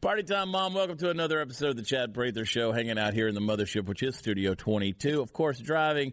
Party 0.00 0.22
time, 0.22 0.50
Mom. 0.50 0.74
Welcome 0.74 0.98
to 0.98 1.08
another 1.08 1.40
episode 1.40 1.70
of 1.70 1.76
the 1.76 1.82
Chad 1.82 2.12
Prather 2.12 2.44
Show, 2.44 2.70
hanging 2.70 2.98
out 2.98 3.14
here 3.14 3.28
in 3.28 3.34
the 3.34 3.40
mothership, 3.40 3.86
which 3.86 4.02
is 4.02 4.14
Studio 4.14 4.54
22. 4.54 5.22
Of 5.22 5.32
course, 5.32 5.58
driving 5.58 6.12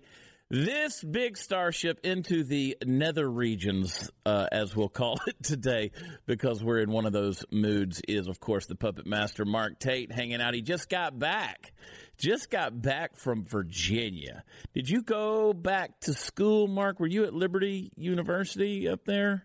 this 0.49 1.03
big 1.03 1.37
starship 1.37 1.99
into 2.03 2.45
the 2.45 2.77
nether 2.85 3.29
regions, 3.29 4.09
uh, 4.25 4.47
as 4.53 4.73
we'll 4.73 4.87
call 4.87 5.19
it 5.27 5.35
today, 5.43 5.91
because 6.25 6.63
we're 6.63 6.79
in 6.79 6.91
one 6.91 7.05
of 7.05 7.11
those 7.11 7.43
moods, 7.51 8.01
is, 8.07 8.29
of 8.29 8.39
course, 8.39 8.67
the 8.67 8.75
puppet 8.75 9.05
master, 9.05 9.43
Mark 9.43 9.79
Tate, 9.79 10.13
hanging 10.13 10.41
out. 10.41 10.53
He 10.53 10.61
just 10.61 10.89
got 10.89 11.19
back. 11.19 11.73
Just 12.17 12.49
got 12.49 12.81
back 12.81 13.17
from 13.17 13.43
Virginia. 13.43 14.45
Did 14.73 14.89
you 14.89 15.01
go 15.01 15.51
back 15.51 15.99
to 16.01 16.13
school, 16.13 16.67
Mark? 16.69 17.01
Were 17.01 17.07
you 17.07 17.25
at 17.25 17.33
Liberty 17.33 17.91
University 17.97 18.87
up 18.87 19.03
there? 19.03 19.43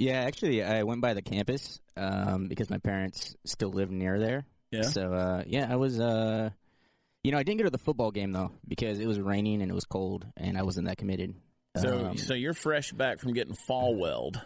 Yeah, 0.00 0.22
actually, 0.22 0.62
I 0.62 0.82
went 0.84 1.02
by 1.02 1.12
the 1.12 1.20
campus 1.20 1.78
um, 1.94 2.48
because 2.48 2.70
my 2.70 2.78
parents 2.78 3.36
still 3.44 3.68
live 3.70 3.90
near 3.90 4.18
there. 4.18 4.46
Yeah. 4.70 4.82
So 4.82 5.12
uh, 5.12 5.44
yeah, 5.46 5.68
I 5.70 5.76
was. 5.76 6.00
Uh, 6.00 6.50
you 7.22 7.32
know, 7.32 7.38
I 7.38 7.42
didn't 7.42 7.58
go 7.58 7.64
to 7.64 7.70
the 7.70 7.76
football 7.76 8.10
game 8.10 8.32
though 8.32 8.50
because 8.66 8.98
it 8.98 9.06
was 9.06 9.20
raining 9.20 9.60
and 9.60 9.70
it 9.70 9.74
was 9.74 9.84
cold, 9.84 10.26
and 10.38 10.56
I 10.56 10.62
wasn't 10.62 10.86
that 10.86 10.96
committed. 10.96 11.34
So, 11.76 12.06
Um, 12.06 12.16
so 12.16 12.32
you're 12.32 12.54
fresh 12.54 12.92
back 12.92 13.18
from 13.18 13.34
getting 13.34 13.54
Falwelled, 13.54 14.40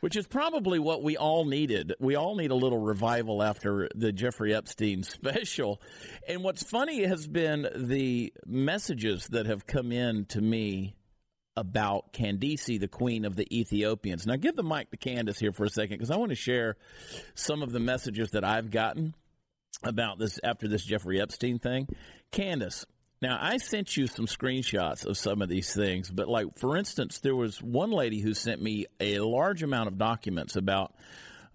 which 0.00 0.14
is 0.14 0.26
probably 0.26 0.78
what 0.78 1.02
we 1.02 1.16
all 1.16 1.46
needed. 1.46 1.94
We 1.98 2.14
all 2.14 2.36
need 2.36 2.50
a 2.50 2.54
little 2.54 2.78
revival 2.78 3.42
after 3.42 3.88
the 3.94 4.12
Jeffrey 4.12 4.54
Epstein 4.54 5.02
special. 5.04 5.80
And 6.28 6.44
what's 6.44 6.62
funny 6.62 7.04
has 7.04 7.26
been 7.26 7.66
the 7.74 8.32
messages 8.46 9.28
that 9.28 9.46
have 9.46 9.66
come 9.66 9.90
in 9.90 10.26
to 10.26 10.42
me 10.42 10.96
about 11.56 12.12
Candace, 12.12 12.64
the 12.64 12.88
queen 12.88 13.24
of 13.24 13.36
the 13.36 13.46
Ethiopians. 13.56 14.26
Now, 14.26 14.36
give 14.36 14.56
the 14.56 14.62
mic 14.62 14.90
to 14.90 14.96
Candace 14.96 15.38
here 15.38 15.52
for 15.52 15.64
a 15.64 15.70
second 15.70 15.96
because 15.98 16.10
I 16.10 16.16
want 16.16 16.30
to 16.30 16.36
share 16.36 16.76
some 17.34 17.62
of 17.62 17.72
the 17.72 17.80
messages 17.80 18.30
that 18.30 18.44
I've 18.44 18.70
gotten 18.70 19.14
about 19.82 20.18
this 20.18 20.38
after 20.42 20.68
this 20.68 20.84
Jeffrey 20.84 21.20
Epstein 21.20 21.58
thing. 21.58 21.88
Candace, 22.30 22.86
now 23.20 23.38
I 23.40 23.58
sent 23.58 23.96
you 23.96 24.06
some 24.06 24.26
screenshots 24.26 25.04
of 25.04 25.16
some 25.16 25.42
of 25.42 25.48
these 25.48 25.74
things, 25.74 26.10
but 26.10 26.28
like 26.28 26.58
for 26.58 26.76
instance, 26.76 27.18
there 27.18 27.36
was 27.36 27.62
one 27.62 27.90
lady 27.90 28.20
who 28.20 28.34
sent 28.34 28.62
me 28.62 28.86
a 29.00 29.20
large 29.20 29.62
amount 29.62 29.88
of 29.88 29.98
documents 29.98 30.56
about 30.56 30.94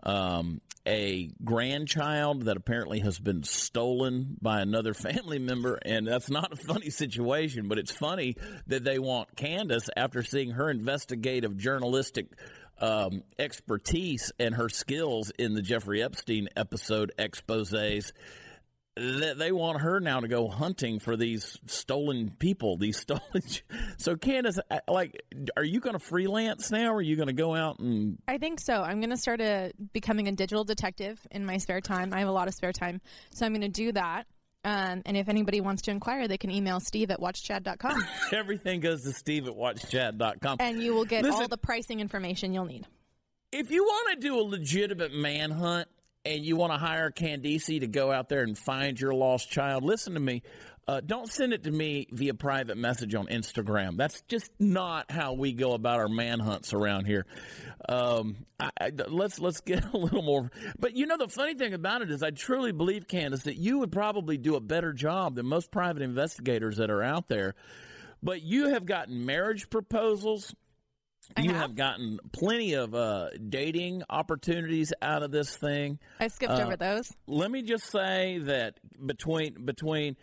um, 0.04 0.62
a 0.88 1.30
grandchild 1.44 2.44
that 2.44 2.56
apparently 2.56 3.02
has 3.02 3.20
been 3.20 3.44
stolen 3.44 4.38
by 4.42 4.62
another 4.62 4.94
family 4.96 5.38
member, 5.38 5.76
and 5.76 6.08
that's 6.08 6.30
not 6.30 6.54
a 6.54 6.56
funny 6.56 6.90
situation, 6.90 7.68
but 7.68 7.78
it's 7.78 7.92
funny 7.92 8.36
that 8.68 8.84
they 8.84 8.98
want 8.98 9.36
Candace 9.36 9.90
after 9.96 10.24
seeing 10.24 10.52
her 10.52 10.70
investigative 10.70 11.58
journalistic 11.58 12.28
um, 12.80 13.24
expertise 13.38 14.32
and 14.40 14.56
her 14.56 14.70
skills 14.70 15.32
in 15.38 15.54
the 15.54 15.62
Jeffrey 15.62 16.02
Epstein 16.02 16.48
episode 16.56 17.12
exposés 17.20 18.12
that 18.12 18.14
they 18.98 19.52
want 19.52 19.82
her 19.82 20.00
now 20.00 20.20
to 20.20 20.28
go 20.28 20.48
hunting 20.48 21.00
for 21.00 21.16
these 21.16 21.58
stolen 21.66 22.32
people, 22.40 22.78
these 22.78 22.98
stolen. 23.02 23.44
So, 23.98 24.16
Candace, 24.16 24.60
uh, 24.70 24.80
like, 24.88 25.22
are 25.56 25.64
you 25.64 25.80
going 25.80 25.94
to 25.98 26.04
freelance 26.04 26.72
now? 26.72 26.92
Or 26.92 26.98
are 26.98 27.02
you 27.02 27.16
going 27.16 27.28
to 27.28 27.34
go 27.34 27.56
out 27.56 27.80
and 27.80 28.18
I 28.28 28.38
think 28.38 28.60
so. 28.60 28.82
I'm 28.82 29.00
going 29.00 29.12
to 29.12 29.18
start 29.18 29.42
a, 29.42 29.72
becoming 29.94 30.28
a 30.28 30.32
digital 30.32 30.64
detective 30.64 31.20
in 31.32 31.46
my 31.46 31.58
spare 31.58 31.82
time. 31.82 32.14
I 32.14 32.20
have 32.20 32.28
a 32.28 32.32
lot 32.32 32.48
of 32.48 32.54
spare 32.54 32.74
time. 32.74 33.02
So 33.34 33.46
I'm 33.46 33.54
going 33.54 33.62
to 33.62 33.70
do 33.70 33.92
that. 33.94 34.26
Um, 34.64 35.04
and 35.06 35.16
if 35.16 35.30
anybody 35.30 35.62
wants 35.62 35.84
to 35.84 35.92
inquire, 35.92 36.28
they 36.28 36.38
can 36.38 36.52
email 36.52 36.80
steve 36.82 37.10
at 37.12 37.20
watchchad.com 37.22 38.04
everything 38.34 38.82
goes 38.82 39.04
to 39.04 39.12
Steve 39.14 39.48
at 39.48 39.54
watchchad.com. 39.54 40.58
and 40.60 40.82
you 40.82 40.94
will 40.94 41.06
get 41.06 41.26
all 41.26 41.48
the 41.48 41.58
pricing 41.58 42.00
information 42.02 42.54
you'll 42.54 42.66
need. 42.66 42.86
if 43.54 43.72
you 43.72 43.84
want 43.84 44.20
to 44.20 44.28
do 44.28 44.38
a 44.38 44.42
legitimate 44.42 45.14
manhunt 45.14 45.88
and 46.36 46.46
you 46.46 46.56
want 46.56 46.74
to 46.74 46.78
hire 46.78 47.10
Candace 47.12 47.66
to 47.68 47.88
go 47.88 48.12
out 48.12 48.30
there 48.30 48.44
and 48.44 48.58
find 48.58 49.00
your 49.00 49.14
lost 49.14 49.50
child, 49.50 49.84
listen 49.84 50.14
to 50.14 50.20
me. 50.20 50.44
Uh, 50.88 51.02
don't 51.06 51.30
send 51.30 51.52
it 51.52 51.64
to 51.64 51.72
me 51.72 52.08
via 52.12 52.34
private 52.34 52.78
message 52.78 53.14
on 53.14 53.28
Instagram. 53.28 53.98
That's 53.98 54.22
just 54.30 54.50
not 54.58 55.12
how 55.12 55.34
we 55.34 55.52
go 55.52 55.74
about 55.74 56.00
our 56.00 56.08
manhunts 56.08 56.74
around 56.74 57.06
here. 57.06 57.26
Um, 57.90 58.46
I, 58.58 58.70
I- 58.80 58.92
let's 59.10 59.38
let's 59.40 59.60
get 59.60 59.84
a 59.94 59.98
little 59.98 60.22
more. 60.22 60.50
But 60.80 60.96
you 60.96 61.06
know, 61.06 61.18
the 61.18 61.28
funny 61.28 61.56
thing 61.56 61.74
about 61.74 62.04
it 62.04 62.10
is, 62.12 62.24
I 62.24 62.32
truly 62.32 62.72
believe, 62.72 63.06
Candace, 63.08 63.44
that 63.44 63.58
you 63.58 63.80
would 63.80 63.92
probably 63.92 64.38
do 64.38 64.56
a 64.56 64.62
better 64.62 64.94
job 64.94 65.36
than 65.36 65.46
most 65.46 65.72
private 65.72 66.02
investigators 66.04 66.78
that 66.78 66.90
are 66.90 67.04
out 67.04 67.28
there. 67.28 67.56
But 68.24 68.42
you 68.42 68.70
have 68.70 68.86
gotten 68.86 69.26
marriage 69.26 69.70
proposals. 69.70 70.56
I 71.36 71.42
you 71.42 71.52
have. 71.52 71.62
have 71.62 71.76
gotten 71.76 72.20
plenty 72.32 72.74
of 72.74 72.96
uh, 72.96 73.30
dating 73.50 74.04
opportunities 74.10 74.94
out 75.02 75.24
of 75.24 75.32
this 75.32 75.56
thing. 75.58 76.00
I 76.20 76.28
skipped 76.30 76.54
Uh, 76.54 76.64
over 76.64 76.78
those. 76.78 77.12
Let 77.28 77.52
me 77.52 77.62
just 77.62 77.92
say 77.92 78.40
that 78.44 78.80
between 79.06 79.66
between 79.66 80.16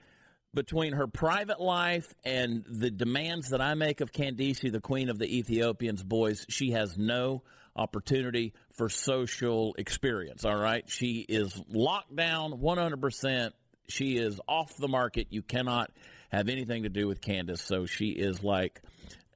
between 0.54 0.92
her 0.92 1.06
private 1.08 1.60
life 1.60 2.14
and 2.24 2.64
the 2.68 2.90
demands 2.90 3.50
that 3.50 3.60
I 3.60 3.74
make 3.74 4.00
of 4.00 4.12
Candace, 4.12 4.60
the 4.60 4.80
queen 4.80 5.08
of 5.08 5.18
the 5.18 5.38
Ethiopians, 5.38 6.02
boys, 6.04 6.46
she 6.48 6.70
has 6.70 6.96
no 6.96 7.42
opportunity 7.76 8.54
for 8.70 8.88
social 8.88 9.74
experience. 9.76 10.44
All 10.44 10.56
right, 10.56 10.88
she 10.88 11.26
is 11.28 11.60
locked 11.68 12.14
down 12.14 12.60
one 12.60 12.78
hundred 12.78 13.00
percent. 13.00 13.52
She 13.88 14.16
is 14.16 14.40
off 14.48 14.76
the 14.76 14.88
market. 14.88 15.26
You 15.30 15.42
cannot 15.42 15.90
have 16.30 16.48
anything 16.48 16.84
to 16.84 16.88
do 16.88 17.06
with 17.06 17.20
Candace. 17.20 17.60
So 17.60 17.86
she 17.86 18.10
is 18.10 18.42
like 18.42 18.80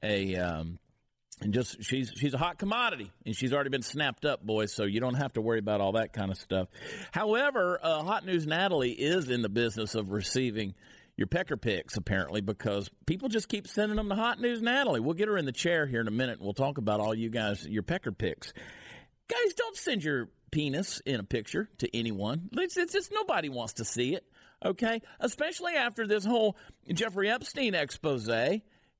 a 0.01 0.35
um, 0.37 0.79
and 1.41 1.53
just 1.53 1.83
she's 1.83 2.11
she's 2.15 2.33
a 2.33 2.37
hot 2.37 2.57
commodity 2.57 3.11
and 3.25 3.35
she's 3.35 3.53
already 3.53 3.69
been 3.69 3.81
snapped 3.81 4.25
up 4.25 4.45
boys 4.45 4.73
so 4.73 4.83
you 4.83 4.99
don't 4.99 5.15
have 5.15 5.33
to 5.33 5.41
worry 5.41 5.59
about 5.59 5.81
all 5.81 5.93
that 5.93 6.13
kind 6.13 6.31
of 6.31 6.37
stuff. 6.37 6.67
However 7.11 7.79
uh, 7.81 8.03
hot 8.03 8.25
news 8.25 8.45
natalie 8.45 8.91
is 8.91 9.29
in 9.29 9.41
the 9.41 9.49
business 9.49 9.95
of 9.95 10.11
receiving 10.11 10.75
your 11.17 11.27
pecker 11.27 11.57
picks 11.57 11.97
apparently 11.97 12.41
because 12.41 12.89
people 13.05 13.29
just 13.29 13.49
keep 13.49 13.67
sending 13.67 13.97
them 13.97 14.09
to 14.09 14.15
hot 14.15 14.39
news 14.39 14.61
natalie. 14.61 14.99
We'll 14.99 15.15
get 15.15 15.27
her 15.27 15.37
in 15.37 15.45
the 15.45 15.51
chair 15.51 15.85
here 15.85 16.01
in 16.01 16.07
a 16.07 16.11
minute 16.11 16.37
and 16.37 16.43
we'll 16.43 16.53
talk 16.53 16.77
about 16.77 16.99
all 16.99 17.13
you 17.13 17.29
guys 17.29 17.65
your 17.67 17.83
pecker 17.83 18.11
picks. 18.11 18.53
Guys 19.27 19.53
don't 19.53 19.75
send 19.75 20.03
your 20.03 20.29
penis 20.51 21.01
in 21.05 21.19
a 21.19 21.23
picture 21.23 21.69
to 21.77 21.95
anyone. 21.95 22.49
It's, 22.53 22.75
it's 22.77 22.93
just 22.93 23.11
nobody 23.11 23.49
wants 23.49 23.73
to 23.73 23.85
see 23.85 24.15
it 24.15 24.25
okay? 24.65 25.01
Especially 25.19 25.73
after 25.75 26.07
this 26.07 26.25
whole 26.25 26.57
jeffrey 26.93 27.29
epstein 27.29 27.75
expose 27.75 28.27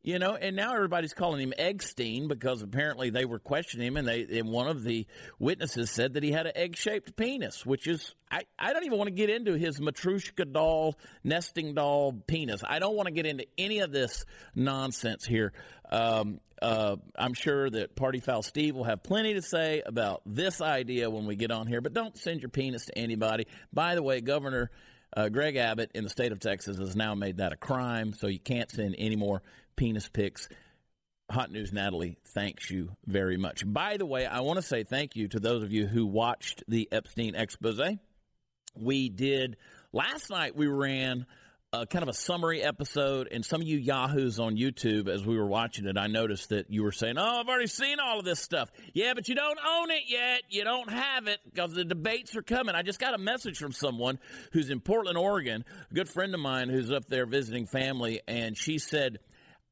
you 0.01 0.17
know, 0.17 0.35
and 0.35 0.55
now 0.55 0.73
everybody's 0.73 1.13
calling 1.13 1.41
him 1.41 1.53
Eggstein 1.57 2.29
because 2.29 2.61
apparently 2.61 3.09
they 3.09 3.25
were 3.25 3.39
questioning 3.39 3.87
him, 3.87 3.97
and 3.97 4.07
they 4.07 4.25
and 4.39 4.49
one 4.49 4.67
of 4.67 4.83
the 4.83 5.05
witnesses 5.39 5.91
said 5.91 6.13
that 6.13 6.23
he 6.23 6.31
had 6.31 6.45
an 6.45 6.53
egg-shaped 6.55 7.17
penis, 7.17 7.65
which 7.65 7.85
is 7.85 8.15
I, 8.31 8.43
I 8.57 8.71
don't 8.71 8.85
even 8.85 8.97
want 8.97 9.09
to 9.09 9.13
get 9.13 9.29
into 9.29 9.57
his 9.57 9.79
Matrushka 9.79 10.51
doll, 10.53 10.95
nesting 11.23 11.73
doll 11.73 12.13
penis. 12.27 12.61
I 12.65 12.79
don't 12.79 12.95
want 12.95 13.07
to 13.07 13.13
get 13.13 13.25
into 13.25 13.45
any 13.57 13.79
of 13.79 13.91
this 13.91 14.25
nonsense 14.55 15.25
here. 15.25 15.51
Um, 15.91 16.39
uh, 16.61 16.95
I'm 17.17 17.33
sure 17.33 17.69
that 17.69 17.95
Party 17.95 18.19
Foul 18.19 18.43
Steve 18.43 18.75
will 18.75 18.83
have 18.83 19.03
plenty 19.03 19.33
to 19.33 19.41
say 19.41 19.81
about 19.85 20.21
this 20.25 20.61
idea 20.61 21.09
when 21.09 21.25
we 21.25 21.35
get 21.35 21.51
on 21.51 21.67
here, 21.67 21.81
but 21.81 21.93
don't 21.93 22.17
send 22.17 22.41
your 22.41 22.49
penis 22.49 22.85
to 22.85 22.97
anybody. 22.97 23.47
By 23.73 23.95
the 23.95 24.03
way, 24.03 24.21
Governor 24.21 24.69
uh, 25.15 25.29
Greg 25.29 25.55
Abbott 25.55 25.91
in 25.95 26.03
the 26.03 26.09
state 26.09 26.31
of 26.31 26.39
Texas 26.39 26.77
has 26.77 26.95
now 26.95 27.15
made 27.15 27.37
that 27.37 27.53
a 27.53 27.57
crime, 27.57 28.13
so 28.13 28.27
you 28.27 28.39
can't 28.39 28.69
send 28.69 28.95
any 28.97 29.15
more 29.15 29.41
penis 29.75 30.09
pics. 30.09 30.47
Hot 31.31 31.51
News 31.51 31.71
Natalie 31.71 32.17
thanks 32.33 32.71
you 32.71 32.95
very 33.05 33.37
much. 33.37 33.63
By 33.65 33.97
the 33.97 34.05
way, 34.05 34.25
I 34.25 34.39
want 34.39 34.57
to 34.57 34.63
say 34.63 34.83
thank 34.83 35.15
you 35.15 35.27
to 35.29 35.39
those 35.39 35.61
of 35.61 35.71
you 35.71 35.85
who 35.85 36.05
watched 36.05 36.63
the 36.67 36.87
Epstein 36.91 37.35
expose. 37.35 37.97
We 38.75 39.09
did 39.09 39.57
last 39.91 40.29
night, 40.29 40.55
we 40.55 40.67
ran 40.67 41.25
a 41.71 41.85
kind 41.85 42.01
of 42.01 42.09
a 42.09 42.13
summary 42.13 42.63
episode, 42.63 43.27
and 43.31 43.45
some 43.45 43.61
of 43.61 43.67
you 43.67 43.77
Yahoos 43.77 44.39
on 44.39 44.57
YouTube, 44.57 45.07
as 45.07 45.23
we 45.23 45.37
were 45.37 45.45
watching 45.45 45.85
it, 45.85 45.97
I 45.97 46.07
noticed 46.07 46.49
that 46.49 46.71
you 46.71 46.81
were 46.81 46.91
saying, 46.91 47.17
Oh, 47.17 47.39
I've 47.39 47.47
already 47.47 47.67
seen 47.67 47.99
all 47.99 48.17
of 48.19 48.25
this 48.25 48.39
stuff. 48.39 48.71
Yeah, 48.93 49.13
but 49.13 49.27
you 49.27 49.35
don't 49.35 49.59
own 49.63 49.91
it 49.91 50.03
yet. 50.07 50.41
You 50.49 50.63
don't 50.63 50.89
have 50.89 51.27
it 51.27 51.39
because 51.45 51.73
the 51.73 51.85
debates 51.85 52.35
are 52.35 52.41
coming. 52.41 52.73
I 52.73 52.81
just 52.81 52.99
got 52.99 53.13
a 53.13 53.19
message 53.19 53.59
from 53.59 53.71
someone 53.71 54.17
who's 54.51 54.71
in 54.71 54.79
Portland, 54.79 55.17
Oregon, 55.17 55.63
a 55.91 55.93
good 55.93 56.09
friend 56.09 56.33
of 56.33 56.39
mine 56.39 56.69
who's 56.69 56.91
up 56.91 57.05
there 57.07 57.27
visiting 57.27 57.67
family, 57.67 58.21
and 58.27 58.57
she 58.57 58.79
said, 58.79 59.19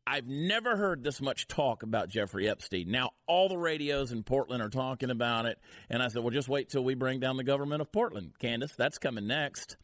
I've 0.10 0.28
never 0.28 0.78
heard 0.78 1.04
this 1.04 1.22
much 1.22 1.48
talk 1.48 1.84
about 1.84 2.08
Jeffrey 2.08 2.48
Epstein. 2.48 2.90
Now, 2.90 3.12
all 3.28 3.50
the 3.50 3.58
radios 3.58 4.14
in 4.14 4.24
Portland 4.24 4.64
are 4.64 4.70
talking 4.70 5.10
about 5.10 5.46
it. 5.46 5.60
And 5.90 6.02
I 6.02 6.08
said, 6.08 6.24
well, 6.24 6.32
just 6.32 6.48
wait 6.48 6.70
till 6.70 6.84
we 6.84 6.96
bring 6.96 7.20
down 7.20 7.36
the 7.36 7.44
government 7.44 7.82
of 7.82 7.92
Portland, 7.92 8.32
Candace. 8.40 8.74
That's 8.78 9.00
coming 9.00 9.28
next. 9.28 9.76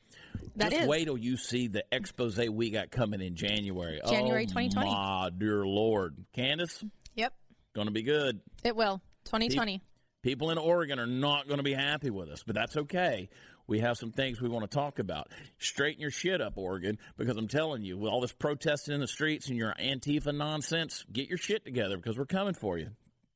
That 0.56 0.72
just 0.72 0.84
is. 0.84 0.88
wait 0.88 1.06
till 1.06 1.18
you 1.18 1.36
see 1.36 1.68
the 1.68 1.84
expose 1.92 2.40
we 2.50 2.70
got 2.70 2.90
coming 2.90 3.20
in 3.20 3.36
January. 3.36 4.00
January 4.08 4.44
oh, 4.44 4.48
2020. 4.48 4.90
My 4.90 5.30
dear 5.38 5.66
Lord. 5.66 6.16
Candace, 6.34 6.84
Yep, 7.16 7.34
going 7.76 7.88
to 7.88 7.94
be 7.94 8.04
good. 8.04 8.40
it 8.64 8.78
will. 8.78 9.02
2020. 9.26 9.82
People 10.22 10.52
in 10.52 10.58
Oregon 10.58 11.00
are 11.00 11.06
not 11.06 11.48
going 11.48 11.58
to 11.58 11.64
be 11.64 11.74
happy 11.74 12.10
with 12.10 12.30
us, 12.30 12.44
but 12.44 12.56
that's 12.56 12.78
okay. 12.78 13.30
We 13.68 13.80
have 13.80 13.98
some 13.98 14.12
things 14.12 14.42
we 14.42 14.50
want 14.50 14.70
to 14.70 14.76
talk 14.76 15.00
about. 15.00 15.30
Straighten 15.58 16.02
your 16.02 16.12
shit 16.12 16.42
up, 16.42 16.58
Oregon, 16.58 16.98
because 17.18 17.38
I'm 17.38 17.48
telling 17.48 17.84
you, 17.84 17.98
with 17.98 18.12
all 18.12 18.22
this 18.22 18.34
protesting 18.34 18.94
in 18.94 19.00
the 19.00 19.08
streets 19.08 19.48
and 19.48 19.58
your 19.58 19.74
Antifa 19.80 20.36
nonsense, 20.36 21.06
get 21.12 21.30
your 21.30 21.38
shit 21.38 21.64
together 21.64 21.96
because 21.96 22.18
we're 22.18 22.26
coming 22.26 22.54
for 22.54 22.78
you. 22.78 22.90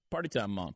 Party 0.09 0.29
time, 0.29 0.51
mom. 0.51 0.75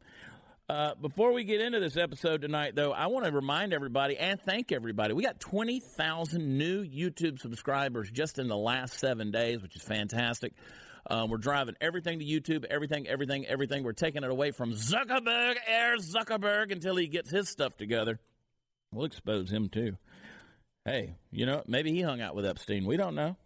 Uh, 0.69 0.95
before 0.95 1.33
we 1.33 1.43
get 1.43 1.59
into 1.59 1.81
this 1.81 1.97
episode 1.97 2.41
tonight, 2.41 2.75
though, 2.75 2.93
I 2.93 3.07
want 3.07 3.25
to 3.25 3.31
remind 3.33 3.73
everybody 3.73 4.17
and 4.17 4.39
thank 4.39 4.71
everybody. 4.71 5.13
We 5.13 5.23
got 5.23 5.37
20,000 5.41 6.57
new 6.57 6.85
YouTube 6.85 7.39
subscribers 7.39 8.09
just 8.09 8.39
in 8.39 8.47
the 8.47 8.55
last 8.55 8.97
seven 8.97 9.31
days, 9.31 9.61
which 9.61 9.75
is 9.75 9.81
fantastic. 9.81 10.53
Um, 11.09 11.29
we're 11.29 11.39
driving 11.39 11.75
everything 11.81 12.19
to 12.19 12.25
YouTube, 12.25 12.63
everything, 12.63 13.05
everything, 13.05 13.45
everything. 13.47 13.83
We're 13.83 13.91
taking 13.91 14.23
it 14.23 14.29
away 14.29 14.51
from 14.51 14.71
Zuckerberg, 14.71 15.55
Air 15.67 15.97
Zuckerberg, 15.97 16.71
until 16.71 16.95
he 16.95 17.07
gets 17.07 17.29
his 17.29 17.49
stuff 17.49 17.75
together. 17.75 18.19
We'll 18.93 19.05
expose 19.05 19.51
him 19.51 19.69
too. 19.69 19.97
Hey, 20.85 21.15
you 21.31 21.45
know, 21.45 21.63
maybe 21.67 21.91
he 21.91 22.01
hung 22.01 22.21
out 22.21 22.35
with 22.35 22.45
Epstein. 22.45 22.85
We 22.85 22.97
don't 22.97 23.15
know. 23.15 23.37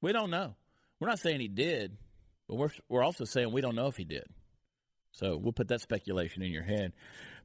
We 0.00 0.12
don't 0.12 0.30
know. 0.30 0.54
We're 1.00 1.08
not 1.08 1.18
saying 1.18 1.40
he 1.40 1.48
did, 1.48 1.96
but 2.48 2.56
we're 2.56 2.70
we're 2.88 3.02
also 3.02 3.24
saying 3.24 3.52
we 3.52 3.60
don't 3.60 3.74
know 3.74 3.88
if 3.88 3.96
he 3.96 4.04
did. 4.04 4.24
So 5.12 5.36
we'll 5.36 5.52
put 5.52 5.68
that 5.68 5.80
speculation 5.80 6.42
in 6.42 6.52
your 6.52 6.62
head. 6.62 6.92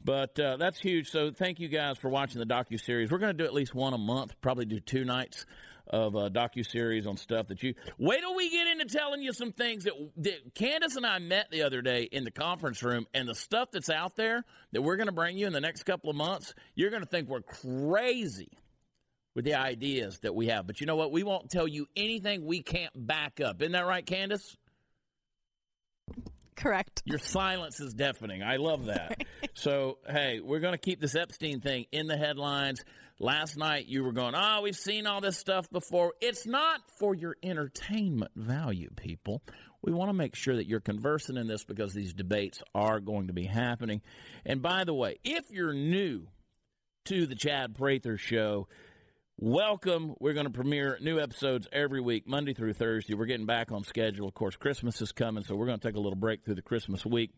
But 0.03 0.39
uh, 0.39 0.57
that's 0.57 0.79
huge. 0.79 1.09
So 1.09 1.31
thank 1.31 1.59
you 1.59 1.69
guys 1.69 1.97
for 1.97 2.09
watching 2.09 2.39
the 2.39 2.45
docu 2.45 2.79
series. 2.79 3.09
We're 3.09 3.19
going 3.19 3.35
to 3.35 3.43
do 3.43 3.45
at 3.45 3.53
least 3.53 3.73
one 3.73 3.93
a 3.93 3.97
month. 3.97 4.35
Probably 4.41 4.65
do 4.65 4.79
two 4.79 5.05
nights 5.05 5.45
of 5.87 6.15
uh, 6.15 6.29
docu 6.29 6.65
series 6.65 7.05
on 7.05 7.17
stuff 7.17 7.47
that 7.47 7.61
you. 7.61 7.73
Wait 7.97 8.21
till 8.21 8.35
we 8.35 8.49
get 8.49 8.67
into 8.67 8.85
telling 8.85 9.21
you 9.21 9.33
some 9.33 9.51
things 9.51 9.83
that, 9.83 9.93
that 10.17 10.55
Candace 10.55 10.95
and 10.95 11.05
I 11.05 11.19
met 11.19 11.51
the 11.51 11.63
other 11.63 11.81
day 11.81 12.03
in 12.03 12.23
the 12.23 12.31
conference 12.31 12.81
room, 12.83 13.05
and 13.13 13.27
the 13.27 13.35
stuff 13.35 13.69
that's 13.71 13.89
out 13.89 14.15
there 14.15 14.43
that 14.71 14.81
we're 14.81 14.95
going 14.95 15.07
to 15.07 15.13
bring 15.13 15.37
you 15.37 15.47
in 15.47 15.53
the 15.53 15.61
next 15.61 15.83
couple 15.83 16.09
of 16.09 16.15
months. 16.15 16.53
You're 16.75 16.89
going 16.89 17.03
to 17.03 17.09
think 17.09 17.27
we're 17.27 17.41
crazy 17.41 18.57
with 19.35 19.45
the 19.45 19.55
ideas 19.55 20.19
that 20.19 20.35
we 20.35 20.47
have. 20.47 20.67
But 20.67 20.79
you 20.79 20.87
know 20.87 20.95
what? 20.95 21.11
We 21.11 21.23
won't 21.23 21.49
tell 21.49 21.67
you 21.67 21.87
anything 21.95 22.45
we 22.45 22.61
can't 22.61 22.93
back 22.95 23.39
up. 23.41 23.61
Isn't 23.61 23.73
that 23.73 23.85
right, 23.85 24.05
Candace? 24.05 24.55
Correct. 26.55 27.01
Your 27.05 27.19
silence 27.19 27.79
is 27.79 27.93
deafening. 27.93 28.43
I 28.43 28.57
love 28.57 28.85
that. 28.85 29.23
so, 29.53 29.97
hey, 30.07 30.39
we're 30.39 30.59
going 30.59 30.73
to 30.73 30.77
keep 30.77 31.01
this 31.01 31.15
Epstein 31.15 31.61
thing 31.61 31.87
in 31.91 32.07
the 32.07 32.17
headlines. 32.17 32.83
Last 33.23 33.55
night 33.55 33.87
you 33.87 34.03
were 34.03 34.11
going, 34.11 34.35
oh, 34.35 34.59
we've 34.63 34.75
seen 34.75 35.07
all 35.07 35.21
this 35.21 35.37
stuff 35.37 35.69
before. 35.69 36.11
It's 36.19 36.45
not 36.45 36.81
for 36.99 37.15
your 37.15 37.37
entertainment 37.41 38.33
value, 38.35 38.89
people. 38.97 39.41
We 39.81 39.93
want 39.93 40.09
to 40.09 40.13
make 40.13 40.35
sure 40.35 40.57
that 40.57 40.67
you're 40.67 40.81
conversing 40.81 41.37
in 41.37 41.47
this 41.47 41.63
because 41.63 41.93
these 41.93 42.13
debates 42.13 42.61
are 42.75 42.99
going 42.99 43.27
to 43.27 43.33
be 43.33 43.45
happening. 43.45 44.01
And 44.45 44.61
by 44.61 44.83
the 44.83 44.93
way, 44.93 45.19
if 45.23 45.49
you're 45.51 45.71
new 45.71 46.27
to 47.05 47.25
the 47.25 47.35
Chad 47.35 47.75
Prather 47.75 48.17
Show, 48.17 48.67
Welcome. 49.39 50.13
We're 50.19 50.33
going 50.33 50.45
to 50.45 50.51
premiere 50.51 50.99
new 51.01 51.19
episodes 51.19 51.67
every 51.73 51.99
week, 52.01 52.27
Monday 52.27 52.53
through 52.53 52.73
Thursday. 52.73 53.15
We're 53.15 53.25
getting 53.25 53.47
back 53.47 53.71
on 53.71 53.83
schedule. 53.83 54.27
Of 54.27 54.35
course, 54.35 54.55
Christmas 54.55 55.01
is 55.01 55.11
coming, 55.11 55.43
so 55.43 55.55
we're 55.55 55.65
going 55.65 55.79
to 55.79 55.87
take 55.87 55.95
a 55.95 55.99
little 55.99 56.15
break 56.15 56.45
through 56.45 56.53
the 56.53 56.61
Christmas 56.61 57.03
week. 57.03 57.31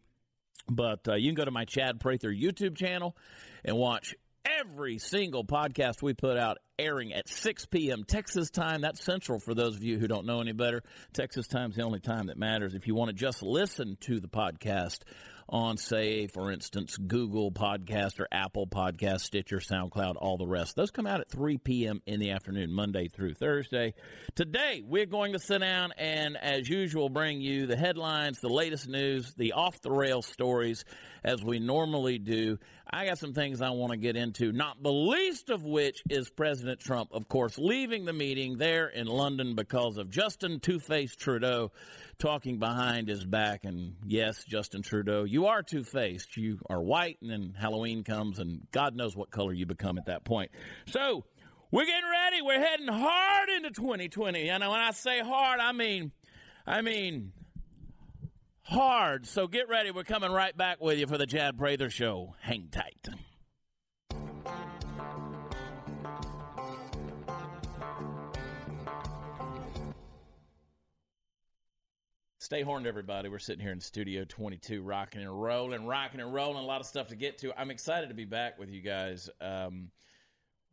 But 0.68 1.08
uh, 1.08 1.16
you 1.16 1.30
can 1.30 1.36
go 1.36 1.46
to 1.46 1.52
my 1.52 1.64
Chad 1.64 2.02
Prather 2.02 2.30
YouTube 2.30 2.76
channel 2.76 3.16
and 3.64 3.78
watch 3.78 4.14
every 4.46 4.98
single 4.98 5.44
podcast 5.44 6.02
we 6.02 6.14
put 6.14 6.38
out 6.38 6.58
airing 6.78 7.14
at 7.14 7.28
6 7.28 7.66
p.m. 7.68 8.04
Texas 8.04 8.50
time. 8.50 8.82
That's 8.82 9.04
central 9.04 9.40
for 9.40 9.54
those 9.54 9.76
of 9.76 9.84
you 9.84 9.98
who 9.98 10.08
don't 10.08 10.26
know 10.26 10.42
any 10.42 10.52
better. 10.52 10.84
Texas 11.14 11.48
time 11.48 11.72
is 11.72 11.78
the 11.78 11.84
only 11.84 12.00
time 12.00 12.28
that 12.28 12.38
matters. 12.38 12.76
If 12.76 12.88
you 12.88 12.96
want 12.96 13.10
to 13.10 13.16
just 13.16 13.42
listen 13.42 13.98
to 14.02 14.20
the 14.20 14.28
podcast, 14.28 15.00
on, 15.48 15.78
say, 15.78 16.28
for 16.28 16.52
instance, 16.52 16.98
Google 16.98 17.52
Podcast 17.52 18.20
or 18.20 18.28
Apple 18.32 18.66
Podcast, 18.66 19.22
Stitcher, 19.22 19.58
SoundCloud, 19.58 20.16
all 20.18 20.38
the 20.38 20.48
rest. 20.48 20.76
Those 20.76 20.92
come 20.92 21.06
out 21.06 21.22
at 21.22 21.30
3 21.30 21.58
p.m. 21.60 22.02
in 22.08 22.20
the 22.20 22.32
afternoon, 22.32 22.74
Monday 22.74 23.08
through 23.08 23.36
Thursday. 23.36 23.94
Today, 24.34 24.82
we're 24.84 25.06
going 25.06 25.34
to 25.34 25.40
sit 25.40 25.60
down 25.60 25.92
and, 25.98 26.36
as 26.38 26.68
usual, 26.68 27.10
bring 27.10 27.42
you 27.42 27.68
the 27.68 27.78
headlines, 27.78 28.40
the 28.40 28.50
latest 28.50 28.88
news, 28.88 29.34
the 29.36 29.54
off 29.54 29.82
the 29.82 29.92
rail 29.92 30.22
stories, 30.22 30.84
as 31.24 31.44
we 31.44 31.60
normally 31.60 32.18
do. 32.18 32.58
I 32.96 33.06
got 33.06 33.18
some 33.18 33.34
things 33.34 33.62
I 33.62 33.72
want 33.72 33.92
to 33.92 33.98
get 33.98 34.16
into, 34.16 34.54
not 34.54 34.82
the 34.82 34.90
least 34.90 35.50
of 35.50 35.66
which 35.66 36.02
is 36.10 36.30
President 36.30 36.80
Trump, 36.80 37.10
of 37.12 37.28
course, 37.28 37.58
leaving 37.58 38.06
the 38.06 38.14
meeting 38.14 38.58
there 38.58 38.88
in 38.88 39.06
London 39.08 39.54
because 39.54 39.98
of 39.98 40.10
Justin 40.10 40.62
Two 40.62 40.80
Faced 40.80 41.20
Trudeau 41.20 41.74
talking 42.20 42.58
behind 42.58 43.10
his 43.10 43.26
back. 43.26 43.66
And 43.66 43.96
yes, 44.06 44.46
Justin 44.46 44.82
Trudeau, 44.82 45.26
you 45.26 45.48
are 45.48 45.62
two 45.62 45.84
faced. 45.84 46.38
You 46.38 46.60
are 46.70 46.82
white, 46.82 47.18
and 47.22 47.30
then 47.30 47.54
Halloween 47.60 48.06
comes, 48.06 48.40
and 48.40 48.66
God 48.72 48.96
knows 48.96 49.14
what 49.14 49.30
color 49.30 49.52
you 49.52 49.66
become 49.66 49.98
at 49.98 50.06
that 50.06 50.24
point. 50.24 50.52
So, 50.88 51.26
we're 51.72 51.86
getting 51.86 52.10
ready. 52.10 52.42
We're 52.42 52.66
heading 52.66 52.88
hard 52.88 53.50
into 53.50 53.72
2020. 53.72 54.50
And 54.50 54.64
when 54.64 54.80
I 54.80 54.92
say 54.92 55.20
hard, 55.20 55.60
I 55.60 55.74
mean, 55.74 56.14
I 56.66 56.82
mean, 56.82 57.34
hard. 58.66 59.26
So 59.26 59.48
get 59.48 59.70
ready. 59.70 59.92
We're 59.92 60.04
coming 60.04 60.32
right 60.32 60.56
back 60.56 60.82
with 60.82 61.00
you 61.00 61.08
for 61.08 61.18
the 61.18 61.26
Chad 61.28 61.58
Prather 61.58 61.90
Show. 61.90 62.36
Hang 62.42 62.68
tight. 62.72 63.08
Stay 72.40 72.62
horned, 72.62 72.86
everybody. 72.86 73.28
We're 73.28 73.40
sitting 73.40 73.64
here 73.64 73.72
in 73.72 73.80
Studio 73.80 74.24
22, 74.24 74.84
rocking 74.84 75.22
and 75.22 75.42
rolling, 75.42 75.88
rocking 75.88 76.20
and 76.20 76.32
rolling. 76.32 76.64
A 76.64 76.68
lot 76.68 76.80
of 76.80 76.86
stuff 76.86 77.08
to 77.08 77.16
get 77.16 77.40
to. 77.40 77.60
I'm 77.60 77.72
excited 77.72 78.10
to 78.10 78.14
be 78.14 78.26
back 78.26 78.60
with 78.60 78.70
you 78.70 78.82
guys. 78.82 79.32
Um, 79.42 79.90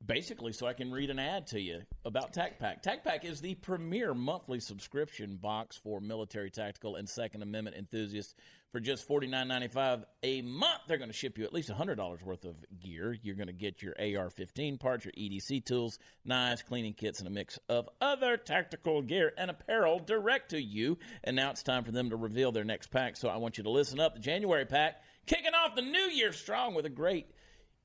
basically, 0.04 0.52
so 0.52 0.66
I 0.66 0.72
can 0.72 0.90
read 0.93 1.10
an 1.10 1.19
ad 1.19 1.46
to 1.49 1.60
you 1.60 1.82
about 2.04 2.32
TacPack. 2.32 2.82
TacPack 2.82 3.25
is 3.25 3.40
the 3.40 3.54
premier 3.56 4.14
monthly 4.14 4.60
subscription 4.60 5.37
box 5.37 5.76
for 5.76 6.00
military, 6.00 6.50
tactical, 6.50 6.96
and 6.96 7.08
Second 7.08 7.43
Amendment 7.43 7.76
enthusiasts 7.76 8.34
for 8.72 8.81
just 8.81 9.06
$49.95 9.06 10.04
a 10.22 10.40
month, 10.40 10.81
they're 10.88 10.96
going 10.96 11.10
to 11.10 11.16
ship 11.16 11.37
you 11.37 11.44
at 11.44 11.52
least 11.52 11.69
$100 11.69 12.22
worth 12.22 12.46
of 12.46 12.56
gear. 12.81 13.14
You're 13.22 13.37
going 13.37 13.49
to 13.49 13.52
get 13.52 13.82
your 13.82 13.94
AR 14.00 14.31
15 14.31 14.78
parts, 14.78 15.04
your 15.04 15.12
EDC 15.12 15.66
tools, 15.66 15.99
knives, 16.25 16.62
cleaning 16.62 16.94
kits, 16.94 17.19
and 17.19 17.28
a 17.28 17.31
mix 17.31 17.58
of 17.69 17.88
other 18.00 18.38
tactical 18.38 19.02
gear 19.02 19.34
and 19.37 19.50
apparel 19.50 19.99
direct 19.99 20.50
to 20.50 20.62
you. 20.62 20.96
And 21.22 21.37
now 21.37 21.50
it's 21.50 21.62
time 21.62 21.84
for 21.84 21.93
them 21.93 22.08
to 22.10 22.16
reveal 22.16 22.50
their 22.50 22.64
next 22.64 22.90
pack. 22.90 23.16
So 23.19 23.28
I 23.28 23.37
want 23.37 23.58
you 23.58 23.64
to 23.64 23.70
listen 23.70 24.00
up. 24.00 24.14
The 24.14 24.20
January 24.20 24.64
pack 24.64 25.02
kicking 25.26 25.52
off 25.54 25.76
the 25.76 25.82
new 25.82 26.08
year 26.10 26.32
strong 26.32 26.75
with 26.75 26.87
a 26.87 26.90
great 26.90 27.26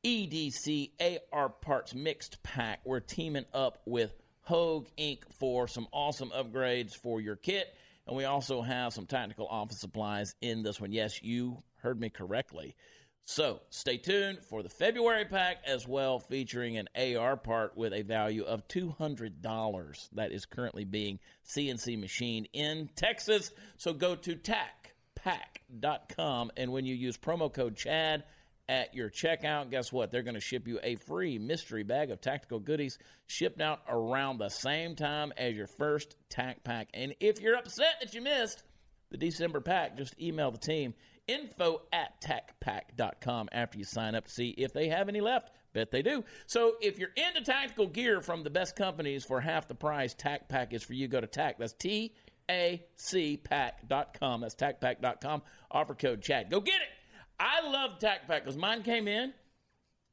EDC 0.07 0.91
AR 1.33 1.49
parts 1.49 1.93
mixed 1.93 2.41
pack. 2.41 2.79
We're 2.85 3.01
teaming 3.01 3.43
up 3.53 3.79
with 3.85 4.15
Hogue 4.43 4.87
Inc. 4.97 5.23
for 5.37 5.67
some 5.67 5.85
awesome 5.91 6.29
upgrades 6.29 6.95
for 6.95 7.19
your 7.19 7.35
kit 7.35 7.75
and 8.07 8.15
we 8.15 8.23
also 8.23 8.61
have 8.61 8.93
some 8.93 9.05
tactical 9.05 9.47
office 9.47 9.81
supplies 9.81 10.33
in 10.41 10.63
this 10.63 10.79
one. 10.79 10.93
Yes, 10.93 11.21
you 11.21 11.61
heard 11.81 11.99
me 11.99 12.09
correctly. 12.09 12.77
So 13.25 13.59
stay 13.69 13.97
tuned 13.97 14.45
for 14.49 14.63
the 14.63 14.69
February 14.69 15.25
pack 15.25 15.57
as 15.65 15.85
well, 15.85 16.19
featuring 16.19 16.77
an 16.77 16.87
AR 16.95 17.35
part 17.35 17.75
with 17.75 17.91
a 17.91 18.03
value 18.03 18.43
of 18.43 18.65
$200 18.69 20.09
that 20.13 20.31
is 20.31 20.45
currently 20.45 20.85
being 20.85 21.19
CNC 21.45 21.99
machined 21.99 22.47
in 22.53 22.89
Texas. 22.95 23.51
So 23.75 23.91
go 23.91 24.15
to 24.15 24.37
tacpack.com, 24.37 26.51
and 26.55 26.71
when 26.71 26.85
you 26.85 26.95
use 26.95 27.17
promo 27.17 27.53
code 27.53 27.75
CHAD, 27.75 28.23
at 28.69 28.93
your 28.93 29.09
checkout. 29.09 29.71
Guess 29.71 29.91
what? 29.91 30.11
They're 30.11 30.23
going 30.23 30.35
to 30.35 30.41
ship 30.41 30.67
you 30.67 30.79
a 30.83 30.95
free 30.95 31.37
mystery 31.39 31.83
bag 31.83 32.11
of 32.11 32.21
tactical 32.21 32.59
goodies 32.59 32.97
shipped 33.25 33.61
out 33.61 33.79
around 33.87 34.37
the 34.37 34.49
same 34.49 34.95
time 34.95 35.31
as 35.37 35.55
your 35.55 35.67
first 35.67 36.15
tac 36.29 36.63
pack. 36.63 36.89
And 36.93 37.15
if 37.19 37.39
you're 37.39 37.55
upset 37.55 37.95
that 38.01 38.13
you 38.13 38.21
missed 38.21 38.63
the 39.09 39.17
December 39.17 39.61
pack, 39.61 39.97
just 39.97 40.19
email 40.21 40.51
the 40.51 40.57
team 40.57 40.93
info 41.27 41.81
at 41.91 42.21
tacpack.com 42.21 43.49
after 43.51 43.77
you 43.77 43.83
sign 43.83 44.15
up 44.15 44.25
to 44.25 44.31
see 44.31 44.49
if 44.57 44.73
they 44.73 44.87
have 44.89 45.09
any 45.09 45.21
left. 45.21 45.51
Bet 45.73 45.91
they 45.91 46.01
do. 46.01 46.23
So 46.47 46.75
if 46.81 46.97
you're 46.97 47.13
into 47.15 47.41
tactical 47.41 47.87
gear 47.87 48.21
from 48.21 48.43
the 48.43 48.49
best 48.49 48.75
companies 48.75 49.25
for 49.25 49.41
half 49.41 49.67
the 49.67 49.75
price, 49.75 50.13
Tac 50.13 50.47
Pack 50.47 50.73
is 50.73 50.83
for 50.83 50.93
you. 50.93 51.07
Go 51.07 51.21
to 51.21 51.27
Tac. 51.27 51.59
That's 51.59 51.73
T 51.73 52.13
A 52.49 52.83
C 52.95 53.37
Pack.com. 53.37 54.41
That's 54.41 54.55
tacpack.com. 54.55 55.41
Offer 55.69 55.95
code 55.95 56.21
CHAD. 56.21 56.49
Go 56.49 56.61
get 56.61 56.75
it. 56.75 56.96
I 57.39 57.61
love 57.69 57.99
TacPack 57.99 58.41
because 58.43 58.57
mine 58.57 58.83
came 58.83 59.07
in 59.07 59.33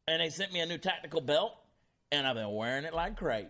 and 0.06 0.20
they 0.20 0.30
sent 0.30 0.52
me 0.52 0.60
a 0.60 0.66
new 0.66 0.78
tactical 0.78 1.20
belt, 1.20 1.54
and 2.12 2.26
I've 2.26 2.36
been 2.36 2.52
wearing 2.52 2.84
it 2.84 2.92
like 2.94 3.16
crazy. 3.16 3.48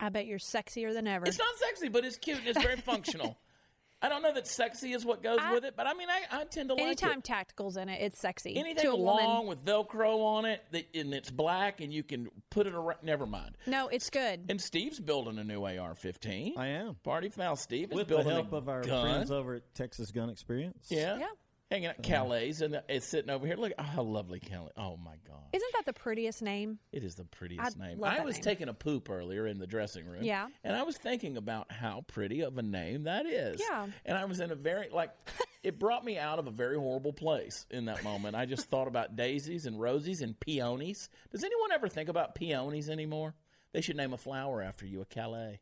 I 0.00 0.08
bet 0.10 0.26
you're 0.26 0.38
sexier 0.38 0.92
than 0.92 1.06
ever. 1.06 1.24
It's 1.26 1.38
not 1.38 1.56
sexy, 1.56 1.88
but 1.88 2.04
it's 2.04 2.16
cute 2.16 2.38
and 2.38 2.48
it's 2.48 2.60
very 2.62 2.76
functional. 2.76 3.38
I 4.02 4.10
don't 4.10 4.20
know 4.22 4.34
that 4.34 4.46
sexy 4.46 4.92
is 4.92 5.02
what 5.02 5.22
goes 5.22 5.38
I- 5.40 5.54
with 5.54 5.64
it, 5.64 5.74
but 5.78 5.86
I 5.86 5.94
mean, 5.94 6.08
I, 6.10 6.40
I 6.40 6.44
tend 6.44 6.68
to 6.68 6.74
like 6.74 6.82
Anytime 6.84 7.18
it. 7.20 7.24
tactical's 7.24 7.78
in 7.78 7.88
it, 7.88 8.02
it's 8.02 8.18
sexy. 8.20 8.54
Anything 8.54 8.82
to 8.84 8.92
a 8.92 8.96
long 8.96 9.46
woman. 9.46 9.46
with 9.46 9.64
Velcro 9.64 10.18
on 10.22 10.44
it 10.44 10.62
that, 10.72 10.84
and 10.94 11.14
it's 11.14 11.30
black 11.30 11.80
and 11.80 11.90
you 11.90 12.02
can 12.02 12.28
put 12.50 12.66
it 12.66 12.74
around. 12.74 12.98
Never 13.02 13.24
mind. 13.24 13.56
No, 13.66 13.88
it's 13.88 14.10
good. 14.10 14.44
And 14.50 14.60
Steve's 14.60 15.00
building 15.00 15.38
a 15.38 15.44
new 15.44 15.64
AR-15. 15.64 16.58
I 16.58 16.66
am. 16.66 16.96
Party 17.02 17.30
foul 17.30 17.56
Steve 17.56 17.92
is 17.92 17.96
With 17.96 18.08
the 18.08 18.22
help 18.22 18.52
a 18.52 18.56
of 18.56 18.68
our 18.68 18.82
gun. 18.82 19.06
friends 19.06 19.30
over 19.30 19.54
at 19.54 19.74
Texas 19.74 20.10
Gun 20.10 20.28
Experience. 20.28 20.88
Yeah. 20.90 21.16
Yeah. 21.18 21.26
Hanging 21.70 21.88
out. 21.88 22.02
Calais 22.02 22.54
and 22.60 22.76
uh, 22.76 22.80
it's 22.88 23.06
sitting 23.06 23.30
over 23.30 23.46
here. 23.46 23.56
Look 23.56 23.72
oh, 23.78 23.82
how 23.82 24.02
lovely 24.02 24.40
Calais. 24.40 24.72
Oh 24.76 24.96
my 24.96 25.16
God, 25.26 25.42
Isn't 25.52 25.72
that 25.74 25.86
the 25.86 25.92
prettiest 25.92 26.42
name? 26.42 26.78
it 26.92 27.04
is 27.04 27.14
the 27.14 27.24
prettiest 27.24 27.76
I 27.80 27.86
name. 27.88 28.04
I 28.04 28.20
was 28.20 28.36
name. 28.36 28.44
taking 28.44 28.68
a 28.68 28.74
poop 28.74 29.10
earlier 29.10 29.46
in 29.46 29.58
the 29.58 29.66
dressing 29.66 30.06
room. 30.06 30.22
Yeah. 30.22 30.48
and 30.62 30.76
I 30.76 30.82
was 30.82 30.96
thinking 30.96 31.36
about 31.36 31.72
how 31.72 32.04
pretty 32.06 32.42
of 32.42 32.56
a 32.58 32.62
name 32.62 33.04
that 33.04 33.26
is. 33.26 33.60
Yeah. 33.60 33.86
and 34.04 34.16
I 34.16 34.24
was 34.24 34.40
in 34.40 34.50
a 34.50 34.56
very 34.56 34.88
like. 34.90 35.10
It 35.64 35.78
brought 35.78 36.04
me 36.04 36.18
out 36.18 36.38
of 36.38 36.46
a 36.46 36.50
very 36.50 36.76
horrible 36.76 37.14
place 37.14 37.64
in 37.70 37.86
that 37.86 38.04
moment. 38.04 38.36
I 38.36 38.44
just 38.44 38.68
thought 38.68 38.86
about 38.86 39.16
daisies 39.16 39.64
and 39.64 39.80
rosies 39.80 40.20
and 40.20 40.38
peonies. 40.38 41.08
Does 41.32 41.42
anyone 41.42 41.72
ever 41.72 41.88
think 41.88 42.10
about 42.10 42.34
peonies 42.34 42.90
anymore? 42.90 43.34
They 43.72 43.80
should 43.80 43.96
name 43.96 44.12
a 44.12 44.18
flower 44.18 44.60
after 44.60 44.84
you, 44.84 45.00
a 45.00 45.06
Calais. 45.06 45.60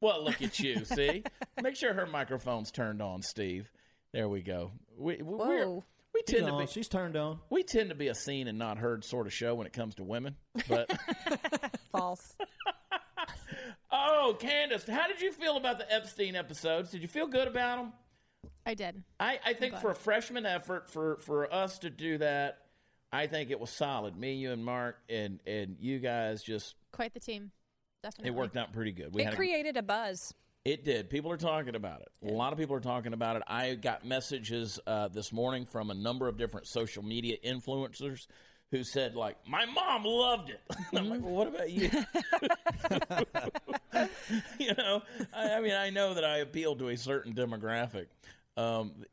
Well, 0.00 0.24
look 0.24 0.40
at 0.42 0.58
you. 0.58 0.84
See, 0.84 1.24
make 1.62 1.76
sure 1.76 1.92
her 1.92 2.06
microphone's 2.06 2.70
turned 2.70 3.02
on, 3.02 3.22
Steve. 3.22 3.70
There 4.16 4.28
we 4.30 4.40
go. 4.40 4.72
We 4.96 5.16
we 5.16 5.22
we're, 5.22 5.66
Whoa. 5.66 5.84
we 6.14 6.22
She's 6.26 6.36
tend 6.36 6.46
to 6.46 6.52
on. 6.54 6.64
be 6.64 6.72
She's 6.72 6.88
turned 6.88 7.16
on. 7.16 7.38
we 7.50 7.62
tend 7.62 7.90
to 7.90 7.94
be 7.94 8.08
a 8.08 8.14
seen 8.14 8.48
and 8.48 8.58
not 8.58 8.78
heard 8.78 9.04
sort 9.04 9.26
of 9.26 9.32
show 9.34 9.54
when 9.54 9.66
it 9.66 9.74
comes 9.74 9.94
to 9.96 10.04
women. 10.04 10.36
But 10.68 10.90
False. 11.92 12.34
oh, 13.90 14.36
Candace, 14.40 14.86
how 14.88 15.06
did 15.06 15.20
you 15.20 15.32
feel 15.32 15.56
about 15.58 15.78
the 15.78 15.92
Epstein 15.92 16.34
episodes? 16.34 16.90
Did 16.90 17.02
you 17.02 17.08
feel 17.08 17.26
good 17.26 17.46
about 17.48 17.76
them? 17.78 17.92
I 18.64 18.72
did. 18.74 19.02
I, 19.20 19.38
I 19.44 19.52
think 19.52 19.76
for 19.76 19.90
a 19.90 19.94
freshman 19.94 20.46
effort 20.46 20.90
for 20.90 21.18
for 21.18 21.52
us 21.52 21.78
to 21.80 21.90
do 21.90 22.18
that, 22.18 22.58
I 23.12 23.26
think 23.26 23.50
it 23.50 23.60
was 23.60 23.70
solid. 23.70 24.16
Me, 24.16 24.32
you, 24.34 24.50
and 24.52 24.64
Mark, 24.64 24.96
and 25.10 25.40
and 25.46 25.76
you 25.78 25.98
guys 25.98 26.42
just 26.42 26.74
Quite 26.90 27.12
the 27.12 27.20
team. 27.20 27.50
Definitely. 28.02 28.28
it 28.28 28.34
worked 28.34 28.56
out 28.56 28.72
pretty 28.72 28.92
good. 28.92 29.14
We 29.14 29.20
It 29.22 29.26
had 29.26 29.34
a- 29.34 29.36
created 29.36 29.76
a 29.76 29.82
buzz. 29.82 30.32
It 30.66 30.84
did. 30.84 31.08
People 31.08 31.30
are 31.30 31.36
talking 31.36 31.76
about 31.76 32.00
it. 32.00 32.08
A 32.28 32.32
lot 32.32 32.52
of 32.52 32.58
people 32.58 32.74
are 32.74 32.80
talking 32.80 33.12
about 33.12 33.36
it. 33.36 33.44
I 33.46 33.76
got 33.76 34.04
messages 34.04 34.80
uh, 34.84 35.06
this 35.06 35.32
morning 35.32 35.64
from 35.64 35.92
a 35.92 35.94
number 35.94 36.26
of 36.26 36.36
different 36.36 36.66
social 36.66 37.04
media 37.04 37.36
influencers 37.46 38.26
who 38.72 38.82
said, 38.82 39.14
like, 39.14 39.36
my 39.46 39.64
mom 39.64 40.02
loved 40.04 40.50
it. 40.50 40.60
I'm 40.92 41.08
like, 41.08 41.22
well, 41.22 41.34
what 41.34 41.46
about 41.46 41.70
you? 41.70 41.88
you 44.58 44.74
know, 44.74 45.02
I, 45.32 45.52
I 45.52 45.60
mean, 45.60 45.74
I 45.74 45.90
know 45.90 46.14
that 46.14 46.24
I 46.24 46.38
appeal 46.38 46.74
to 46.74 46.88
a 46.88 46.96
certain 46.96 47.32
demographic. 47.32 48.06
Um, 48.56 49.04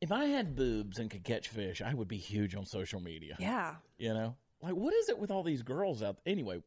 if 0.00 0.12
I 0.12 0.24
had 0.24 0.56
boobs 0.56 0.98
and 0.98 1.10
could 1.10 1.24
catch 1.24 1.48
fish, 1.48 1.82
I 1.82 1.92
would 1.92 2.08
be 2.08 2.16
huge 2.16 2.54
on 2.54 2.64
social 2.64 3.00
media. 3.00 3.36
Yeah. 3.38 3.74
You 3.98 4.14
know, 4.14 4.36
like 4.62 4.76
what 4.76 4.94
is 4.94 5.10
it 5.10 5.18
with 5.18 5.30
all 5.30 5.42
these 5.42 5.62
girls 5.62 6.02
out? 6.02 6.24
there? 6.24 6.32
Anyway, 6.32 6.62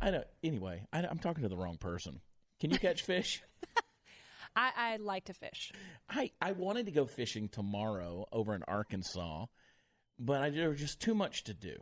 I 0.00 0.10
don't. 0.10 0.26
Anyway, 0.42 0.86
I, 0.90 1.00
I'm 1.00 1.18
talking 1.18 1.42
to 1.42 1.50
the 1.50 1.58
wrong 1.58 1.76
person. 1.76 2.22
Can 2.60 2.70
you 2.70 2.78
catch 2.78 3.02
fish? 3.02 3.42
I, 4.56 4.70
I 4.76 4.96
like 4.96 5.26
to 5.26 5.34
fish. 5.34 5.72
I, 6.08 6.32
I 6.40 6.52
wanted 6.52 6.86
to 6.86 6.92
go 6.92 7.06
fishing 7.06 7.48
tomorrow 7.48 8.26
over 8.32 8.54
in 8.54 8.62
Arkansas, 8.66 9.46
but 10.18 10.42
I, 10.42 10.50
there 10.50 10.70
was 10.70 10.80
just 10.80 11.00
too 11.00 11.14
much 11.14 11.44
to 11.44 11.54
do. 11.54 11.76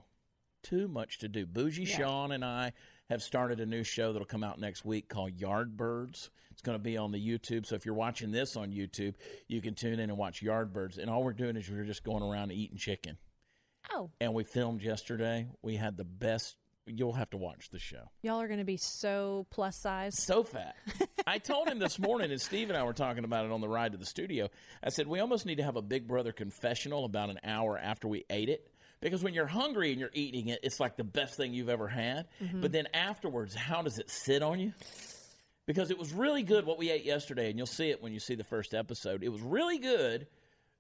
Too 0.63 0.89
much 0.89 1.19
to 1.19 1.29
do. 1.29 1.47
Bougie 1.47 1.85
Sean 1.85 2.33
and 2.33 2.45
I 2.45 2.73
have 3.09 3.23
started 3.23 3.61
a 3.61 3.67
new 3.67 3.85
show 3.85 4.13
that'll 4.13 4.27
come 4.27 4.43
out 4.43 4.59
next 4.59 4.85
week 4.85 5.09
called 5.09 5.37
Yardbirds. 5.39 6.29
It's 6.51 6.63
going 6.63 6.77
to 6.77 6.83
be 6.83 6.97
on 6.97 7.13
the 7.13 7.19
YouTube. 7.25 7.67
So 7.67 7.77
if 7.77 7.87
you're 7.87 7.95
watching 7.95 8.33
this 8.33 8.57
on 8.57 8.73
YouTube, 8.73 9.15
you 9.47 9.61
can 9.61 9.75
tune 9.75 9.95
in 10.01 10.11
and 10.11 10.19
watch 10.19 10.43
Yardbirds. 10.43 10.99
And 10.99 11.09
all 11.09 11.23
we're 11.23 11.35
doing 11.35 11.57
is 11.57 11.71
we're 11.71 11.85
just 11.85 12.03
going 12.03 12.23
around 12.23 12.51
eating 12.51 12.79
chicken. 12.79 13.17
Oh, 13.93 14.11
And 14.21 14.35
we 14.35 14.43
filmed 14.43 14.83
yesterday. 14.83 15.47
We 15.63 15.77
had 15.77 15.97
the 15.97 16.05
best. 16.05 16.57
You'll 16.87 17.15
have 17.15 17.31
to 17.31 17.37
watch 17.37 17.71
the 17.71 17.81
show. 17.81 18.11
y'all 18.23 18.41
are 18.41 18.47
going 18.47 18.61
to 18.61 18.65
be 18.65 18.77
so 18.77 19.47
plus 19.51 19.77
size. 19.77 20.23
so 20.23 20.45
fat. 20.45 20.77
I 21.27 21.39
told 21.39 21.69
him 21.69 21.81
this 21.81 21.99
morning, 21.99 22.31
and 22.31 22.41
Steve 22.41 22.69
and 22.69 22.79
I 22.79 22.85
were 22.85 22.93
talking 22.93 23.25
about 23.25 23.45
it 23.45 23.51
on 23.51 23.61
the 23.61 23.69
ride 23.69 23.93
to 23.93 23.99
the 23.99 24.07
studio. 24.07 24.49
I 24.85 24.91
said, 24.91 25.09
We 25.09 25.19
almost 25.19 25.47
need 25.47 25.57
to 25.57 25.65
have 25.65 25.75
a 25.77 25.83
Big 25.83 26.07
Brother 26.07 26.31
confessional 26.31 27.05
about 27.05 27.31
an 27.31 27.41
hour 27.43 27.77
after 27.77 28.07
we 28.07 28.25
ate 28.31 28.49
it. 28.49 28.71
Because 29.01 29.23
when 29.23 29.35
you're 29.35 29.47
hungry 29.47 29.91
and 29.91 30.01
you're 30.01 30.11
eating 30.15 30.49
it, 30.49 30.61
it's 30.63 30.81
like 30.81 30.97
the 30.97 31.05
best 31.05 31.37
thing 31.37 31.53
you've 31.53 31.69
ever 31.69 31.89
had. 31.89 32.27
Mm-hmm. 32.43 32.61
But 32.61 32.73
then 32.73 32.87
afterwards, 32.95 33.55
how 33.55 33.83
does 33.83 33.99
it 33.99 34.09
sit 34.09 34.43
on 34.43 34.59
you? 34.59 34.73
Because 35.67 35.91
it 35.91 35.99
was 35.99 36.13
really 36.13 36.45
good 36.45 36.65
what 36.65 36.79
we 36.79 36.91
ate 36.91 37.05
yesterday, 37.05 37.51
and 37.51 37.59
you'll 37.59 37.67
see 37.67 37.91
it 37.91 38.01
when 38.01 38.13
you 38.13 38.21
see 38.21 38.37
the 38.37 38.45
first 38.45 38.73
episode. 38.73 39.25
It 39.25 39.29
was 39.29 39.43
really 39.43 39.79
good. 39.79 40.29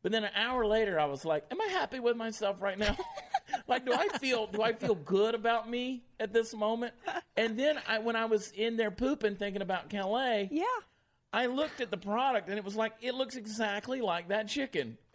But 0.02 0.12
then 0.12 0.22
an 0.22 0.30
hour 0.36 0.64
later, 0.64 1.00
I 1.00 1.06
was 1.06 1.24
like, 1.24 1.44
"Am 1.50 1.60
I 1.60 1.66
happy 1.72 1.98
with 1.98 2.16
myself 2.16 2.62
right 2.62 2.78
now? 2.78 2.96
like, 3.68 3.84
do 3.86 3.92
I 3.92 4.08
feel 4.18 4.46
do 4.46 4.62
I 4.62 4.72
feel 4.72 4.94
good 4.94 5.34
about 5.34 5.68
me 5.68 6.02
at 6.20 6.32
this 6.32 6.54
moment?" 6.54 6.94
And 7.36 7.58
then 7.58 7.78
I, 7.88 7.98
when 7.98 8.16
I 8.16 8.24
was 8.26 8.50
in 8.52 8.76
there 8.76 8.90
pooping, 8.90 9.36
thinking 9.36 9.62
about 9.62 9.88
Calais, 9.90 10.48
Yeah. 10.50 10.64
I 11.32 11.46
looked 11.46 11.80
at 11.82 11.90
the 11.90 11.96
product, 11.98 12.48
and 12.48 12.56
it 12.56 12.64
was 12.64 12.76
like 12.76 12.92
it 13.02 13.14
looks 13.14 13.36
exactly 13.36 14.00
like 14.00 14.28
that 14.28 14.48
chicken. 14.48 14.96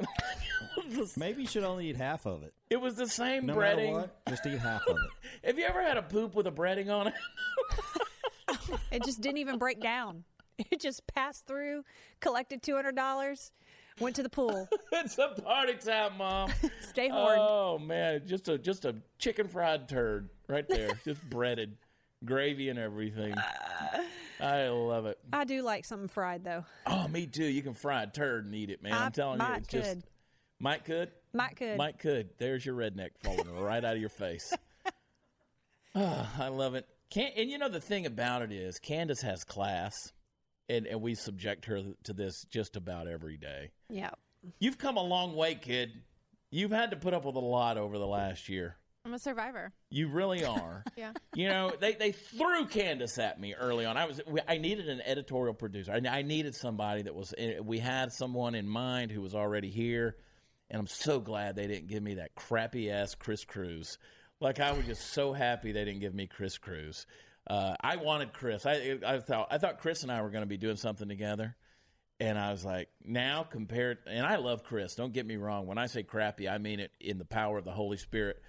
the, 0.90 1.12
Maybe 1.18 1.42
you 1.44 1.48
should 1.48 1.64
only 1.64 1.90
eat 1.90 1.98
half 1.98 2.26
of 2.28 2.44
it. 2.44 2.54
it 2.70 2.80
was 2.80 2.96
the 2.96 3.08
same 3.08 3.46
No 3.48 3.56
breading. 3.56 3.94
what, 3.94 4.26
just 4.28 4.46
eat 4.46 4.60
half 4.60 4.86
of 4.88 4.98
it. 4.98 5.10
Have 5.48 5.58
you 5.58 5.66
ever 5.66 5.82
had 5.82 5.98
a 5.98 6.04
poop 6.04 6.36
with 6.36 6.46
a 6.48 6.52
breading 6.52 6.90
on 6.90 7.08
it? 7.08 7.14
It 8.92 9.04
just 9.06 9.22
didn't 9.22 9.38
even 9.38 9.58
break 9.58 9.80
down. 9.82 10.24
It 10.58 10.80
just 10.82 11.08
passed 11.08 11.48
through, 11.48 11.84
collected 12.20 12.62
$200, 12.62 13.52
went 14.02 14.16
to 14.18 14.24
the 14.24 14.30
pool. 14.30 14.68
it's 14.92 15.18
a 15.18 15.30
party 15.30 15.76
time, 15.76 16.18
mom. 16.18 16.52
Stay 16.82 17.10
horned. 17.10 17.40
Oh 17.40 17.80
man, 17.80 18.24
just 18.26 18.50
a 18.50 18.58
just 18.58 18.86
a 18.86 18.96
chicken 19.18 19.48
fried 19.48 19.88
turd 19.88 20.30
right 20.48 20.68
there, 20.68 20.90
just 21.06 21.22
breaded, 21.30 21.78
gravy 22.26 22.70
and 22.70 22.80
everything. 22.80 23.36
I 24.40 24.70
love 24.70 25.06
it. 25.06 25.20
I 25.32 25.44
do 25.46 25.62
like 25.62 25.86
something 25.86 26.08
fried, 26.08 26.44
though. 26.44 26.66
Oh, 26.88 27.08
me 27.08 27.28
too. 27.28 27.46
You 27.46 27.62
can 27.62 27.76
fry 27.76 28.04
a 28.04 28.08
turd 28.08 28.46
and 28.46 28.56
eat 28.56 28.72
it, 28.72 28.82
man. 28.82 28.94
I, 28.94 29.06
am 29.06 29.12
telling 29.12 29.40
you, 29.40 29.46
it's 29.56 29.68
just 29.68 29.90
could. 29.90 30.04
Mike 30.60 30.86
could. 30.86 31.12
Mike 31.34 31.58
could. 31.58 31.78
Mike 31.78 32.00
could. 32.00 32.30
There's 32.40 32.66
your 32.66 32.76
redneck 32.76 33.12
falling 33.24 33.50
right 33.60 33.84
out 33.86 33.94
of 33.94 34.00
your 34.00 34.10
face. 34.10 34.52
Ah, 35.96 36.32
I 36.40 36.48
love 36.48 36.76
it. 36.76 36.88
Can 37.10 37.32
and 37.36 37.50
you 37.50 37.58
know 37.58 37.68
the 37.68 37.82
thing 37.82 38.06
about 38.06 38.42
it 38.42 38.52
is 38.52 38.80
Candace 38.80 39.22
has 39.22 39.44
class, 39.44 40.14
and 40.72 40.88
and 40.88 41.02
we 41.02 41.14
subject 41.16 41.66
her 41.66 41.82
to 42.04 42.14
this 42.14 42.46
just 42.50 42.76
about 42.76 43.08
every 43.08 43.38
day. 43.38 43.72
Yeah. 43.90 44.12
You've 44.60 44.78
come 44.78 44.98
a 44.98 45.04
long 45.04 45.36
way, 45.36 45.56
kid. 45.56 45.92
You've 46.50 46.72
had 46.72 46.92
to 46.92 46.98
put 46.98 47.14
up 47.14 47.26
with 47.26 47.36
a 47.36 47.40
lot 47.40 47.78
over 47.78 47.98
the 47.98 48.08
last 48.08 48.50
year. 48.50 48.76
I'm 49.06 49.14
a 49.14 49.20
survivor. 49.20 49.72
You 49.90 50.08
really 50.10 50.44
are. 50.46 50.84
Yeah. 50.98 51.14
You 51.34 51.48
know, 51.50 51.72
they, 51.80 51.94
they 51.94 52.12
threw 52.12 52.66
Candace 52.68 53.18
at 53.18 53.40
me 53.40 53.56
early 53.56 53.86
on. 53.86 53.98
I 53.98 54.06
was 54.06 54.22
I 54.48 54.58
needed 54.58 54.90
an 54.90 55.02
editorial 55.06 55.54
producer. 55.56 55.92
I, 55.92 56.08
I 56.08 56.22
needed 56.22 56.54
somebody 56.56 57.02
that 57.04 57.16
was. 57.16 57.34
eh, 57.38 57.60
We 57.60 57.80
had 57.80 58.12
someone 58.14 58.54
in 58.56 58.68
mind 58.68 59.10
who 59.12 59.22
was 59.22 59.34
already 59.34 59.70
here, 59.70 60.18
and 60.70 60.80
I'm 60.80 60.88
so 60.88 61.20
glad 61.20 61.56
they 61.56 61.66
didn't 61.68 61.88
give 61.88 62.04
me 62.04 62.16
that 62.16 62.36
crappy 62.36 62.92
ass 62.92 63.16
Chris 63.16 63.44
Cruz. 63.46 63.98
Like 64.40 64.60
I 64.60 64.72
was 64.74 64.86
just 64.86 65.12
so 65.14 65.34
happy 65.34 65.72
they 65.72 65.86
didn't 65.86 66.02
give 66.02 66.14
me 66.14 66.28
Chris 66.28 66.58
Cruz. 66.60 67.06
Uh, 67.48 67.76
I 67.82 67.98
wanted 67.98 68.34
Chris. 68.34 68.66
I 68.66 68.98
I 69.06 69.20
thought 69.20 69.48
I 69.52 69.58
thought 69.58 69.80
Chris 69.80 70.04
and 70.04 70.12
I 70.12 70.22
were 70.22 70.30
going 70.30 70.44
to 70.44 70.48
be 70.48 70.58
doing 70.58 70.78
something 70.78 71.08
together. 71.08 71.56
And 72.20 72.38
I 72.38 72.52
was 72.52 72.64
like, 72.64 72.88
now 73.04 73.42
compared, 73.42 73.98
and 74.06 74.24
I 74.24 74.36
love 74.36 74.64
Chris. 74.64 74.94
Don't 74.94 75.12
get 75.12 75.26
me 75.26 75.38
wrong. 75.38 75.66
When 75.66 75.80
I 75.80 75.88
say 75.88 76.04
crappy, 76.04 76.48
I 76.48 76.60
mean 76.60 76.80
it 76.80 76.92
in 77.00 77.18
the 77.18 77.26
power 77.26 77.58
of 77.58 77.66
the 77.66 77.72
Holy 77.72 77.98
Spirit, 77.98 78.40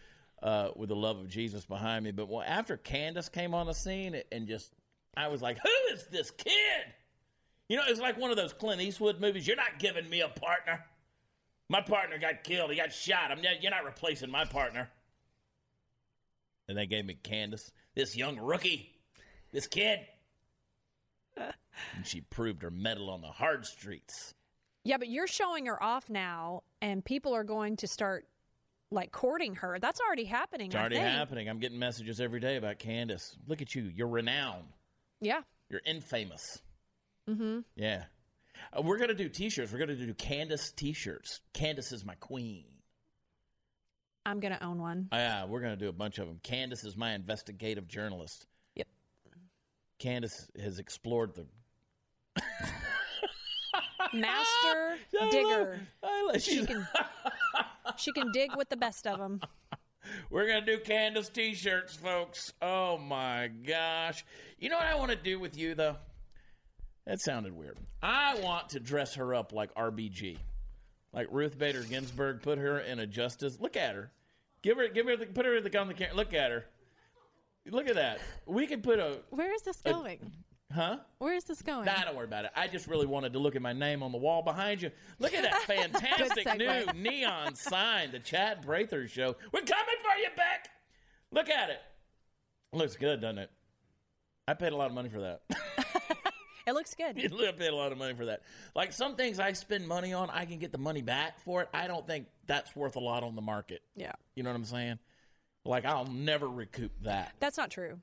uh, 0.43 0.69
with 0.77 0.91
the 0.91 0.95
love 0.95 1.19
of 1.19 1.29
Jesus 1.29 1.65
behind 1.65 2.05
me. 2.05 2.11
But 2.11 2.29
well, 2.29 2.45
after 2.47 2.77
Candace 2.77 3.31
came 3.31 3.55
on 3.55 3.67
the 3.67 3.73
scene, 3.73 4.21
and 4.31 4.47
just, 4.47 4.75
I 5.17 5.29
was 5.29 5.41
like, 5.41 5.57
who 5.59 5.95
is 5.95 6.07
this 6.09 6.31
kid? 6.33 6.53
You 7.71 7.79
know, 7.79 7.85
it's 7.89 7.99
like 7.99 8.19
one 8.19 8.31
of 8.31 8.37
those 8.37 8.53
Clint 8.53 8.83
Eastwood 8.83 9.23
movies. 9.23 9.47
You're 9.47 9.57
not 9.57 9.79
giving 9.79 10.07
me 10.11 10.21
a 10.21 10.29
partner. 10.29 10.85
My 11.71 11.81
partner 11.81 12.19
got 12.19 12.45
killed. 12.45 12.71
He 12.71 12.77
got 12.77 12.93
shot. 12.93 13.31
I'm 13.31 13.39
you're 13.63 13.71
not 13.71 13.87
replacing 13.87 14.31
my 14.31 14.45
partner. 14.45 14.91
And 16.69 16.77
they 16.77 16.85
gave 16.85 17.07
me 17.07 17.15
Candace, 17.15 17.73
this 17.95 18.17
young 18.17 18.39
rookie, 18.39 18.91
this 19.53 19.67
kid. 19.67 20.01
and 21.37 21.55
she 22.05 22.21
proved 22.21 22.63
her 22.63 22.71
mettle 22.71 23.11
on 23.11 23.21
the 23.21 23.29
hard 23.29 23.67
streets. 23.67 24.35
Yeah, 24.85 24.97
but 24.97 25.09
you're 25.09 25.29
showing 25.29 25.67
her 25.67 25.81
off 25.83 26.11
now, 26.11 26.63
and 26.81 27.05
people 27.05 27.35
are 27.35 27.45
going 27.45 27.77
to 27.79 27.87
start 27.87 28.27
like 28.91 29.13
courting 29.13 29.55
her. 29.57 29.79
That's 29.81 30.01
already 30.01 30.25
happening. 30.25 30.67
It's 30.67 30.77
already 30.77 30.97
happening. 30.97 31.49
I'm 31.49 31.59
getting 31.59 31.79
messages 31.79 32.21
every 32.21 32.41
day 32.41 32.57
about 32.57 32.79
Candace. 32.79 33.37
Look 33.47 33.63
at 33.63 33.75
you. 33.75 33.91
You're 33.95 34.09
renowned. 34.09 34.65
Yeah. 35.21 35.41
You're 35.71 35.83
infamous. 35.87 36.61
Mm-hmm. 37.29 37.61
Yeah. 37.77 38.05
Uh, 38.77 38.83
we're 38.83 38.99
going 38.99 39.09
to 39.09 39.15
do 39.15 39.29
t 39.29 39.49
shirts. 39.49 39.73
We're 39.73 39.79
going 39.79 39.97
to 39.97 40.07
do 40.07 40.15
Candace 40.15 40.73
t 40.73 40.93
shirts. 40.93 41.41
Candace 41.53 41.93
is 41.93 42.05
my 42.05 42.15
queen. 42.17 42.65
I'm 44.25 44.41
going 44.41 44.55
to 44.55 44.65
own 44.65 44.81
one. 44.81 45.09
Yeah, 45.13 45.45
we're 45.47 45.61
going 45.61 45.73
to 45.73 45.77
do 45.85 45.89
a 45.89 45.93
bunch 45.93 46.19
of 46.19 46.27
them. 46.29 46.39
Candace 46.43 46.85
is 46.85 46.97
my 46.97 47.13
investigative 47.15 47.89
journalist. 47.89 48.47
Yep. 48.77 48.87
Candace 49.99 50.49
has 50.63 50.79
explored 50.79 51.35
the. 51.35 51.47
Master 54.13 54.97
digger. 55.31 55.81
I 56.03 56.29
love- 56.31 56.43
She 56.43 56.65
can 56.67 56.87
she 57.97 58.13
can 58.13 58.31
dig 58.33 58.55
with 58.57 58.69
the 58.69 58.77
best 58.77 59.07
of 59.07 59.19
them. 59.19 59.41
We're 60.31 60.47
going 60.47 60.65
to 60.65 60.77
do 60.77 60.83
Candace 60.83 61.29
t 61.29 61.55
shirts, 61.55 61.95
folks. 61.97 62.53
Oh 62.61 62.99
my 62.99 63.49
gosh. 63.67 64.25
You 64.59 64.69
know 64.69 64.77
what 64.77 64.87
I 64.87 64.95
want 64.97 65.11
to 65.13 65.17
do 65.17 65.39
with 65.39 65.57
you, 65.57 65.75
though? 65.75 65.97
That 67.07 67.21
sounded 67.21 67.53
weird. 67.57 67.79
I 68.03 68.39
want 68.41 68.71
to 68.71 68.81
dress 68.81 69.15
her 69.15 69.35
up 69.35 69.53
like 69.53 69.75
RBG. 69.75 70.37
Like 71.13 71.29
Ruth 71.31 71.59
Bader 71.59 71.83
Ginsburg, 71.83 72.43
put 72.43 72.59
her 72.59 72.81
in 72.81 72.99
a 72.99 73.07
justice. 73.07 73.59
Look 73.61 73.77
at 73.77 73.95
her. 73.95 74.11
Give 74.63 74.77
her, 74.79 74.89
give 74.89 75.07
her, 75.07 75.17
the, 75.17 75.27
put 75.27 75.45
her 75.45 75.57
in 75.57 75.65
the, 75.65 75.79
on 75.79 75.89
the 75.89 75.95
camera. 75.95 76.17
Look 76.17 76.35
at 76.35 76.51
her. 76.51 76.67
Look 77.71 77.89
at 77.89 77.95
that. 77.95 78.21
We 78.47 78.67
could 78.67 78.83
put 78.83 78.99
a, 78.99 79.21
Where 79.31 79.55
is 79.55 79.63
this 79.63 79.81
going? 79.83 80.33
huh? 80.73 80.99
Where 81.19 81.35
is 81.35 81.45
this 81.45 81.63
going? 81.63 81.85
Nah, 81.85 82.05
don't 82.05 82.17
worry 82.17 82.25
about 82.25 82.45
it. 82.45 82.51
I 82.57 82.67
just 82.67 82.87
really 82.87 83.07
wanted 83.07 83.33
to 83.35 83.39
look 83.39 83.55
at 83.57 83.63
my 83.63 83.73
name 83.73 84.03
on 84.03 84.11
the 84.11 84.19
wall 84.19 84.43
behind 84.43 84.83
you. 84.83 84.91
Look 85.19 85.35
at 85.35 85.43
that 85.43 85.63
fantastic 85.67 86.47
new 86.59 86.87
neon 86.95 87.55
sign, 87.55 88.11
the 88.11 88.19
Chad 88.19 88.63
Prather 88.63 89.07
Show. 89.07 89.37
We're 89.53 89.61
coming 89.61 89.97
for 90.03 90.21
you, 90.21 90.29
Beck. 90.37 90.71
Look 91.31 91.51
at 91.51 91.71
it. 91.71 91.79
Looks 92.73 92.97
good, 92.97 93.21
doesn't 93.21 93.39
it? 93.39 93.51
I 94.49 94.55
paid 94.55 94.73
a 94.73 94.77
lot 94.77 94.87
of 94.87 94.95
money 94.95 95.09
for 95.09 95.21
that. 95.21 95.43
It 96.67 96.73
looks 96.73 96.95
good. 96.95 97.19
I 97.19 97.53
paid 97.53 97.69
a 97.69 97.75
lot 97.75 97.93
of 97.93 97.99
money 97.99 98.15
for 98.15 98.27
that. 98.27 98.43
Like 98.75 98.93
some 98.93 99.17
things 99.17 99.39
I 99.41 99.53
spend 99.53 99.87
money 99.87 100.13
on, 100.13 100.31
I 100.31 100.45
can 100.45 100.59
get 100.59 100.73
the 100.73 100.79
money 100.79 101.03
back 101.03 101.39
for 101.41 101.63
it. 101.63 101.69
I 101.75 101.87
don't 101.87 102.07
think 102.07 102.27
that's 102.47 102.75
worth 102.77 102.97
a 102.97 103.01
lot 103.01 103.23
on 103.23 103.35
the 103.35 103.43
market. 103.43 103.83
Yeah. 103.97 104.13
You 104.35 104.43
know 104.43 104.51
what 104.51 104.57
I'm 104.57 104.65
saying? 104.65 104.99
Like 105.65 105.85
I'll 105.85 106.07
never 106.07 106.49
recoup 106.49 106.93
that. 107.03 107.33
That's 107.41 107.57
not 107.57 107.71
true. 107.71 107.99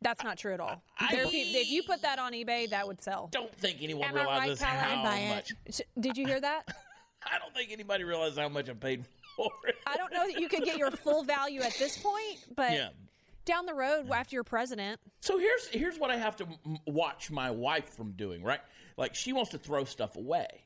That's 0.00 0.24
not 0.24 0.36
true 0.36 0.52
at 0.52 0.60
all. 0.60 0.82
I- 0.98 1.14
There 1.14 1.24
are 1.24 1.28
if 1.30 1.70
you 1.70 1.82
put 1.84 2.02
that 2.02 2.18
on 2.18 2.32
eBay, 2.32 2.70
that 2.70 2.86
would 2.86 3.00
sell. 3.00 3.28
Don't 3.30 3.54
think 3.54 3.78
anyone 3.82 4.08
Am 4.08 4.16
I 4.16 4.24
right, 4.24 4.58
how 4.60 5.00
I'd 5.00 5.02
buy 5.04 5.18
it. 5.18 5.28
much. 5.34 5.52
Sh- 5.74 5.80
Did 6.00 6.16
you 6.16 6.26
hear 6.26 6.40
that? 6.40 6.62
I 7.24 7.38
don't 7.38 7.54
think 7.54 7.70
anybody 7.70 8.02
realizes 8.04 8.36
how 8.36 8.48
much 8.48 8.68
I 8.68 8.72
paid 8.74 9.04
for 9.36 9.50
it. 9.68 9.76
I 9.86 9.96
don't 9.96 10.12
know 10.12 10.26
that 10.26 10.40
you 10.40 10.48
could 10.48 10.64
get 10.64 10.76
your 10.76 10.90
full 10.90 11.22
value 11.22 11.60
at 11.60 11.74
this 11.78 11.96
point, 11.98 12.44
but 12.56 12.72
Yeah. 12.72 12.88
Down 13.44 13.66
the 13.66 13.74
road 13.74 14.10
after 14.10 14.36
you're 14.36 14.44
president, 14.44 15.00
So 15.20 15.38
here's 15.38 15.68
here's 15.68 15.98
what 15.98 16.10
I 16.10 16.16
have 16.16 16.36
to 16.36 16.46
m- 16.66 16.78
watch 16.86 17.30
my 17.30 17.50
wife 17.50 17.88
from 17.94 18.12
doing. 18.12 18.42
Right, 18.42 18.60
like 18.96 19.14
she 19.14 19.32
wants 19.32 19.50
to 19.52 19.58
throw 19.58 19.84
stuff 19.84 20.16
away. 20.16 20.64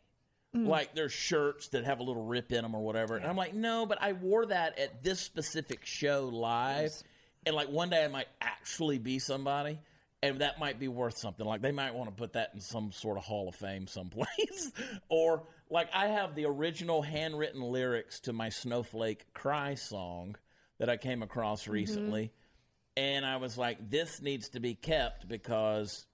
Mm. 0.54 0.66
Like 0.66 0.94
there's 0.94 1.12
shirts 1.12 1.68
that 1.68 1.84
have 1.84 2.00
a 2.00 2.02
little 2.02 2.24
rip 2.24 2.52
in 2.52 2.62
them 2.62 2.74
or 2.74 2.82
whatever, 2.82 3.16
and 3.16 3.26
I'm 3.26 3.36
like, 3.36 3.54
no, 3.54 3.86
but 3.86 3.98
I 4.00 4.12
wore 4.12 4.46
that 4.46 4.78
at 4.78 5.02
this 5.02 5.20
specific 5.20 5.84
show 5.84 6.30
live, 6.32 6.92
and 7.44 7.54
like 7.54 7.68
one 7.68 7.90
day 7.90 8.04
I 8.04 8.08
might 8.08 8.28
actually 8.40 8.98
be 8.98 9.18
somebody, 9.18 9.78
and 10.22 10.40
that 10.40 10.58
might 10.58 10.78
be 10.78 10.88
worth 10.88 11.18
something. 11.18 11.46
Like 11.46 11.62
they 11.62 11.72
might 11.72 11.94
want 11.94 12.10
to 12.10 12.14
put 12.14 12.34
that 12.34 12.50
in 12.54 12.60
some 12.60 12.92
sort 12.92 13.18
of 13.18 13.24
Hall 13.24 13.48
of 13.48 13.54
Fame 13.54 13.86
someplace, 13.86 14.72
or 15.08 15.42
like 15.70 15.88
I 15.92 16.08
have 16.08 16.34
the 16.34 16.46
original 16.46 17.02
handwritten 17.02 17.60
lyrics 17.60 18.20
to 18.20 18.32
my 18.32 18.48
Snowflake 18.48 19.32
Cry 19.34 19.74
song 19.74 20.36
that 20.78 20.88
I 20.88 20.96
came 20.96 21.22
across 21.22 21.62
mm-hmm. 21.62 21.72
recently 21.72 22.32
and 22.96 23.24
I 23.26 23.36
was 23.36 23.56
like, 23.58 23.90
"This 23.90 24.20
needs 24.22 24.48
to 24.50 24.60
be 24.60 24.74
kept 24.74 25.28
because 25.28 26.06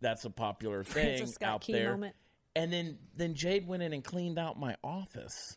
that's 0.00 0.24
a 0.24 0.30
popular 0.30 0.84
thing 0.84 1.04
Francis 1.04 1.34
Scott 1.34 1.48
out 1.48 1.60
Key 1.62 1.72
there." 1.74 1.92
moment. 1.92 2.14
And 2.56 2.72
then 2.72 2.98
then 3.16 3.34
Jade 3.34 3.66
went 3.66 3.82
in 3.82 3.92
and 3.92 4.02
cleaned 4.02 4.38
out 4.38 4.58
my 4.58 4.76
office, 4.82 5.56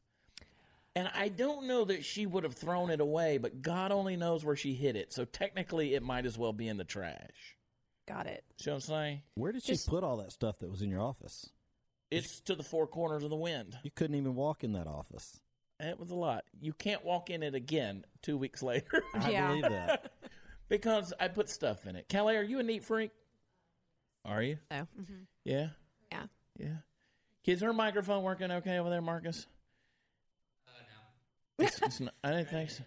and 0.95 1.09
I 1.15 1.29
don't 1.29 1.65
know 1.67 1.85
that 1.85 2.05
she 2.05 2.25
would 2.27 2.43
have 2.43 2.53
thrown 2.53 2.91
it 2.91 2.99
away, 3.01 3.39
but 3.39 3.61
God 3.63 3.91
only 3.91 4.15
knows 4.15 4.45
where 4.45 4.55
she 4.55 4.73
hid 4.75 4.95
it. 4.95 5.11
So 5.11 5.25
technically, 5.25 5.95
it 5.95 6.03
might 6.03 6.25
as 6.27 6.37
well 6.37 6.53
be 6.53 6.67
in 6.67 6.77
the 6.77 6.83
trash. 6.83 7.57
got 8.07 8.27
it. 8.27 8.43
See 8.59 8.69
what 8.69 8.75
I'm 8.75 8.81
saying? 8.81 9.21
Where 9.35 9.51
did 9.51 9.63
Just- 9.63 9.85
she 9.85 9.89
put 9.89 10.03
all 10.03 10.17
that 10.17 10.31
stuff 10.33 10.59
that 10.59 10.69
was 10.69 10.81
in 10.83 10.89
your 10.89 11.01
office? 11.01 11.49
It's 12.11 12.41
to 12.41 12.53
the 12.53 12.61
four 12.63 12.85
corners 12.85 13.23
of 13.23 13.31
the 13.31 13.35
wind. 13.35 13.75
You 13.81 13.89
couldn't 13.89 14.15
even 14.17 14.35
walk 14.35 14.63
in 14.63 14.73
that 14.73 14.85
office. 14.85 15.39
It 15.79 15.97
was 15.97 16.11
a 16.11 16.15
lot. 16.15 16.43
You 16.61 16.73
can't 16.73 17.03
walk 17.03 17.31
in 17.31 17.41
it 17.41 17.55
again 17.55 18.05
two 18.21 18.37
weeks 18.37 18.61
later 18.63 19.03
I 19.15 19.31
Yeah. 19.31 19.47
believe 19.47 19.63
that. 19.63 20.11
because 20.73 21.13
I 21.19 21.27
put 21.27 21.49
stuff 21.49 21.85
in 21.85 21.95
it. 21.95 22.09
Calais, 22.09 22.35
are 22.35 22.43
you 22.43 22.57
a 22.57 22.63
neat 22.63 22.83
freak? 22.83 23.11
Are 24.25 24.41
you? 24.41 24.57
So, 24.71 24.87
Yeah. 25.45 25.67
yeah. 26.11 26.23
Yeah. 26.57 26.67
Is 27.45 27.61
her 27.61 27.73
microphone 27.73 28.23
working 28.23 28.49
okay 28.49 28.79
over 28.79 28.89
there, 28.89 29.01
Marcus? 29.01 29.45
Uh, 30.67 30.71
no. 31.59 31.65
It's, 31.65 31.79
it's 31.81 31.99
not, 31.99 32.13
I 32.23 32.31
didn't 32.31 32.49
think 32.49 32.71
so. 32.71 32.83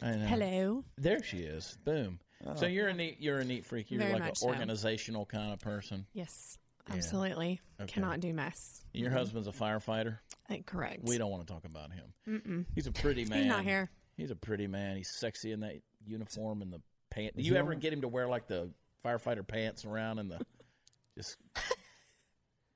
I 0.00 0.12
know. 0.14 0.26
Hello. 0.26 0.84
There 0.96 1.24
she 1.24 1.38
is. 1.38 1.76
Boom. 1.84 2.20
So 2.56 2.66
you're 2.66 2.88
a 2.88 2.94
neat. 2.94 3.16
You're 3.20 3.38
a 3.38 3.44
neat 3.44 3.64
freak. 3.64 3.90
You're 3.90 4.00
Very 4.00 4.12
like 4.12 4.22
an 4.22 4.26
much 4.28 4.38
so. 4.38 4.48
organizational 4.48 5.26
kind 5.26 5.52
of 5.52 5.60
person. 5.60 6.06
Yes, 6.12 6.58
absolutely. 6.90 7.60
Okay. 7.80 7.92
Cannot 7.94 8.18
do 8.20 8.32
mess. 8.32 8.84
Your 8.92 9.10
husband's 9.10 9.46
a 9.48 9.52
firefighter. 9.52 10.18
Uh, 10.50 10.56
correct. 10.66 11.04
We 11.04 11.18
don't 11.18 11.30
want 11.30 11.46
to 11.46 11.52
talk 11.52 11.64
about 11.64 11.92
him. 11.92 12.12
Mm-mm. 12.28 12.64
He's 12.74 12.88
a 12.88 12.92
pretty 12.92 13.24
man. 13.24 13.38
He's 13.42 13.46
not 13.48 13.64
here. 13.64 13.90
He's 14.16 14.30
a 14.32 14.36
pretty 14.36 14.66
man. 14.66 14.96
He's 14.96 15.10
sexy 15.10 15.52
in 15.52 15.60
that 15.60 15.76
uniform 16.04 16.62
and 16.62 16.72
the 16.72 16.80
pants. 17.14 17.36
Do 17.36 17.42
you 17.42 17.56
ever 17.56 17.74
get 17.74 17.92
him 17.92 18.00
to 18.02 18.08
wear 18.08 18.28
like 18.28 18.46
the 18.46 18.70
firefighter 19.04 19.46
pants 19.46 19.84
around 19.84 20.18
and 20.18 20.30
the 20.30 20.40
just 21.16 21.36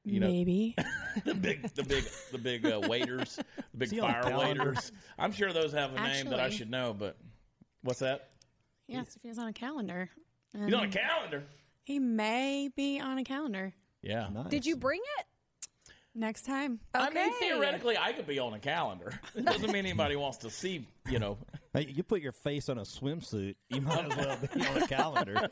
you 0.04 0.20
know 0.20 0.28
Maybe. 0.28 0.76
the 1.24 1.34
big, 1.34 1.68
the 1.74 1.82
big, 1.82 2.04
the 2.32 2.38
big 2.38 2.64
uh, 2.66 2.80
waiters, 2.88 3.36
the 3.72 3.78
big 3.78 3.90
he 3.90 3.98
fire 3.98 4.22
calendar? 4.22 4.64
waiters. 4.66 4.92
I'm 5.18 5.32
sure 5.32 5.52
those 5.52 5.72
have 5.72 5.94
a 5.94 6.00
name 6.02 6.28
that 6.30 6.40
I 6.40 6.50
should 6.50 6.70
know, 6.70 6.94
but 6.96 7.16
what's 7.82 8.00
that? 8.00 8.30
yes, 8.88 9.16
if 9.16 9.22
he's 9.22 9.38
on 9.38 9.48
a 9.48 9.52
calendar. 9.52 10.08
He's 10.52 10.62
on 10.62 10.72
a 10.72 10.76
Um, 10.84 10.90
calendar. 10.90 11.42
He 11.84 11.98
may 11.98 12.68
be 12.74 12.98
on 13.00 13.18
a 13.18 13.24
calendar 13.24 13.72
Yeah. 14.02 14.28
Nice. 14.32 14.48
Did 14.48 14.66
you 14.66 14.76
bring 14.76 15.00
it? 15.18 15.26
next 16.18 16.46
time. 16.46 16.80
I 16.94 17.10
mean, 17.10 17.28
Okay. 17.28 17.30
theoretically, 17.40 17.98
I 17.98 18.12
could 18.12 18.26
be 18.26 18.38
on 18.38 18.54
a 18.54 18.58
calendar. 18.58 19.12
It 19.34 19.44
doesn't 19.44 19.66
mean 19.66 19.84
anybody 19.84 20.16
wants 20.16 20.38
to 20.38 20.50
see, 20.50 20.86
you 21.10 21.18
know. 21.18 21.36
Hey, 21.76 21.92
you 21.94 22.02
put 22.02 22.22
your 22.22 22.32
face 22.32 22.70
on 22.70 22.78
a 22.78 22.82
swimsuit, 22.82 23.56
you 23.68 23.82
might 23.82 24.10
as 24.10 24.16
well 24.16 24.38
be 24.54 24.66
on 24.66 24.82
a 24.82 24.86
calendar. 24.86 25.48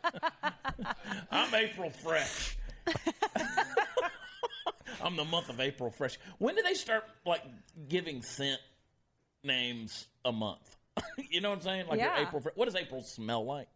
I'm 1.31 1.55
April 1.55 1.91
Fresh. 1.91 2.57
I'm 5.03 5.17
the 5.17 5.25
month 5.27 5.51
of 5.51 5.61
April 5.61 5.91
Fresh. 5.91 6.19
When 6.39 6.55
do 6.55 6.63
they 6.63 6.73
start 6.73 7.05
like 7.27 7.43
giving 7.91 8.23
scent 8.23 8.59
names 9.43 10.07
a 10.25 10.33
month? 10.33 10.77
you 11.31 11.43
know 11.43 11.51
what 11.51 11.57
I'm 11.59 11.63
saying? 11.63 11.89
Like 11.89 11.99
Yeah. 11.99 12.23
April. 12.23 12.41
Fre- 12.41 12.49
What 12.55 12.65
does 12.67 12.77
April 12.77 13.03
smell 13.03 13.45
like? 13.45 13.69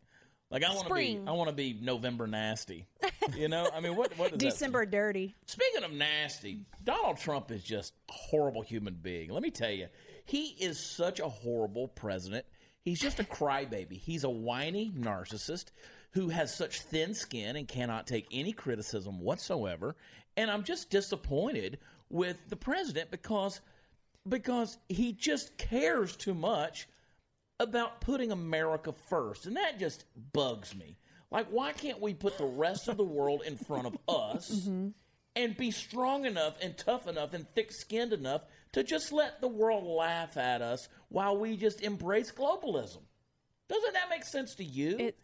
Like 0.50 0.64
I 0.64 0.68
want 0.70 0.88
to 0.88 0.94
be. 0.94 1.10
Spring. 1.10 1.28
I 1.28 1.32
want 1.32 1.50
to 1.50 1.54
be 1.54 1.78
November 1.78 2.26
nasty. 2.26 2.86
You 3.36 3.48
know? 3.48 3.68
I 3.74 3.80
mean, 3.80 3.94
what? 3.94 4.16
What 4.16 4.30
does 4.30 4.38
that- 4.38 4.50
December 4.50 4.86
dirty. 4.86 5.34
Speaking 5.44 5.84
of 5.84 5.92
nasty, 5.92 6.60
Donald 6.82 7.18
Trump 7.18 7.50
is 7.50 7.62
just 7.62 7.92
a 8.08 8.12
horrible 8.14 8.62
human 8.62 8.94
being. 8.94 9.28
Let 9.30 9.42
me 9.42 9.50
tell 9.50 9.70
you, 9.70 9.88
he 10.28 10.48
is 10.60 10.78
such 10.78 11.20
a 11.20 11.28
horrible 11.28 11.88
president. 11.88 12.44
He's 12.82 13.00
just 13.00 13.18
a 13.18 13.24
crybaby. 13.24 13.98
He's 13.98 14.24
a 14.24 14.30
whiny 14.30 14.92
narcissist 14.94 15.66
who 16.12 16.28
has 16.28 16.54
such 16.54 16.82
thin 16.82 17.14
skin 17.14 17.56
and 17.56 17.66
cannot 17.66 18.06
take 18.06 18.26
any 18.30 18.52
criticism 18.52 19.20
whatsoever. 19.20 19.96
And 20.36 20.50
I'm 20.50 20.64
just 20.64 20.90
disappointed 20.90 21.78
with 22.10 22.36
the 22.48 22.56
president 22.56 23.10
because 23.10 23.62
because 24.28 24.76
he 24.90 25.12
just 25.12 25.56
cares 25.56 26.14
too 26.14 26.34
much 26.34 26.88
about 27.58 28.02
putting 28.02 28.30
America 28.30 28.92
first. 29.08 29.46
And 29.46 29.56
that 29.56 29.78
just 29.78 30.04
bugs 30.34 30.76
me. 30.76 30.98
Like, 31.30 31.46
why 31.48 31.72
can't 31.72 32.00
we 32.00 32.12
put 32.12 32.36
the 32.36 32.44
rest 32.44 32.88
of 32.88 32.98
the 32.98 33.04
world 33.04 33.42
in 33.46 33.56
front 33.56 33.86
of 33.86 33.96
us 34.08 34.50
mm-hmm. 34.50 34.88
and 35.36 35.56
be 35.56 35.70
strong 35.70 36.26
enough 36.26 36.56
and 36.60 36.76
tough 36.76 37.06
enough 37.06 37.32
and 37.32 37.48
thick 37.54 37.72
skinned 37.72 38.12
enough 38.12 38.42
to 38.72 38.82
just 38.82 39.12
let 39.12 39.40
the 39.40 39.48
world 39.48 39.84
laugh 39.84 40.36
at 40.36 40.62
us 40.62 40.88
while 41.08 41.36
we 41.36 41.56
just 41.56 41.80
embrace 41.82 42.32
globalism? 42.32 43.00
Doesn't 43.68 43.92
that 43.92 44.08
make 44.10 44.24
sense 44.24 44.54
to 44.56 44.64
you? 44.64 44.96
It 44.98 45.16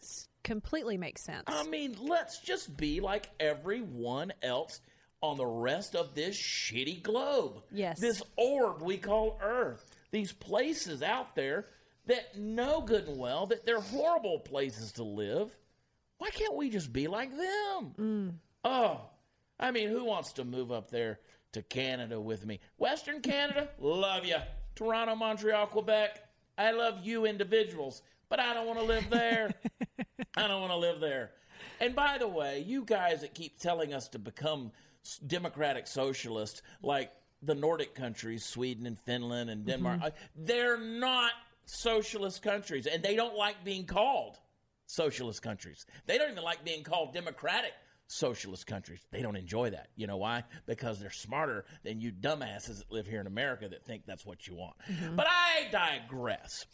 completely 0.43 0.97
makes 0.97 1.23
sense. 1.23 1.43
I 1.47 1.67
mean, 1.67 1.95
let's 1.99 2.39
just 2.39 2.75
be 2.77 2.99
like 2.99 3.29
everyone 3.39 4.33
else 4.41 4.81
on 5.21 5.37
the 5.37 5.45
rest 5.45 5.95
of 5.95 6.13
this 6.13 6.37
shitty 6.37 7.01
globe. 7.01 7.63
Yes. 7.71 7.99
This 7.99 8.21
orb 8.35 8.81
we 8.81 8.97
call 8.97 9.39
Earth. 9.41 9.95
These 10.11 10.31
places 10.31 11.01
out 11.01 11.35
there 11.35 11.65
that 12.05 12.37
know 12.37 12.81
good 12.81 13.07
and 13.07 13.17
well 13.17 13.47
that 13.47 13.65
they're 13.65 13.79
horrible 13.79 14.39
places 14.39 14.93
to 14.93 15.03
live. 15.03 15.55
Why 16.19 16.29
can't 16.29 16.55
we 16.55 16.69
just 16.69 16.93
be 16.93 17.07
like 17.07 17.31
them? 17.31 17.93
Mm. 17.99 18.33
Oh, 18.63 19.01
I 19.59 19.71
mean, 19.71 19.89
who 19.89 20.05
wants 20.05 20.33
to 20.33 20.43
move 20.43 20.71
up 20.71 20.91
there 20.91 21.19
to 21.55 21.63
Canada 21.63 22.19
with 22.19 22.45
me? 22.45 22.59
Western 22.77 23.21
Canada, 23.21 23.69
love 23.79 24.25
you. 24.25 24.35
Toronto, 24.75 25.15
Montreal, 25.15 25.67
Quebec, 25.67 26.21
I 26.57 26.71
love 26.71 26.99
you 27.01 27.25
individuals, 27.25 28.01
but 28.29 28.41
I 28.41 28.53
don't 28.53 28.67
want 28.67 28.79
to 28.79 28.85
live 28.85 29.09
there. 29.09 29.53
I 30.37 30.47
don't 30.47 30.59
want 30.59 30.73
to 30.73 30.77
live 30.77 30.99
there. 30.99 31.31
And 31.79 31.95
by 31.95 32.17
the 32.17 32.27
way, 32.27 32.59
you 32.59 32.83
guys 32.83 33.21
that 33.21 33.33
keep 33.33 33.57
telling 33.57 33.93
us 33.93 34.09
to 34.09 34.19
become 34.19 34.71
democratic 35.25 35.87
socialists, 35.87 36.61
like 36.81 37.11
the 37.41 37.55
Nordic 37.55 37.95
countries, 37.95 38.43
Sweden 38.43 38.85
and 38.85 38.99
Finland 38.99 39.49
and 39.49 39.65
Denmark, 39.65 40.01
uh, 40.03 40.09
they're 40.35 40.79
not 40.79 41.31
socialist 41.65 42.41
countries, 42.41 42.85
and 42.85 43.01
they 43.01 43.15
don't 43.15 43.35
like 43.35 43.63
being 43.63 43.85
called 43.85 44.39
socialist 44.87 45.41
countries. 45.41 45.85
They 46.05 46.17
don't 46.17 46.31
even 46.31 46.43
like 46.43 46.65
being 46.65 46.83
called 46.83 47.13
democratic 47.13 47.71
socialist 48.07 48.67
countries. 48.67 48.99
They 49.11 49.21
don't 49.21 49.35
enjoy 49.35 49.71
that. 49.71 49.89
You 49.95 50.07
know 50.07 50.17
why? 50.17 50.43
Because 50.65 50.99
they're 50.99 51.09
smarter 51.09 51.65
than 51.83 51.99
you 51.99 52.11
dumbasses 52.11 52.79
that 52.79 52.91
live 52.91 53.07
here 53.07 53.19
in 53.19 53.27
America 53.27 53.67
that 53.69 53.85
think 53.85 54.03
that's 54.05 54.25
what 54.25 54.47
you 54.47 54.55
want. 54.55 54.75
Mm-hmm. 54.89 55.15
But 55.15 55.27
I 55.29 55.67
digress. 55.71 56.65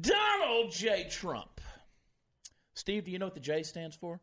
Donald 0.00 0.72
J. 0.72 1.06
Trump. 1.10 1.60
Steve, 2.74 3.04
do 3.04 3.10
you 3.10 3.18
know 3.18 3.26
what 3.26 3.34
the 3.34 3.40
J 3.40 3.62
stands 3.62 3.96
for? 3.96 4.20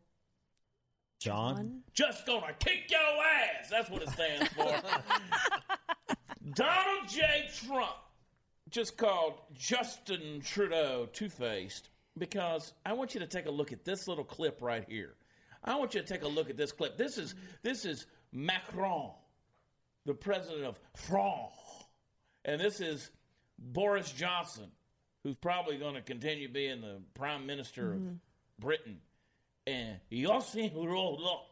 John? 1.20 1.82
Just 1.94 2.26
gonna 2.26 2.52
kick 2.58 2.90
your 2.90 3.00
ass. 3.00 3.70
That's 3.70 3.88
what 3.88 4.02
it 4.02 4.08
stands 4.10 4.48
for. 4.48 4.64
Donald 6.54 7.08
J. 7.08 7.48
Trump 7.64 7.94
just 8.70 8.96
called 8.96 9.34
Justin 9.54 10.40
Trudeau 10.44 11.08
two 11.12 11.28
faced 11.28 11.90
because 12.18 12.72
I 12.84 12.92
want 12.92 13.14
you 13.14 13.20
to 13.20 13.26
take 13.26 13.46
a 13.46 13.50
look 13.50 13.72
at 13.72 13.84
this 13.84 14.08
little 14.08 14.24
clip 14.24 14.60
right 14.60 14.84
here. 14.88 15.14
I 15.64 15.76
want 15.76 15.94
you 15.94 16.00
to 16.00 16.06
take 16.06 16.22
a 16.22 16.28
look 16.28 16.50
at 16.50 16.56
this 16.56 16.72
clip. 16.72 16.96
This 16.96 17.18
is 17.18 17.34
this 17.62 17.84
is 17.84 18.06
Macron, 18.32 19.10
the 20.06 20.14
president 20.14 20.64
of 20.64 20.78
France, 20.96 21.52
and 22.44 22.60
this 22.60 22.80
is 22.80 23.10
Boris 23.58 24.10
Johnson, 24.12 24.70
who's 25.22 25.36
probably 25.36 25.76
going 25.76 25.94
to 25.94 26.02
continue 26.02 26.48
being 26.48 26.80
the 26.80 27.00
prime 27.14 27.46
minister 27.46 27.92
of 27.92 28.00
mm-hmm. 28.00 28.14
Britain, 28.58 28.98
and 29.66 29.98
Yossi 30.10 30.74
Rolo, 30.74 31.42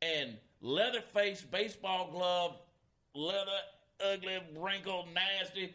and 0.00 0.36
leather-faced 0.62 1.50
baseball 1.50 2.10
glove, 2.10 2.56
leather, 3.14 3.50
ugly, 4.02 4.38
wrinkled, 4.56 5.08
nasty, 5.12 5.74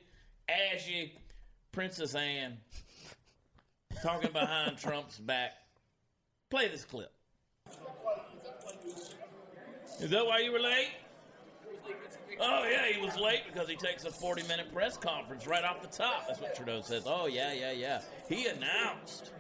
ashy 0.50 1.14
Princess 1.72 2.16
Anne 2.16 2.58
talking 4.02 4.32
behind 4.32 4.78
Trump's 4.82 5.20
back. 5.20 5.52
Play 6.50 6.70
this 6.70 6.86
clip. 6.86 7.12
Is 10.00 10.12
that 10.12 10.26
why 10.26 10.40
you 10.40 10.52
were 10.52 10.60
late? 10.60 10.90
Oh, 12.40 12.68
yeah, 12.70 12.86
he 12.94 13.04
was 13.04 13.18
late 13.18 13.42
because 13.52 13.68
he 13.68 13.76
takes 13.76 14.06
a 14.06 14.12
40 14.12 14.44
minute 14.44 14.72
press 14.72 14.96
conference 14.96 15.48
right 15.48 15.64
off 15.64 15.82
the 15.82 15.88
top. 15.88 16.28
That's 16.28 16.40
what 16.40 16.56
Trudeau 16.56 16.82
says. 16.82 17.04
Oh, 17.06 17.26
yeah, 17.26 17.52
yeah, 17.54 17.72
yeah. 17.72 18.02
He 18.30 18.46
announced. 18.46 19.32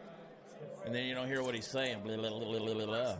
And 0.85 0.95
then 0.95 1.05
you 1.05 1.13
don't 1.13 1.27
hear 1.27 1.43
what 1.43 1.53
he's 1.53 1.67
saying. 1.67 1.99
Blah, 2.03 2.17
blah, 2.17 2.85
blah. 2.85 3.15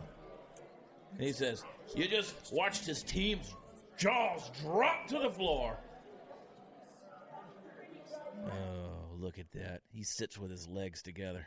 And 1.12 1.22
he 1.22 1.32
says, 1.32 1.62
You 1.94 2.08
just 2.08 2.34
watched 2.52 2.86
his 2.86 3.02
team's 3.02 3.54
jaws 3.96 4.50
drop 4.62 5.06
to 5.08 5.18
the 5.20 5.30
floor. 5.30 5.78
Oh, 8.46 9.14
look 9.16 9.38
at 9.38 9.50
that. 9.52 9.82
He 9.90 10.02
sits 10.02 10.38
with 10.38 10.50
his 10.50 10.66
legs 10.68 11.02
together. 11.02 11.46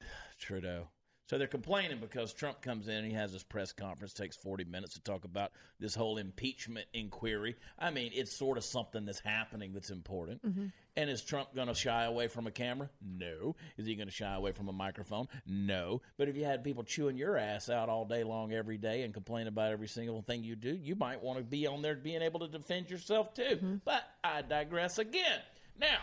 Trudeau. 0.38 0.88
So 1.28 1.36
they're 1.36 1.46
complaining 1.46 1.98
because 2.00 2.32
Trump 2.32 2.62
comes 2.62 2.88
in 2.88 2.94
and 2.94 3.06
he 3.06 3.12
has 3.12 3.32
this 3.32 3.42
press 3.42 3.70
conference, 3.70 4.14
takes 4.14 4.34
40 4.36 4.64
minutes 4.64 4.94
to 4.94 5.00
talk 5.02 5.24
about 5.24 5.52
this 5.78 5.94
whole 5.94 6.16
impeachment 6.16 6.86
inquiry. 6.94 7.56
I 7.78 7.90
mean, 7.90 8.12
it's 8.14 8.34
sort 8.34 8.56
of 8.56 8.64
something 8.64 9.04
that's 9.04 9.20
happening 9.20 9.74
that's 9.74 9.90
important. 9.90 10.42
Mm-hmm. 10.42 10.66
And 10.96 11.10
is 11.10 11.22
Trump 11.22 11.54
going 11.54 11.68
to 11.68 11.74
shy 11.74 12.04
away 12.04 12.28
from 12.28 12.46
a 12.46 12.50
camera? 12.50 12.88
No. 13.02 13.56
Is 13.76 13.86
he 13.86 13.94
going 13.94 14.08
to 14.08 14.14
shy 14.14 14.34
away 14.34 14.52
from 14.52 14.68
a 14.68 14.72
microphone? 14.72 15.28
No. 15.46 16.00
But 16.16 16.28
if 16.28 16.36
you 16.36 16.44
had 16.44 16.64
people 16.64 16.82
chewing 16.82 17.18
your 17.18 17.36
ass 17.36 17.68
out 17.68 17.90
all 17.90 18.06
day 18.06 18.24
long 18.24 18.52
every 18.54 18.78
day 18.78 19.02
and 19.02 19.12
complain 19.12 19.48
about 19.48 19.70
every 19.70 19.86
single 19.86 20.22
thing 20.22 20.44
you 20.44 20.56
do, 20.56 20.74
you 20.74 20.96
might 20.96 21.22
want 21.22 21.38
to 21.38 21.44
be 21.44 21.66
on 21.66 21.82
there 21.82 21.94
being 21.94 22.22
able 22.22 22.40
to 22.40 22.48
defend 22.48 22.90
yourself 22.90 23.34
too. 23.34 23.42
Mm-hmm. 23.42 23.74
But 23.84 24.02
I 24.24 24.40
digress 24.40 24.98
again. 24.98 25.40
Now, 25.78 25.98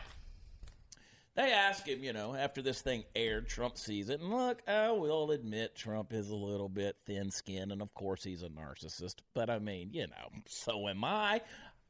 they 1.36 1.52
ask 1.52 1.86
him, 1.86 2.04
you 2.04 2.14
know, 2.14 2.34
after 2.34 2.62
this 2.62 2.82
thing 2.82 3.04
aired, 3.16 3.48
Trump 3.48 3.78
sees 3.78 4.10
it, 4.10 4.22
and 4.22 4.30
look, 4.30 4.62
I 4.68 4.92
will 4.92 5.32
admit 5.32 5.76
Trump 5.76 6.14
is 6.14 6.30
a 6.30 6.36
little 6.36 6.70
bit 6.70 6.96
thin 7.06 7.30
skinned, 7.32 7.72
and 7.72 7.82
of 7.82 7.94
course 7.94 8.24
he's 8.24 8.42
a 8.42 8.50
narcissist. 8.50 9.16
But 9.34 9.50
I 9.50 9.60
mean, 9.60 9.90
you 9.92 10.08
know, 10.08 10.42
so 10.48 10.88
am 10.88 11.04
I. 11.04 11.42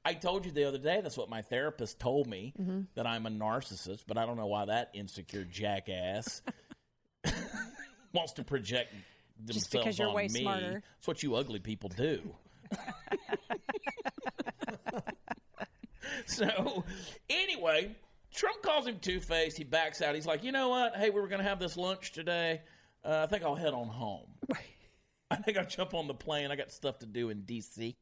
I 0.03 0.13
told 0.13 0.45
you 0.45 0.51
the 0.51 0.65
other 0.65 0.77
day 0.77 1.01
that's 1.01 1.17
what 1.17 1.29
my 1.29 1.41
therapist 1.41 1.99
told 1.99 2.27
me 2.27 2.53
mm-hmm. 2.59 2.81
that 2.93 3.07
I'm 3.07 3.25
a 3.25 3.31
narcissist, 3.31 4.03
but 4.07 4.17
I 4.17 4.25
don't 4.25 4.37
know 4.37 4.45
why 4.45 4.65
that 4.65 4.91
insecure 4.93 5.43
jackass 5.43 6.43
wants 8.13 8.33
to 8.33 8.43
project 8.43 8.93
themselves 9.43 9.63
Just 9.63 9.71
because 9.71 9.99
you're 9.99 10.09
on 10.09 10.13
way 10.13 10.27
me. 10.27 10.41
smarter. 10.41 10.83
It's 10.99 11.07
what 11.07 11.23
you 11.23 11.35
ugly 11.35 11.59
people 11.59 11.89
do. 11.89 12.21
so, 16.25 16.83
anyway, 17.29 17.95
Trump 18.35 18.61
calls 18.61 18.87
him 18.87 18.99
two 18.99 19.19
faced. 19.19 19.57
He 19.57 19.63
backs 19.63 20.01
out. 20.01 20.15
He's 20.15 20.25
like, 20.25 20.43
you 20.43 20.51
know 20.51 20.69
what? 20.69 20.95
Hey, 20.95 21.09
we 21.09 21.21
were 21.21 21.27
going 21.27 21.41
to 21.41 21.47
have 21.47 21.59
this 21.59 21.77
lunch 21.77 22.11
today. 22.11 22.61
Uh, 23.03 23.21
I 23.23 23.27
think 23.27 23.43
I'll 23.43 23.55
head 23.55 23.73
on 23.73 23.87
home. 23.87 24.27
I 25.31 25.37
think 25.37 25.57
I'll 25.57 25.65
jump 25.65 25.93
on 25.93 26.07
the 26.07 26.13
plane. 26.13 26.51
I 26.51 26.55
got 26.55 26.71
stuff 26.71 26.99
to 26.99 27.05
do 27.05 27.29
in 27.29 27.41
D.C. 27.41 27.95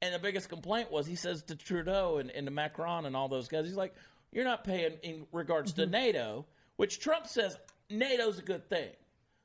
And 0.00 0.14
the 0.14 0.18
biggest 0.18 0.48
complaint 0.48 0.90
was 0.90 1.06
he 1.06 1.16
says 1.16 1.42
to 1.44 1.56
Trudeau 1.56 2.18
and, 2.18 2.30
and 2.30 2.46
to 2.46 2.52
Macron 2.52 3.04
and 3.04 3.16
all 3.16 3.28
those 3.28 3.48
guys, 3.48 3.66
he's 3.66 3.76
like, 3.76 3.94
you're 4.32 4.44
not 4.44 4.64
paying 4.64 4.92
in 5.02 5.26
regards 5.32 5.72
to 5.74 5.86
NATO, 5.86 6.46
which 6.76 7.00
Trump 7.00 7.26
says 7.26 7.58
NATO's 7.90 8.38
a 8.38 8.42
good 8.42 8.68
thing. 8.68 8.90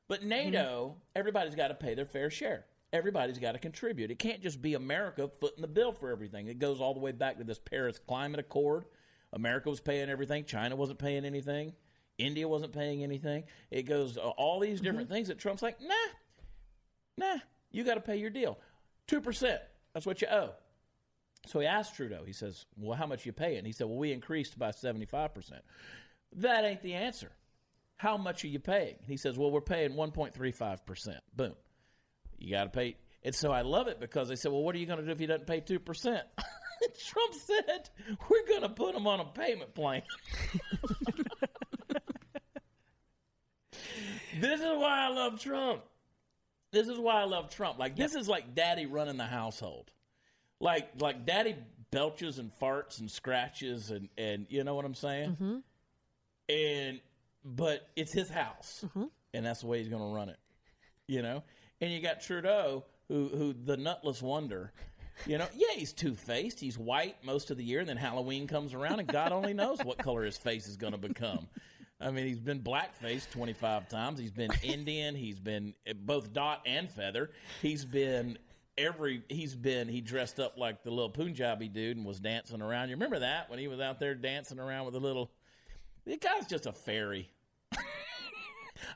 But 0.08 0.24
NATO, 0.24 0.96
everybody's 1.16 1.56
got 1.56 1.70
to 1.70 1.74
pay 1.74 1.96
their 1.96 2.06
fair 2.06 2.30
share. 2.30 2.66
Everybody's 2.92 3.40
got 3.40 3.54
to 3.54 3.60
contribute. 3.60 4.12
It 4.12 4.20
can't 4.20 4.42
just 4.42 4.62
be 4.62 4.76
America 4.76 5.30
footing 5.40 5.62
the 5.62 5.68
bill 5.68 5.92
for 5.92 6.12
everything. 6.12 6.48
It 6.48 6.60
goes 6.60 6.80
all 6.80 6.94
the 6.94 7.00
way 7.00 7.12
back 7.12 7.38
to 7.40 7.44
this 7.44 7.58
Paris 7.58 8.00
Climate 8.08 8.40
Accord. 8.40 8.86
America 9.34 9.70
was 9.70 9.82
paying 9.82 10.10
everything. 10.10 10.46
China 10.46 10.76
wasn't 10.76 11.00
paying 11.00 11.26
anything. 11.26 11.74
India 12.18 12.48
wasn't 12.48 12.72
paying 12.72 13.04
anything. 13.04 13.44
It 13.72 13.84
goes 13.84 14.18
uh, 14.18 14.22
all 14.22 14.60
these 14.60 14.80
different 14.80 15.10
things 15.10 15.28
that 15.28 15.40
Trump's 15.40 15.64
like, 15.64 15.82
nah, 15.82 15.94
nah, 17.18 17.40
you 17.72 17.84
got 17.84 17.96
to 17.96 18.02
pay 18.02 18.18
your 18.18 18.30
deal. 18.30 18.60
2%. 19.08 19.58
That's 19.94 20.06
what 20.06 20.22
you 20.22 20.28
owe. 20.28 20.52
So 21.48 21.60
he 21.60 21.66
asked 21.66 21.96
Trudeau, 21.96 22.24
he 22.26 22.32
says, 22.32 22.66
well, 22.78 22.98
how 22.98 23.08
much 23.08 23.26
you 23.26 23.34
paying? 23.34 23.58
And 23.58 23.68
he 23.68 23.74
said, 23.74 23.88
well, 23.88 23.98
we 23.98 24.14
increased 24.14 24.58
by 24.58 24.70
75%. 24.70 25.52
That 26.38 26.64
ain't 26.64 26.82
the 26.82 26.94
answer. 26.94 27.32
How 27.98 28.18
much 28.18 28.46
are 28.46 28.48
you 28.48 28.60
paying? 28.60 28.96
He 29.08 29.18
says, 29.18 29.38
well, 29.38 29.52
we're 29.52 29.62
paying 29.62 29.92
1.35%. 29.92 31.18
Boom. 31.36 31.54
You 32.38 32.52
got 32.52 32.66
to 32.66 32.70
pay. 32.70 32.96
And 33.24 33.36
so 33.36 33.52
I 33.52 33.62
love 33.62 33.88
it 33.88 34.00
because 34.00 34.30
they 34.30 34.36
said, 34.36 34.52
well, 34.52 34.64
what 34.64 34.76
are 34.76 34.78
you 34.78 34.86
going 34.86 35.00
to 35.00 35.06
do 35.06 35.12
if 35.12 35.20
he 35.20 35.26
doesn't 35.26 35.48
pay 35.48 35.62
2%? 35.62 36.22
Trump 37.08 37.34
said, 37.34 37.90
we're 38.30 38.48
going 38.48 38.62
to 38.62 38.70
put 38.70 38.96
him 38.96 39.08
on 39.08 39.20
a 39.20 39.26
payment 39.26 39.74
plan. 39.74 40.02
this 44.40 44.60
is 44.60 44.78
why 44.78 45.08
I 45.08 45.10
love 45.10 45.40
Trump. 45.40 45.84
This 46.72 46.88
is 46.88 46.98
why 46.98 47.22
I 47.22 47.26
love 47.26 47.52
Trump. 47.52 47.78
Like 47.78 47.96
this 47.96 48.16
is 48.16 48.28
like 48.28 48.56
daddy 48.56 48.88
running 48.88 49.18
the 49.18 49.28
household. 49.28 49.92
Like 50.60 50.90
like 51.00 51.26
daddy 51.26 51.56
belches 51.92 52.40
and 52.40 52.52
farts 52.60 53.00
and 53.00 53.10
scratches 53.10 53.92
and 53.92 54.10
and 54.18 54.48
you 54.50 54.64
know 54.64 54.74
what 54.74 54.84
I'm 54.84 54.96
saying? 54.96 55.38
Mm-hmm. 55.40 55.58
And 56.50 57.00
but 57.46 57.88
it's 57.96 58.12
his 58.12 58.30
house. 58.30 58.84
Mm-hmm. 58.88 59.06
And 59.36 59.46
that's 59.46 59.62
the 59.62 59.68
way 59.68 59.78
he's 59.80 59.90
going 59.90 60.02
to 60.02 60.16
run 60.16 60.30
it. 60.30 60.40
You 61.08 61.22
know? 61.22 61.44
And 61.80 61.92
you 61.92 62.02
got 62.02 62.22
Trudeau 62.22 62.86
who 63.08 63.30
who 63.30 63.54
the 63.54 63.78
nutless 63.78 64.24
wonder 64.24 64.74
you 65.26 65.38
know, 65.38 65.48
yeah, 65.56 65.74
he's 65.76 65.94
two 65.94 66.16
faced. 66.16 66.60
He's 66.60 66.78
white 66.78 67.24
most 67.24 67.52
of 67.52 67.58
the 67.58 67.64
year, 67.64 67.80
and 67.80 67.90
then 67.90 67.98
Halloween 67.98 68.48
comes 68.48 68.74
around, 68.74 69.00
and 69.00 69.08
God 69.08 69.32
only 69.32 69.54
knows 69.54 69.80
what 69.84 69.98
color 69.98 70.24
his 70.24 70.38
face 70.38 70.68
is 70.68 70.76
going 70.76 70.94
to 70.94 71.00
become. 71.00 71.48
I 72.02 72.12
mean, 72.12 72.28
he's 72.28 72.40
been 72.40 72.62
blackface 72.62 73.30
25 73.32 73.88
times. 73.88 74.20
He's 74.20 74.32
been 74.32 74.52
Indian. 74.62 75.16
He's 75.16 75.40
been 75.40 75.74
eh, 75.88 75.94
both 75.96 76.34
dot 76.34 76.62
and 76.66 76.90
feather. 76.90 77.32
He's 77.62 77.86
been 77.86 78.38
every. 78.78 79.24
He's 79.30 79.56
been. 79.56 79.88
He 79.88 80.02
dressed 80.02 80.40
up 80.40 80.58
like 80.58 80.84
the 80.84 80.90
little 80.90 81.10
Punjabi 81.10 81.70
dude 81.70 81.98
and 81.98 82.06
was 82.06 82.20
dancing 82.20 82.62
around. 82.62 82.90
You 82.90 82.96
remember 82.96 83.20
that 83.20 83.50
when 83.50 83.60
he 83.60 83.68
was 83.68 83.80
out 83.80 84.00
there 84.00 84.16
dancing 84.16 84.60
around 84.60 84.86
with 84.86 84.94
the 84.94 85.00
little. 85.00 85.32
The 86.06 86.18
guy's 86.18 86.48
just 86.48 86.66
a 86.66 86.74
fairy. 86.74 87.30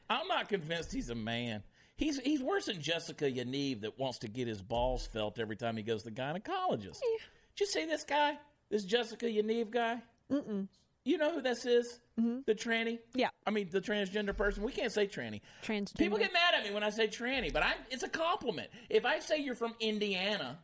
I'm 0.09 0.27
not 0.27 0.49
convinced 0.49 0.91
he's 0.91 1.09
a 1.09 1.15
man. 1.15 1.63
He's 1.97 2.19
he's 2.19 2.41
worse 2.41 2.67
than 2.67 2.79
Jessica 2.79 3.25
Yaniv 3.25 3.81
that 3.81 3.99
wants 3.99 4.19
to 4.19 4.27
get 4.27 4.47
his 4.47 4.61
balls 4.61 5.07
felt 5.07 5.39
every 5.39 5.55
time 5.55 5.77
he 5.77 5.83
goes 5.83 6.03
to 6.03 6.11
the 6.11 6.15
gynecologist. 6.15 6.99
Did 6.99 7.59
you 7.61 7.65
see 7.65 7.85
this 7.85 8.03
guy? 8.03 8.37
This 8.69 8.83
Jessica 8.83 9.25
Yaniv 9.25 9.71
guy? 9.71 10.01
Mm-mm. 10.31 10.67
You 11.03 11.17
know 11.17 11.33
who 11.33 11.41
this 11.41 11.65
is? 11.65 11.99
Mm-hmm. 12.19 12.39
The 12.45 12.53
tranny? 12.53 12.99
Yeah. 13.15 13.29
I 13.45 13.51
mean, 13.51 13.69
the 13.71 13.81
transgender 13.81 14.35
person. 14.35 14.61
We 14.61 14.73
can't 14.73 14.91
say 14.91 15.07
tranny. 15.07 15.41
Transgender. 15.63 15.97
People 15.97 16.17
get 16.17 16.33
mad 16.33 16.53
at 16.55 16.65
me 16.65 16.73
when 16.73 16.83
I 16.83 16.89
say 16.89 17.07
tranny, 17.07 17.51
but 17.51 17.63
I 17.63 17.73
it's 17.89 18.03
a 18.03 18.09
compliment. 18.09 18.69
If 18.89 19.05
I 19.05 19.19
say 19.19 19.39
you're 19.39 19.55
from 19.55 19.73
Indiana 19.79 20.59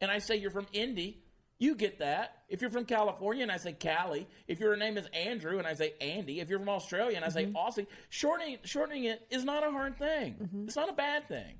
and 0.00 0.10
I 0.10 0.20
say 0.20 0.36
you're 0.36 0.50
from 0.52 0.66
Indy, 0.72 1.20
you 1.58 1.74
get 1.74 1.98
that. 1.98 2.42
If 2.48 2.60
you're 2.60 2.70
from 2.70 2.84
California 2.84 3.42
and 3.42 3.52
I 3.52 3.56
say 3.56 3.72
Cali, 3.72 4.26
if 4.46 4.60
your 4.60 4.76
name 4.76 4.96
is 4.96 5.06
Andrew 5.12 5.58
and 5.58 5.66
I 5.66 5.74
say 5.74 5.94
Andy, 6.00 6.40
if 6.40 6.48
you're 6.48 6.58
from 6.58 6.68
Australia 6.68 7.16
and 7.16 7.24
I 7.24 7.28
say 7.28 7.46
mm-hmm. 7.46 7.56
Aussie, 7.56 7.86
shortening 8.08 8.58
shortening 8.64 9.04
it 9.04 9.26
is 9.30 9.44
not 9.44 9.66
a 9.66 9.70
hard 9.70 9.98
thing. 9.98 10.36
Mm-hmm. 10.42 10.64
It's 10.64 10.76
not 10.76 10.88
a 10.88 10.94
bad 10.94 11.28
thing. 11.28 11.56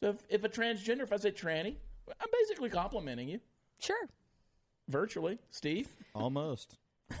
So 0.00 0.10
if, 0.10 0.24
if 0.28 0.44
a 0.44 0.48
transgender, 0.48 1.02
if 1.02 1.12
I 1.12 1.16
say 1.16 1.32
tranny, 1.32 1.76
I'm 2.08 2.28
basically 2.32 2.70
complimenting 2.70 3.28
you 3.28 3.40
Sure. 3.78 4.08
virtually, 4.88 5.38
Steve 5.50 5.88
Almost. 6.14 6.76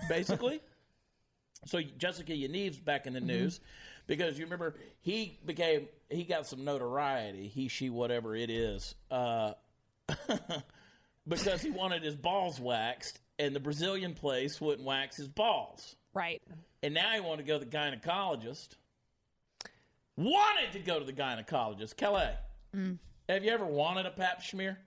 basically. 0.08 0.60
so 1.64 1.80
Jessica 1.98 2.32
Yaniv's 2.32 2.78
back 2.78 3.06
in 3.06 3.12
the 3.12 3.18
mm-hmm. 3.18 3.28
news 3.28 3.60
because 4.06 4.38
you 4.38 4.44
remember 4.44 4.76
he 5.00 5.38
became 5.44 5.88
he 6.08 6.24
got 6.24 6.46
some 6.46 6.64
notoriety. 6.64 7.48
He, 7.48 7.68
she, 7.68 7.90
whatever 7.90 8.36
it 8.36 8.50
is, 8.50 8.94
uh, 9.10 9.54
because 11.28 11.62
he 11.62 11.70
wanted 11.70 12.02
his 12.02 12.16
balls 12.16 12.60
waxed, 12.60 13.20
and 13.38 13.54
the 13.54 13.60
Brazilian 13.60 14.14
place 14.14 14.60
wouldn't 14.60 14.86
wax 14.86 15.16
his 15.16 15.28
balls, 15.28 15.96
Right. 16.14 16.42
and 16.82 16.94
now 16.94 17.12
he 17.12 17.20
wanted 17.20 17.42
to 17.46 17.48
go 17.48 17.58
to 17.58 17.64
the 17.64 17.70
gynecologist. 17.70 18.76
Wanted 20.16 20.72
to 20.72 20.78
go 20.78 20.98
to 20.98 21.04
the 21.04 21.12
gynecologist, 21.12 21.96
Kelly. 21.96 22.28
Have 23.28 23.44
you 23.44 23.50
ever 23.50 23.66
wanted 23.66 24.06
a 24.06 24.10
pap 24.10 24.42
smear? 24.42 24.78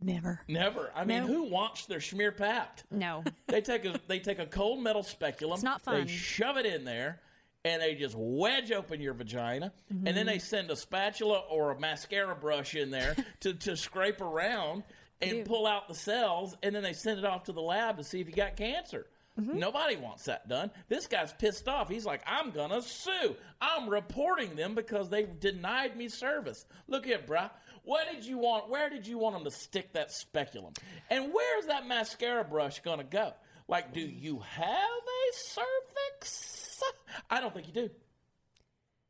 Never. 0.00 0.40
Never. 0.48 0.92
I 0.94 1.04
mean, 1.04 1.20
No. 1.22 1.26
who 1.26 1.42
wants 1.44 1.86
their 1.86 2.00
smear 2.00 2.30
papped? 2.32 2.84
No. 2.90 3.24
They 3.48 3.60
take 3.62 3.84
a 3.86 3.98
they 4.08 4.18
take 4.18 4.38
a 4.38 4.46
cold 4.46 4.82
metal 4.82 5.02
speculum. 5.02 5.54
It's 5.54 5.62
not 5.62 5.80
fun. 5.82 6.00
They 6.04 6.06
shove 6.12 6.56
it 6.58 6.66
in 6.66 6.84
there, 6.84 7.20
and 7.64 7.80
they 7.80 7.94
just 7.94 8.14
wedge 8.16 8.72
open 8.72 9.00
your 9.00 9.14
vagina, 9.14 9.72
and 9.88 9.98
Mm-hmm. 10.04 10.14
then 10.14 10.26
they 10.26 10.38
send 10.38 10.70
a 10.70 10.76
spatula 10.76 11.38
or 11.50 11.70
a 11.70 11.78
mascara 11.80 12.34
brush 12.36 12.74
in 12.74 12.90
there 12.90 13.16
to 13.40 13.54
to 13.54 13.76
scrape 13.76 14.20
around 14.20 14.84
and 15.20 15.44
pull 15.44 15.66
out 15.66 15.88
the 15.88 15.94
cells, 15.94 16.56
and 16.62 16.74
then 16.74 16.82
they 16.82 16.92
send 16.92 17.18
it 17.18 17.24
off 17.24 17.44
to 17.44 17.52
the 17.52 17.62
lab 17.62 17.96
to 17.98 18.04
see 18.04 18.20
if 18.20 18.28
you 18.28 18.34
got 18.34 18.56
cancer. 18.56 19.06
Mm-hmm. 19.38 19.58
Nobody 19.58 19.96
wants 19.96 20.24
that 20.24 20.48
done. 20.48 20.70
This 20.88 21.06
guy's 21.06 21.32
pissed 21.34 21.68
off. 21.68 21.88
He's 21.90 22.06
like, 22.06 22.22
I'm 22.26 22.52
gonna 22.52 22.80
sue. 22.80 23.36
I'm 23.60 23.88
reporting 23.88 24.56
them 24.56 24.74
because 24.74 25.10
they 25.10 25.24
denied 25.24 25.96
me 25.96 26.08
service. 26.08 26.64
Look 26.88 27.04
here, 27.04 27.18
bruh. 27.18 27.50
What 27.84 28.06
did 28.10 28.24
you 28.24 28.38
want? 28.38 28.70
Where 28.70 28.88
did 28.88 29.06
you 29.06 29.18
want 29.18 29.36
them 29.36 29.44
to 29.44 29.50
stick 29.50 29.92
that 29.92 30.10
speculum? 30.10 30.72
And 31.10 31.32
where's 31.32 31.66
that 31.66 31.86
mascara 31.86 32.44
brush 32.44 32.80
gonna 32.80 33.04
go? 33.04 33.32
Like, 33.68 33.92
do 33.92 34.00
you 34.00 34.38
have 34.38 34.66
a 34.66 35.32
cervix? 35.34 36.82
I 37.28 37.40
don't 37.40 37.52
think 37.52 37.66
you 37.66 37.74
do. 37.74 37.90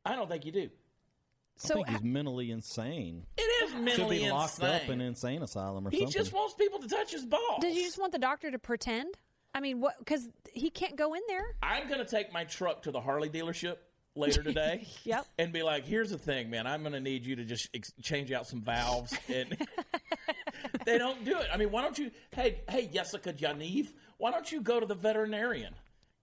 I 0.03 0.15
don't 0.15 0.29
think 0.29 0.45
you 0.45 0.51
do. 0.51 0.69
I 1.63 1.67
So 1.67 1.73
think 1.75 1.89
he's 1.89 2.03
mentally 2.03 2.51
insane. 2.51 3.25
It 3.37 3.41
is 3.41 3.73
mentally 3.73 3.81
insane. 3.81 3.87
Should 3.87 3.99
mentally 3.99 4.19
be 4.19 4.29
locked 4.31 4.53
insane. 4.59 4.75
up 4.75 4.83
in 4.89 5.01
an 5.01 5.07
insane 5.07 5.41
asylum 5.43 5.87
or 5.87 5.89
he 5.89 5.97
something. 5.99 6.07
He 6.07 6.13
just 6.19 6.33
wants 6.33 6.53
people 6.55 6.79
to 6.79 6.87
touch 6.87 7.11
his 7.11 7.25
balls. 7.25 7.61
did 7.61 7.75
you 7.75 7.83
just 7.83 7.97
want 7.99 8.11
the 8.11 8.19
doctor 8.19 8.51
to 8.51 8.59
pretend? 8.59 9.15
I 9.53 9.59
mean, 9.59 9.79
what? 9.79 9.97
Because 9.99 10.29
he 10.53 10.69
can't 10.69 10.95
go 10.95 11.13
in 11.15 11.21
there. 11.27 11.43
I'm 11.63 11.87
going 11.87 11.99
to 11.99 12.05
take 12.05 12.31
my 12.31 12.43
truck 12.43 12.83
to 12.83 12.91
the 12.91 13.01
Harley 13.01 13.29
dealership 13.29 13.77
later 14.15 14.43
today. 14.43 14.87
Yep. 15.03 15.25
And 15.39 15.51
be 15.51 15.63
like, 15.63 15.85
here's 15.85 16.11
the 16.11 16.17
thing, 16.19 16.49
man. 16.51 16.67
I'm 16.67 16.81
going 16.81 16.93
to 16.93 16.99
need 16.99 17.25
you 17.25 17.37
to 17.37 17.43
just 17.45 17.67
ex- 17.73 17.91
change 18.03 18.31
out 18.31 18.45
some 18.47 18.61
valves. 18.61 19.17
And 19.33 19.57
they 20.85 20.97
don't 20.97 21.23
do 21.25 21.37
it. 21.37 21.47
I 21.51 21.57
mean, 21.57 21.71
why 21.71 21.81
don't 21.81 21.97
you, 21.97 22.11
hey, 22.35 22.61
hey, 22.69 22.87
Jessica 22.87 23.33
Yaniv, 23.33 23.87
why 24.17 24.31
don't 24.31 24.51
you 24.51 24.61
go 24.61 24.79
to 24.79 24.85
the 24.85 24.95
veterinarian? 24.95 25.73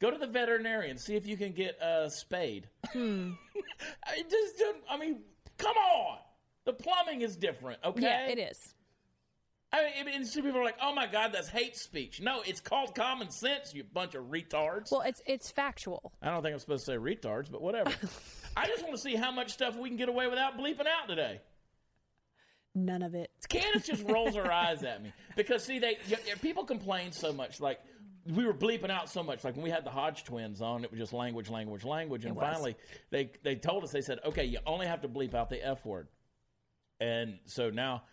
Go 0.05 0.11
to 0.11 0.19
the 0.19 0.27
veterinarian, 0.27 0.99
see 0.99 1.17
if 1.17 1.27
you 1.27 1.39
can 1.39 1.53
get 1.53 1.79
a 1.81 2.11
spade. 2.11 2.69
Hmm. 2.93 3.31
I 4.07 4.23
just 4.29 4.59
don't, 4.59 4.77
I 4.91 4.99
mean, 4.99 5.21
come 5.57 5.75
on. 5.79 6.19
The 6.67 6.75
plumbing 6.75 7.23
is 7.23 7.37
different, 7.37 7.79
okay? 7.83 8.03
Yeah, 8.03 8.27
it 8.27 8.39
is. 8.39 8.75
I 9.73 9.91
mean, 9.97 10.05
mean, 10.05 10.25
some 10.27 10.43
people 10.43 10.61
are 10.61 10.65
like, 10.65 10.77
"Oh 10.83 10.95
my 10.95 11.07
God, 11.07 11.31
that's 11.33 11.49
hate 11.49 11.75
speech." 11.79 12.21
No, 12.21 12.43
it's 12.43 12.61
called 12.61 12.95
common 12.95 13.31
sense. 13.31 13.73
You 13.73 13.83
bunch 13.83 14.15
of 14.15 14.25
retards. 14.25 14.93
Well, 14.93 15.01
it's 15.01 15.23
it's 15.25 15.51
factual. 15.51 16.13
I 16.21 16.29
don't 16.31 16.43
think 16.43 16.53
I'm 16.53 16.59
supposed 16.59 16.85
to 16.85 16.93
say 16.93 16.99
retards, 16.99 17.51
but 17.51 17.63
whatever. 17.63 17.91
I 18.59 18.67
just 18.67 18.83
want 18.83 18.95
to 18.97 19.01
see 19.01 19.15
how 19.17 19.33
much 19.33 19.53
stuff 19.53 19.75
we 19.75 19.89
can 19.89 19.97
get 19.97 20.11
away 20.11 20.29
without 20.29 20.59
bleeping 20.59 20.87
out 20.87 21.09
today. 21.09 21.41
None 22.75 23.03
of 23.03 23.15
it. 23.15 23.31
Candace 23.49 23.87
just 23.87 24.03
rolls 24.09 24.35
her 24.35 24.53
eyes 24.53 24.83
at 24.83 25.03
me 25.03 25.13
because 25.35 25.65
see, 25.65 25.79
they 25.79 25.97
y- 26.11 26.19
y- 26.27 26.35
people 26.43 26.65
complain 26.65 27.13
so 27.13 27.33
much. 27.33 27.59
Like 27.61 27.81
we 28.27 28.47
were 28.47 28.55
bleeping 28.55 28.91
out 28.91 29.09
so 29.11 29.23
much. 29.23 29.45
Like 29.45 29.55
when 29.57 29.65
we 29.65 29.71
had 29.71 29.85
the 29.85 29.91
Hodge 29.91 30.25
twins 30.25 30.63
on, 30.63 30.85
it 30.85 30.91
was 30.91 30.99
just 30.99 31.13
language, 31.13 31.51
language, 31.51 31.85
language. 31.85 32.25
And 32.25 32.37
finally, 32.39 32.77
they 33.11 33.31
they 33.43 33.57
told 33.57 33.85
us 33.85 33.91
they 33.93 34.01
said, 34.01 34.21
"Okay, 34.25 34.45
you 34.45 34.59
only 34.67 34.87
have 34.87 35.03
to 35.03 35.09
bleep 35.09 35.35
out 35.35 35.51
the 35.51 35.65
f 35.65 35.85
word." 35.85 36.09
And 37.01 37.39
so 37.47 37.71
now, 37.71 38.05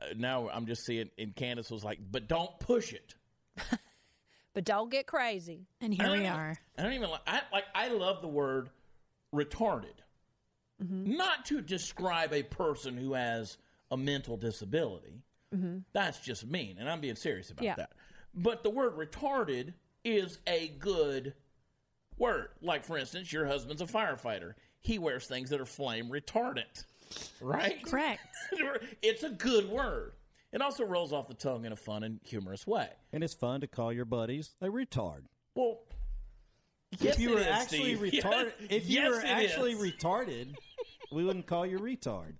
uh, 0.00 0.06
now 0.16 0.48
I'm 0.48 0.66
just 0.66 0.84
seeing. 0.86 1.10
And 1.18 1.34
Candace 1.34 1.70
was 1.70 1.84
like, 1.84 1.98
"But 2.10 2.28
don't 2.28 2.58
push 2.60 2.92
it." 2.92 3.14
But 4.54 4.64
don't 4.64 4.90
get 4.90 5.06
crazy. 5.06 5.68
And 5.80 5.94
here 5.94 6.06
don't 6.06 6.14
we 6.18 6.24
even- 6.24 6.32
are. 6.32 6.56
I 6.76 6.82
don't 6.82 6.94
even 6.94 7.10
like. 7.10 7.20
I 7.28 7.42
like. 7.52 7.64
I 7.76 7.88
love 7.88 8.22
the 8.22 8.28
word 8.28 8.70
retarded, 9.32 9.94
not 10.80 11.44
to 11.46 11.60
describe 11.60 12.32
a 12.32 12.42
person 12.42 12.96
who 12.96 13.12
has 13.12 13.56
a 13.92 13.96
mental 13.96 14.36
disability. 14.36 15.22
That's 15.92 16.18
just 16.20 16.44
mean, 16.46 16.76
and 16.78 16.88
I'm 16.90 17.00
being 17.00 17.14
serious 17.14 17.50
about 17.50 17.64
Yeah. 17.64 17.74
that. 17.76 17.92
But 18.40 18.62
the 18.62 18.70
word 18.70 18.96
retarded 18.96 19.74
is 20.04 20.38
a 20.46 20.68
good 20.78 21.34
word. 22.16 22.48
Like, 22.62 22.84
for 22.84 22.96
instance, 22.96 23.32
your 23.32 23.46
husband's 23.46 23.82
a 23.82 23.86
firefighter. 23.86 24.54
He 24.80 24.98
wears 24.98 25.26
things 25.26 25.50
that 25.50 25.60
are 25.60 25.66
flame 25.66 26.08
retardant, 26.08 26.84
right? 27.40 27.82
Correct. 27.84 28.20
it's 29.02 29.24
a 29.24 29.30
good 29.30 29.68
word. 29.68 30.12
It 30.52 30.62
also 30.62 30.84
rolls 30.84 31.12
off 31.12 31.26
the 31.28 31.34
tongue 31.34 31.64
in 31.64 31.72
a 31.72 31.76
fun 31.76 32.04
and 32.04 32.20
humorous 32.24 32.66
way. 32.66 32.88
and 33.12 33.22
it's 33.24 33.34
fun 33.34 33.60
to 33.60 33.66
call 33.66 33.92
your 33.92 34.04
buddies 34.04 34.54
a 34.62 34.66
retard. 34.68 35.22
Well, 35.54 35.80
yes, 37.00 37.14
if 37.16 37.20
you 37.20 37.30
were 37.30 37.40
is, 37.40 37.46
actually 37.46 37.96
Steve. 37.96 38.22
retarded, 38.22 38.52
if 38.70 38.88
you 38.88 39.00
Yes, 39.00 39.10
were 39.10 39.22
actually 39.26 39.72
is. 39.72 39.80
retarded, 39.94 40.54
we 41.10 41.24
wouldn't 41.24 41.46
call 41.46 41.66
you 41.66 41.78
retard. 41.78 42.34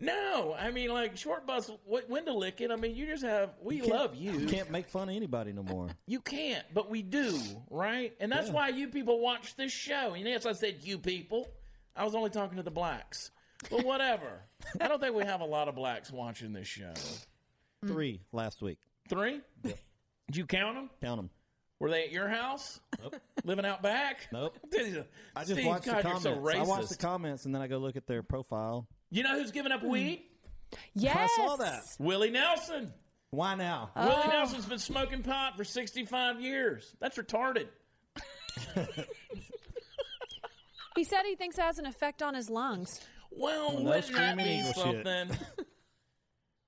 No, 0.00 0.56
I 0.58 0.70
mean 0.70 0.90
like 0.90 1.16
short 1.16 1.46
bus 1.46 1.70
w- 1.84 2.04
window 2.08 2.34
licking. 2.34 2.70
I 2.70 2.76
mean 2.76 2.96
you 2.96 3.06
just 3.06 3.22
have 3.22 3.50
we 3.62 3.78
Can't- 3.80 3.90
love 3.90 4.14
you. 4.14 4.32
You 4.32 4.46
can't 4.48 4.70
make 4.70 4.88
fun 4.88 5.08
of 5.10 5.14
anybody 5.14 5.52
no 5.52 5.62
more. 5.62 5.88
You 6.06 6.20
can't, 6.20 6.64
but 6.72 6.88
we 6.90 7.02
do, 7.02 7.38
right? 7.70 8.14
And 8.20 8.32
that's 8.32 8.48
why 8.50 8.68
you 8.68 8.88
people 8.88 9.20
watch 9.20 9.56
this 9.56 9.72
show. 9.72 10.14
And 10.14 10.26
yes, 10.26 10.46
I 10.46 10.52
said 10.52 10.78
you 10.82 10.98
people. 10.98 11.48
I 11.94 12.04
was 12.04 12.14
only 12.14 12.30
talking 12.30 12.56
to 12.56 12.62
the 12.62 12.70
blacks, 12.70 13.30
but 13.70 13.84
whatever. 13.84 14.40
I 14.80 14.88
don't 14.88 15.00
think 15.00 15.14
we 15.14 15.24
have 15.24 15.40
a 15.42 15.46
lot 15.46 15.68
of 15.68 15.74
blacks 15.74 16.10
watching 16.10 16.52
this 16.54 16.66
show. 16.68 16.92
Three 17.86 18.20
last 18.32 18.62
week. 18.62 18.78
Three? 19.08 19.40
Did 19.62 20.36
you 20.36 20.46
count 20.46 20.76
them? 20.76 20.90
Count 21.02 21.18
them. 21.18 21.30
Were 21.78 21.90
they 21.90 22.04
at 22.04 22.12
your 22.12 22.28
house? 22.28 22.78
Living 23.44 23.64
out 23.64 23.82
back? 23.82 24.28
Nope. 24.32 24.56
Steve, 24.70 25.04
I 25.34 25.44
just 25.44 25.64
watch 25.64 25.82
the 25.84 25.92
God, 25.92 26.02
comments. 26.02 26.22
So. 26.24 26.48
I 26.50 26.62
watch 26.62 26.88
the 26.88 26.96
comments 26.96 27.46
and 27.46 27.54
then 27.54 27.62
I 27.62 27.66
go 27.68 27.78
look 27.78 27.96
at 27.96 28.06
their 28.06 28.22
profile. 28.22 28.86
You 29.10 29.22
know 29.22 29.38
who's 29.38 29.50
giving 29.50 29.72
up 29.72 29.80
hmm. 29.80 29.90
weed? 29.90 30.22
Yes. 30.94 31.16
I 31.16 31.26
saw 31.36 31.56
that. 31.56 31.82
Willie 31.98 32.30
Nelson. 32.30 32.92
Why 33.30 33.54
now? 33.54 33.90
Willie 33.96 34.12
oh. 34.24 34.28
Nelson's 34.28 34.66
been 34.66 34.78
smoking 34.78 35.22
pot 35.22 35.56
for 35.56 35.64
65 35.64 36.40
years. 36.40 36.94
That's 37.00 37.16
retarded. 37.16 37.66
He 40.96 41.04
said 41.04 41.20
he 41.24 41.34
thinks 41.34 41.58
it 41.58 41.62
has 41.62 41.78
an 41.78 41.86
effect 41.86 42.22
on 42.22 42.34
his 42.34 42.50
lungs. 42.50 43.00
Well, 43.30 43.72
no 43.72 43.84
wouldn't 43.84 43.94
that 43.94 44.04
screaming 44.04 44.46
mean 44.46 44.64
shit. 44.64 44.76
something? 44.76 45.30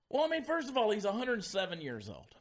well, 0.09 0.25
I 0.25 0.29
mean, 0.29 0.45
first 0.45 0.69
of 0.69 0.77
all, 0.77 0.91
he's 0.91 1.05
107 1.05 1.81
years 1.81 2.09
old, 2.09 2.35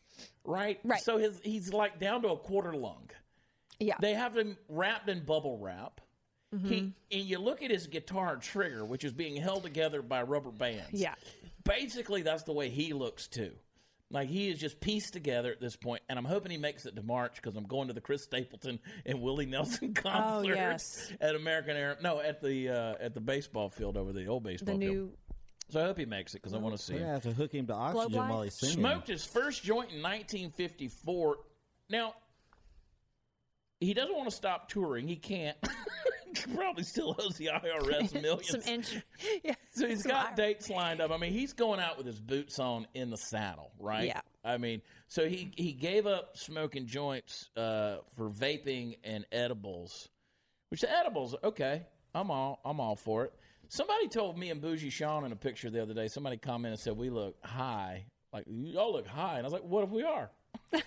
right? 0.46 0.80
Right. 0.84 1.02
So 1.02 1.18
his 1.18 1.40
he's 1.44 1.74
like 1.74 2.00
down 2.00 2.22
to 2.22 2.30
a 2.30 2.38
quarter 2.38 2.74
lung. 2.74 3.10
Yeah. 3.80 3.96
They 4.00 4.14
have 4.14 4.38
him 4.38 4.58
wrapped 4.70 5.10
in 5.10 5.26
bubble 5.26 5.58
wrap. 5.58 6.02
Mm-hmm. 6.54 6.68
He 6.68 6.94
and 7.12 7.24
you 7.30 7.40
look 7.40 7.62
at 7.64 7.72
his 7.72 7.88
guitar 7.88 8.36
trigger, 8.38 8.84
which 8.86 9.04
is 9.04 9.14
being 9.14 9.36
held 9.38 9.64
together 9.64 10.02
by 10.02 10.22
rubber 10.24 10.52
bands. 10.52 10.90
Yeah. 10.92 11.16
Basically, 11.64 12.22
that's 12.24 12.44
the 12.44 12.52
way 12.54 12.70
he 12.70 12.94
looks 12.94 13.28
too. 13.28 13.52
Like 14.10 14.28
he 14.28 14.50
is 14.50 14.60
just 14.60 14.82
pieced 14.82 15.14
together 15.14 15.52
at 15.54 15.62
this 15.62 15.78
point, 15.78 16.02
and 16.10 16.20
I'm 16.20 16.26
hoping 16.26 16.52
he 16.52 16.58
makes 16.58 16.86
it 16.86 16.98
to 16.98 17.02
March 17.04 17.36
because 17.36 17.56
I'm 17.56 17.64
going 17.64 17.88
to 17.88 17.94
the 17.94 18.02
Chris 18.02 18.24
Stapleton 18.24 18.80
and 19.06 19.22
Willie 19.22 19.46
Nelson 19.46 19.94
concert 19.96 20.52
Oh, 20.52 20.56
yes. 20.56 21.14
at 21.22 21.36
American 21.36 21.78
Air. 21.78 21.98
No, 22.04 22.20
at 22.20 22.42
the 22.42 22.68
uh, 22.70 22.94
at 23.00 23.14
the 23.14 23.22
baseball 23.22 23.70
field 23.70 23.96
over 23.96 24.12
the 24.12 24.26
old 24.28 24.44
baseball 24.44 24.78
the 24.78 24.86
field. 24.86 24.96
new 24.96 25.12
So 25.70 25.80
I 25.80 25.86
hope 25.86 25.98
he 25.98 26.06
makes 26.06 26.34
it 26.34 26.42
because 26.42 26.54
I 26.54 26.58
want 26.58 26.76
to 26.76 26.84
see 26.84 26.94
We're 26.96 27.00
him. 27.00 27.04
gonna 27.06 27.14
have 27.14 27.24
to 27.24 27.32
hook 27.34 27.54
him 27.54 27.68
to 27.68 27.74
oxygen 27.74 28.20
light? 28.20 28.30
while 28.30 28.42
he's 28.42 28.56
singing. 28.56 28.76
Smoked 28.80 29.08
his 29.08 29.24
first 29.24 29.64
joint 29.64 29.92
in 29.92 30.02
1954. 30.02 31.38
Now, 31.90 32.14
he 33.80 33.94
doesn't 33.94 34.14
want 34.16 34.30
to 34.30 34.36
stop 34.36 34.68
touring. 34.68 35.08
He 35.08 35.16
can't. 35.16 35.56
probably 36.34 36.84
still 36.84 37.16
owes 37.20 37.36
the 37.38 37.48
IRS 37.48 38.14
millions. 38.22 38.50
some 38.50 38.62
inch. 38.62 38.96
yeah. 39.44 39.56
so 39.72 39.88
he's 39.88 40.04
got 40.04 40.28
iron. 40.28 40.36
dates 40.36 40.70
lined 40.70 41.02
up. 41.02 41.12
I 41.12 41.18
mean, 41.18 41.34
he's 41.34 41.54
going 41.54 41.80
out 41.80 41.98
with 41.98 42.06
his 42.06 42.20
boots 42.20 42.60
on 42.60 42.88
in 42.94 43.10
the 43.10 43.18
saddle, 43.18 43.72
right? 43.80 44.08
Yeah. 44.08 44.22
I 44.44 44.58
mean, 44.58 44.82
so 45.08 45.28
he 45.28 45.52
he 45.56 45.72
gave 45.74 46.08
up 46.08 46.38
smoking 46.38 46.88
joints 46.88 47.50
uh, 47.56 47.98
for 48.16 48.30
vaping 48.30 48.98
and 49.04 49.26
edibles, 49.32 50.10
which 50.70 50.82
the 50.82 50.92
edibles, 50.92 51.36
okay, 51.44 51.84
I'm 52.16 52.32
all 52.32 52.60
I'm 52.66 52.80
all 52.80 52.96
for 52.96 53.26
it. 53.26 53.34
Somebody 53.70 54.10
told 54.10 54.38
me 54.38 54.50
and 54.50 54.60
Bougie 54.60 54.90
Sean 54.90 55.24
in 55.24 55.32
a 55.32 55.36
picture 55.36 55.70
the 55.70 55.82
other 55.82 55.94
day. 55.94 56.08
Somebody 56.08 56.38
commented 56.38 56.74
and 56.74 56.80
said 56.80 56.98
we 56.98 57.10
look 57.10 57.36
high, 57.46 58.06
like 58.34 58.46
y'all 58.48 58.92
look 58.92 59.08
high, 59.08 59.38
and 59.38 59.42
I 59.42 59.44
was 59.44 59.54
like, 59.54 59.64
what 59.64 59.84
if 59.84 59.90
we 59.90 60.04
are? 60.04 60.30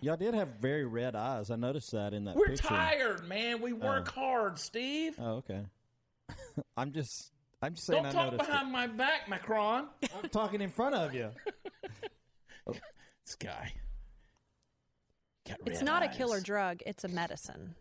Y'all 0.00 0.16
did 0.16 0.34
have 0.34 0.48
very 0.60 0.84
red 0.84 1.14
eyes. 1.16 1.50
I 1.50 1.56
noticed 1.56 1.90
that 1.92 2.12
in 2.14 2.24
that 2.26 2.36
We're 2.36 2.48
picture. 2.50 2.68
tired, 2.68 3.28
man. 3.28 3.60
We 3.60 3.72
work 3.72 4.12
oh. 4.16 4.20
hard, 4.20 4.58
Steve. 4.58 5.16
Oh, 5.18 5.36
okay. 5.36 5.62
I'm 6.76 6.92
just, 6.92 7.32
I'm 7.60 7.74
just 7.74 7.86
saying. 7.86 8.02
Don't 8.04 8.10
I 8.10 8.12
talk 8.12 8.32
noticed. 8.32 8.48
behind 8.50 8.72
my 8.72 8.86
back, 8.86 9.28
Macron. 9.28 9.88
I'm 10.22 10.28
talking 10.30 10.60
in 10.60 10.70
front 10.70 10.94
of 10.94 11.14
you. 11.14 11.30
Oh. 12.64 12.74
this 13.26 13.34
guy. 13.34 13.72
Got 15.48 15.58
It's 15.66 15.78
red 15.78 15.84
not 15.84 16.02
a 16.04 16.08
killer 16.08 16.40
drug. 16.40 16.78
It's 16.86 17.02
a 17.02 17.08
medicine. 17.08 17.74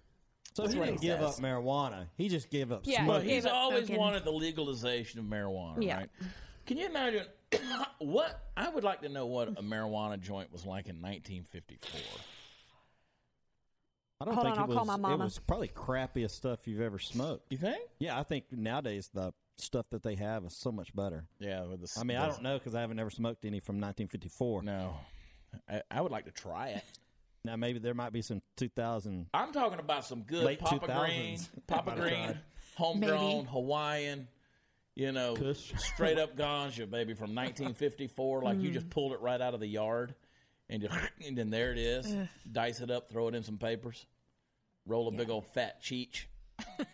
So 0.55 0.65
he 0.67 0.75
what 0.75 0.85
didn't 0.87 1.01
he 1.01 1.07
give 1.07 1.19
says. 1.19 1.37
up 1.37 1.43
marijuana. 1.43 2.07
He 2.17 2.29
just 2.29 2.49
gave 2.49 2.71
up 2.71 2.81
Yeah, 2.85 3.05
But 3.05 3.19
smoking. 3.21 3.29
he's 3.29 3.45
always 3.45 3.85
smoking. 3.85 3.99
wanted 3.99 4.23
the 4.25 4.31
legalization 4.31 5.19
of 5.19 5.25
marijuana, 5.25 5.83
Yeah. 5.85 5.97
right? 5.97 6.09
Can 6.65 6.77
you 6.77 6.87
imagine 6.87 7.25
what 7.99 8.39
I 8.57 8.69
would 8.69 8.83
like 8.83 9.01
to 9.01 9.09
know 9.09 9.25
what 9.25 9.49
a 9.49 9.61
marijuana 9.63 10.19
joint 10.19 10.51
was 10.51 10.65
like 10.65 10.87
in 10.87 10.95
1954. 11.01 11.99
I 14.19 14.25
don't 14.25 14.33
Hold 14.35 14.45
think 14.45 14.57
on, 14.57 14.63
it 14.63 14.71
I'll 14.73 14.77
call 14.77 14.85
was. 14.85 14.99
my 14.99 15.13
It 15.13 15.19
was 15.19 15.39
probably 15.39 15.67
crappiest 15.69 16.31
stuff 16.31 16.67
you've 16.67 16.81
ever 16.81 16.99
smoked. 16.99 17.51
You 17.51 17.57
think? 17.57 17.81
Yeah, 17.99 18.19
I 18.19 18.23
think 18.23 18.45
nowadays 18.51 19.09
the 19.13 19.33
stuff 19.57 19.87
that 19.91 20.03
they 20.03 20.15
have 20.15 20.45
is 20.45 20.55
so 20.55 20.71
much 20.71 20.95
better. 20.95 21.25
Yeah, 21.39 21.63
with 21.65 21.81
the. 21.81 21.99
I 21.99 22.03
mean, 22.03 22.17
I 22.17 22.27
don't 22.27 22.43
know 22.43 22.57
because 22.57 22.75
I 22.75 22.81
haven't 22.81 22.99
ever 22.99 23.09
smoked 23.09 23.45
any 23.45 23.59
from 23.59 23.75
1954. 23.77 24.63
No, 24.63 24.93
I, 25.67 25.81
I 25.89 26.01
would 26.01 26.11
like 26.11 26.25
to 26.25 26.31
try 26.31 26.69
it. 26.69 26.83
Now 27.43 27.55
maybe 27.55 27.79
there 27.79 27.95
might 27.95 28.13
be 28.13 28.21
some 28.21 28.43
2000. 28.57 29.25
I'm 29.33 29.51
talking 29.51 29.79
about 29.79 30.05
some 30.05 30.21
good 30.21 30.43
Late 30.43 30.59
Papa 30.59 30.85
2000s. 30.87 30.99
Green, 30.99 31.39
Papa 31.67 31.95
Green, 31.95 32.39
homegrown 32.75 33.19
Maybe. 33.37 33.47
Hawaiian. 33.49 34.27
You 34.95 35.11
know, 35.11 35.35
Kush. 35.35 35.71
straight 35.77 36.17
up 36.19 36.35
ganja, 36.37 36.89
baby, 36.89 37.13
from 37.13 37.33
1954. 37.33 38.41
Like 38.43 38.59
you 38.61 38.71
just 38.71 38.89
pulled 38.89 39.13
it 39.13 39.21
right 39.21 39.39
out 39.39 39.53
of 39.53 39.59
the 39.59 39.67
yard, 39.67 40.13
and 40.69 40.81
just, 40.81 40.93
and 41.25 41.37
then 41.37 41.49
there 41.49 41.71
it 41.71 41.77
is. 41.77 42.13
Dice 42.51 42.81
it 42.81 42.91
up, 42.91 43.09
throw 43.09 43.27
it 43.29 43.35
in 43.35 43.43
some 43.43 43.57
papers, 43.57 44.05
roll 44.85 45.07
a 45.07 45.11
big 45.11 45.29
old 45.29 45.45
fat 45.47 45.81
cheech. 45.81 46.25
A 46.79 46.85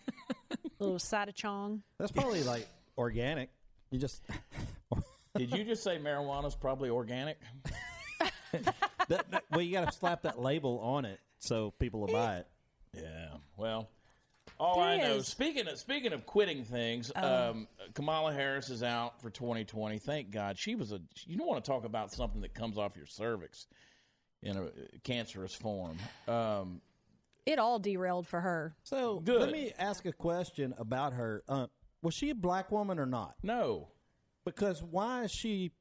little 0.80 1.00
side 1.00 1.28
of 1.30 1.36
chong. 1.36 1.82
That's 2.00 2.12
probably 2.12 2.44
like 2.44 2.68
organic. 2.98 3.50
You 3.90 4.00
just 4.00 4.22
Did 5.36 5.52
you 5.52 5.64
just 5.64 5.84
say 5.84 5.98
marijuana's 5.98 6.56
probably 6.56 6.90
organic? 6.90 7.40
that, 8.52 9.30
that- 9.32 9.44
well, 9.52 9.62
you 9.62 9.72
got 9.72 9.92
to 9.92 9.98
slap 9.98 10.22
that 10.24 10.40
label 10.40 10.80
on 10.80 11.06
it 11.06 11.20
so 11.40 11.72
people 11.80 12.00
will 12.02 12.08
buy 12.14 12.38
it. 12.38 12.48
Yeah. 12.96 13.30
Well, 13.58 13.90
all 14.60 14.76
There 14.76 14.84
I 14.86 14.98
know. 14.98 15.20
Speaking 15.22 15.67
of 15.67 15.78
speaking 15.78 16.13
of 16.13 16.26
quitting 16.26 16.63
things, 16.63 17.12
um, 17.15 17.67
Kamala 17.93 18.34
Harris 18.34 18.70
is 18.70 18.84
out 18.84 19.22
for 19.22 19.30
2020. 19.30 20.00
Thank 20.00 20.32
God. 20.32 20.58
She 20.58 20.76
was 20.76 20.91
a. 20.91 21.00
You 21.26 21.38
don't 21.38 21.48
want 21.48 21.63
to 21.63 21.70
talk 21.72 21.86
about 21.86 22.12
something 22.12 22.41
that 22.41 22.54
comes 22.54 22.78
off 22.78 22.96
your 22.96 23.06
cervix 23.06 23.67
in 24.43 24.58
a 24.58 24.70
cancerous 25.04 25.54
form. 25.54 25.98
Um, 26.28 26.82
It 27.46 27.60
all 27.60 27.80
derailed 27.80 28.28
for 28.28 28.41
her. 28.41 28.76
So 28.84 29.20
Good. 29.20 29.41
let 29.41 29.52
me 29.52 29.74
ask 29.78 30.06
a 30.06 30.12
question 30.13 30.74
about 30.78 31.13
her. 31.13 31.43
Uh, 31.48 31.67
was 32.02 32.13
she 32.13 32.30
a 32.30 32.36
black 32.36 32.72
woman 32.72 33.00
or 33.00 33.06
not? 33.08 33.36
no, 33.43 33.89
Because 34.46 34.84
why 34.84 35.24
is 35.24 35.32
she? 35.32 35.72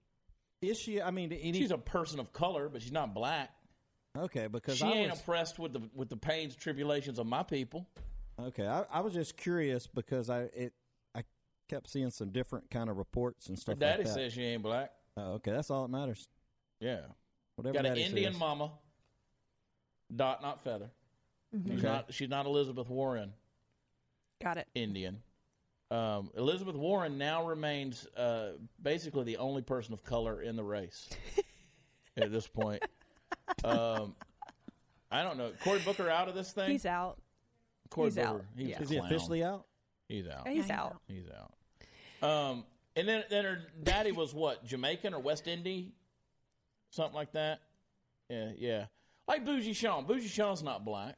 Is 0.63 0.79
she? 0.79 1.03
I 1.03 1.11
mean, 1.11 1.33
any, 1.33 1.59
she's 1.59 1.71
a 1.71 1.77
person 1.79 2.19
of 2.19 2.33
color, 2.33 2.69
but 2.71 2.81
she's 2.83 2.93
not 2.93 3.13
black. 3.15 3.51
okay. 4.17 4.47
Because 4.47 4.79
She 4.79 4.85
I 4.87 4.91
ain't 4.93 5.11
was, 5.11 5.21
oppressed 5.21 5.59
with 5.59 5.73
the 5.75 5.83
with 5.95 6.09
the 6.09 6.17
pains 6.17 6.57
tribulations 6.57 7.19
of 7.19 7.27
my 7.27 7.43
people. 7.43 7.87
Okay. 8.41 8.67
I, 8.67 8.85
I 8.91 9.01
was 9.01 9.13
just 9.15 9.37
curious 9.37 9.87
because 9.87 10.29
I 10.31 10.43
it 10.55 10.73
I 11.15 11.23
kept 11.69 11.89
seeing 11.89 12.11
some 12.11 12.31
different 12.31 12.71
kind 12.71 12.91
of 12.91 12.97
reports 12.97 13.47
and 13.49 13.57
Her 13.57 13.61
stuff. 13.61 13.79
daddy 13.79 14.05
like 14.05 14.07
that. 14.07 14.15
says 14.15 14.33
she 14.33 14.43
ain't 14.43 14.63
black. 14.63 14.91
Oh, 15.17 15.33
okay, 15.35 15.53
that's 15.53 15.71
all 15.71 15.83
that 15.83 15.91
matters. 15.91 16.29
Yeah, 16.81 17.01
Whatever. 17.57 17.75
got 17.75 17.87
an 17.87 17.97
Indian 17.97 18.33
says. 18.33 18.41
mama. 18.41 18.71
Dot, 20.15 20.43
not 20.43 20.63
feather. 20.63 20.91
She's 21.53 21.79
Okay. 21.79 21.83
not. 21.87 22.13
She's 22.15 22.29
not 22.29 22.47
Elizabeth 22.47 22.89
Warren. 22.89 23.33
Got 24.43 24.59
it. 24.59 24.69
Indian. 24.75 25.23
Um, 25.91 26.31
Elizabeth 26.37 26.75
Warren 26.77 27.17
now 27.17 27.47
remains 27.47 28.07
uh, 28.17 28.53
basically 28.83 29.25
the 29.25 29.37
only 29.39 29.63
person 29.63 29.95
of 29.95 30.05
color 30.05 30.43
in 30.43 30.57
the 30.57 30.65
race 30.65 31.09
at 32.17 32.31
this 32.33 32.47
point. 32.47 32.83
Um, 33.65 34.15
I 35.11 35.23
don't 35.23 35.39
know. 35.39 35.53
Cory 35.63 35.79
Booker 35.79 36.11
out 36.11 36.29
of 36.29 36.35
this 36.35 36.53
thing. 36.53 36.71
He's 36.71 36.85
out. 36.87 37.19
Cory 37.91 38.09
he's 38.09 38.17
Booker. 38.17 38.29
out. 38.29 38.45
He's 38.57 38.69
Yeah. 38.69 38.83
Is 38.83 38.91
he 38.91 38.97
officially 38.97 39.45
out? 39.45 39.67
He's 40.09 40.29
out. 40.29 40.47
He's 40.49 40.63
he's 40.63 40.71
out. 40.71 41.01
He's 41.09 41.25
out. 41.31 42.29
Um, 42.29 42.65
and 42.95 43.09
then 43.09 43.25
then 43.29 43.45
her 43.45 43.63
daddy 43.83 44.13
was 44.13 44.35
what 44.35 44.65
Jamaican 44.65 45.15
or 45.15 45.21
West 45.21 45.47
Indian, 45.47 45.93
something 46.91 47.15
like 47.15 47.33
that. 47.33 47.61
Yeah, 48.31 48.51
yeah. 48.57 48.87
Like 49.29 49.45
Bougie 49.45 49.73
Sean. 49.73 50.07
Bougie 50.07 50.29
Sean's 50.29 50.63
not 50.63 50.85
black. 50.85 51.17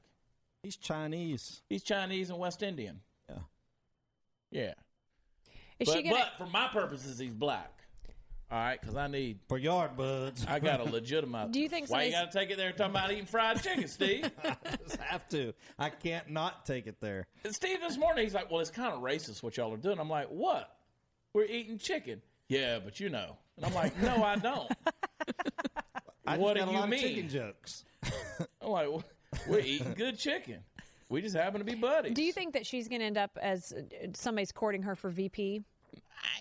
He's 0.62 0.76
Chinese. 0.76 1.62
He's 1.68 1.82
Chinese 1.82 2.30
and 2.30 2.38
West 2.38 2.62
Indian. 2.62 3.00
Yeah. 3.28 3.36
Yeah. 4.50 4.74
Is 5.78 5.88
but, 5.88 5.96
she 5.96 6.02
gonna? 6.02 6.16
but 6.16 6.46
for 6.46 6.50
my 6.50 6.68
purposes, 6.68 7.18
he's 7.18 7.34
black. 7.34 7.70
All 8.50 8.58
right, 8.58 8.80
because 8.80 8.96
I 8.96 9.08
need, 9.08 9.40
For 9.46 9.60
Yardbirds. 9.60 10.48
I 10.48 10.58
got 10.58 10.78
to 10.78 10.84
legitimize. 10.84 11.50
Do 11.52 11.60
you 11.60 11.68
think 11.68 11.90
Why 11.90 12.04
you 12.04 12.12
got 12.12 12.32
to 12.32 12.38
take 12.38 12.50
it 12.50 12.56
there 12.56 12.72
talking 12.72 12.92
about 12.92 13.12
eating 13.12 13.26
fried 13.26 13.62
chicken, 13.62 13.86
Steve? 13.88 14.30
I 14.44 14.56
just 14.82 14.96
have 14.96 15.28
to. 15.30 15.52
I 15.78 15.90
can't 15.90 16.30
not 16.30 16.64
take 16.64 16.86
it 16.86 16.96
there. 17.00 17.26
And 17.44 17.54
Steve 17.54 17.80
this 17.80 17.98
morning 17.98 18.24
he's 18.24 18.32
like, 18.32 18.50
"Well, 18.50 18.60
it's 18.60 18.70
kind 18.70 18.94
of 18.94 19.02
racist 19.02 19.42
what 19.42 19.58
y'all 19.58 19.74
are 19.74 19.76
doing." 19.76 19.98
I'm 20.00 20.08
like, 20.08 20.28
"What? 20.28 20.74
We're 21.34 21.44
eating 21.44 21.76
chicken." 21.76 22.22
Yeah, 22.48 22.78
but 22.82 22.98
you 23.00 23.10
know. 23.10 23.36
And 23.58 23.66
I'm 23.66 23.74
like, 23.74 24.00
"No, 24.00 24.22
I 24.24 24.36
don't." 24.36 24.72
I 26.26 26.38
What 26.38 26.56
just 26.56 26.64
got 26.66 26.66
do 26.66 26.70
a 26.70 26.72
you 26.72 26.78
lot 26.80 26.88
mean? 26.88 27.04
of 27.04 27.10
chicken 27.10 27.28
jokes. 27.28 27.84
I'm 28.62 28.68
like, 28.70 28.88
"We're 29.46 29.60
eating 29.60 29.92
good 29.92 30.18
chicken. 30.18 30.60
We 31.10 31.20
just 31.20 31.36
happen 31.36 31.58
to 31.58 31.64
be 31.66 31.74
buddies." 31.74 32.14
do 32.14 32.22
you 32.22 32.32
think 32.32 32.54
that 32.54 32.64
she's 32.66 32.88
going 32.88 33.00
to 33.00 33.06
end 33.06 33.18
up 33.18 33.36
as 33.42 33.72
uh, 33.74 34.06
somebody's 34.14 34.52
courting 34.52 34.82
her 34.84 34.94
for 34.94 35.10
VP? 35.10 35.62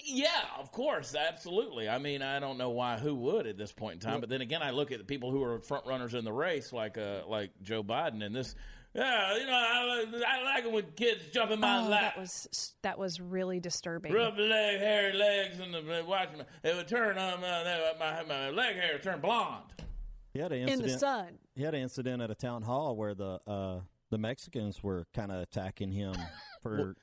Yeah, 0.06 0.28
of 0.60 0.72
course, 0.72 1.16
absolutely. 1.16 1.88
I 1.90 1.98
mean, 1.98 2.22
I 2.22 2.40
don't 2.40 2.58
know 2.58 2.70
why 2.70 2.98
who 2.98 3.16
would 3.16 3.48
at 3.48 3.58
this 3.58 3.72
point 3.72 3.96
in 3.96 4.00
time, 4.00 4.20
but 4.20 4.30
then 4.30 4.42
again, 4.42 4.62
I 4.62 4.72
look 4.72 4.92
at 4.92 4.98
the 5.00 5.04
people 5.06 5.32
who 5.32 5.44
are 5.44 5.60
front 5.60 5.86
runners 5.86 6.14
in 6.14 6.24
the 6.26 6.34
race, 6.34 6.72
like 6.74 6.98
uh, 6.98 7.22
like 7.28 7.52
Joe 7.62 7.84
Biden, 7.84 8.24
and 8.26 8.36
this. 8.36 8.56
Yeah, 8.96 9.38
you 9.38 9.46
know, 9.46 9.52
I, 9.54 10.06
I 10.28 10.44
like 10.44 10.64
it 10.66 10.72
when 10.72 10.86
kids 10.96 11.26
jump 11.32 11.52
in 11.52 11.60
my 11.60 11.82
Oh, 11.86 11.90
lap. 11.90 12.16
that 12.16 12.18
was 12.20 12.74
that 12.82 12.98
was 12.98 13.20
really 13.22 13.60
disturbing. 13.60 14.12
rub 14.12 14.36
the 14.38 14.44
leg, 14.44 14.80
hairy 14.80 15.14
legs, 15.14 15.60
and 15.60 15.74
the, 15.74 16.04
watch 16.08 16.32
me. 16.34 16.40
It 16.64 16.76
would 16.76 16.88
turn 16.88 17.18
um, 17.20 17.44
uh, 17.44 17.64
my, 18.00 18.24
my 18.24 18.50
leg 18.50 18.76
hair 18.76 18.94
would 18.94 19.04
turn 19.04 19.20
blonde. 19.22 19.66
He 20.34 20.40
had 20.40 20.52
an 20.52 20.62
in 20.64 20.70
incident. 20.70 20.94
the 20.94 21.00
sun. 21.00 21.28
He 21.56 21.64
had 21.64 21.76
an 21.76 21.82
incident 21.82 22.22
at 22.24 22.32
a 22.32 22.36
town 22.36 22.64
hall 22.64 22.96
where 22.96 23.14
the 23.14 23.40
uh, 23.46 23.80
the 24.10 24.18
Mexicans 24.18 24.82
were 24.82 25.06
kind 25.14 25.32
of 25.32 25.42
attacking 25.42 25.92
him 25.92 26.16
for 26.64 26.96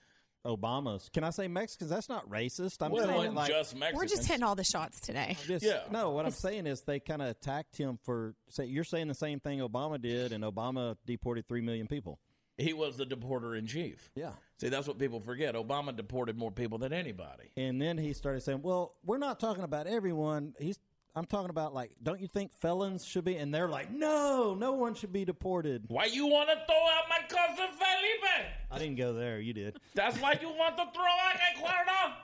Obama's. 0.45 1.11
Can 1.13 1.25
I 1.25 1.31
say 1.31 1.49
Mexicans? 1.49 1.91
That's 1.91 2.09
not 2.09 2.29
racist. 2.29 2.83
I'm 2.83 2.91
Well, 2.93 3.07
saying 3.07 3.35
like 3.35 3.51
just 3.51 3.75
Mexicans. 3.77 3.97
We're 3.99 4.09
just 4.17 4.29
hitting 4.29 4.43
all 4.43 4.55
the 4.55 4.65
shots 4.65 5.01
today. 5.01 5.37
just, 5.47 5.65
Yeah. 5.65 5.85
no. 5.91 6.11
What 6.11 6.25
I'm 6.27 6.31
saying 6.33 6.67
is 6.67 6.83
they 6.83 7.01
kind 7.01 7.23
of 7.23 7.29
attacked 7.29 7.77
him 7.77 7.99
for. 8.03 8.35
Say, 8.51 8.67
you're 8.67 8.85
saying 8.85 9.09
the 9.09 9.15
same 9.15 9.41
thing 9.41 9.61
Obama 9.61 10.01
did, 10.01 10.33
and 10.33 10.45
Obama 10.45 10.97
deported 11.07 11.49
three 11.49 11.61
million 11.63 11.87
people. 11.87 12.19
He 12.57 12.73
was 12.73 12.97
the 12.97 13.05
deporter 13.05 13.59
in 13.59 13.67
chief. 13.67 14.11
Yeah. 14.15 14.31
See, 14.61 14.69
that's 14.69 14.87
what 14.87 14.99
people 14.99 15.19
forget. 15.19 15.55
Obama 15.57 15.95
deported 15.97 16.39
more 16.39 16.53
people 16.53 16.79
than 16.79 16.93
anybody. 16.93 17.51
And 17.57 17.83
then 17.83 17.99
he 17.99 18.13
started 18.13 18.43
saying, 18.43 18.63
"Well, 18.63 18.95
we're 19.05 19.19
not 19.19 19.41
talking 19.41 19.65
about 19.65 19.87
everyone. 19.89 20.55
He's 20.61 20.79
I'm 21.17 21.27
talking 21.27 21.51
about 21.51 21.73
like, 21.75 21.93
don't 22.03 22.21
you 22.21 22.27
think 22.27 22.53
felons 22.53 23.05
should 23.05 23.25
be?" 23.25 23.37
And 23.37 23.55
they're 23.55 23.69
like, 23.69 23.91
"No, 23.91 24.55
no 24.59 24.73
one 24.73 24.95
should 24.95 25.13
be 25.13 25.25
deported." 25.25 25.85
Why 25.89 26.07
you 26.07 26.27
want 26.27 26.49
to 26.49 26.57
throw 26.67 26.77
out 26.77 27.05
my 27.09 27.21
cousin 27.29 27.67
Felipe? 27.73 28.47
I 28.71 28.79
didn't 28.79 28.97
go 28.97 29.13
there. 29.13 29.39
You 29.41 29.53
did. 29.53 29.79
That's 29.95 30.19
why 30.21 30.39
you 30.41 30.49
want 30.49 30.77
to 30.77 30.85
throw 30.93 31.05
out 31.05 31.37
Eduardo. 31.55 32.15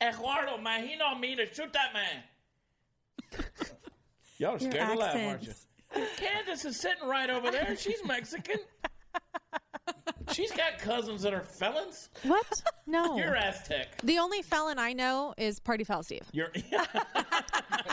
Eduardo, 0.00 0.58
man, 0.62 0.86
he 0.86 0.96
don't 0.96 1.20
mean 1.20 1.38
to 1.38 1.46
shoot 1.52 1.72
that 1.72 1.92
man. 1.92 2.22
Y'all 4.38 4.50
are 4.54 4.58
Your 4.58 4.70
scared 4.70 4.88
to 4.90 4.94
laugh, 4.94 5.14
aren't 5.16 5.42
you? 5.42 5.50
accents. 5.50 5.66
Candace 6.18 6.64
is 6.64 6.78
sitting 6.78 7.08
right 7.08 7.30
over 7.30 7.50
there. 7.50 7.76
She's 7.76 8.04
Mexican. 8.04 8.58
She's 10.32 10.52
got 10.52 10.78
cousins 10.78 11.22
that 11.22 11.32
are 11.32 11.40
felons. 11.40 12.10
What? 12.22 12.46
No. 12.86 13.16
You're 13.18 13.36
Aztec. 13.36 14.00
the 14.02 14.18
only 14.18 14.42
felon 14.42 14.78
I 14.78 14.92
know 14.92 15.34
is 15.36 15.60
Party 15.60 15.84
Foul 15.84 16.02
Steve. 16.02 16.22
You're 16.32 16.52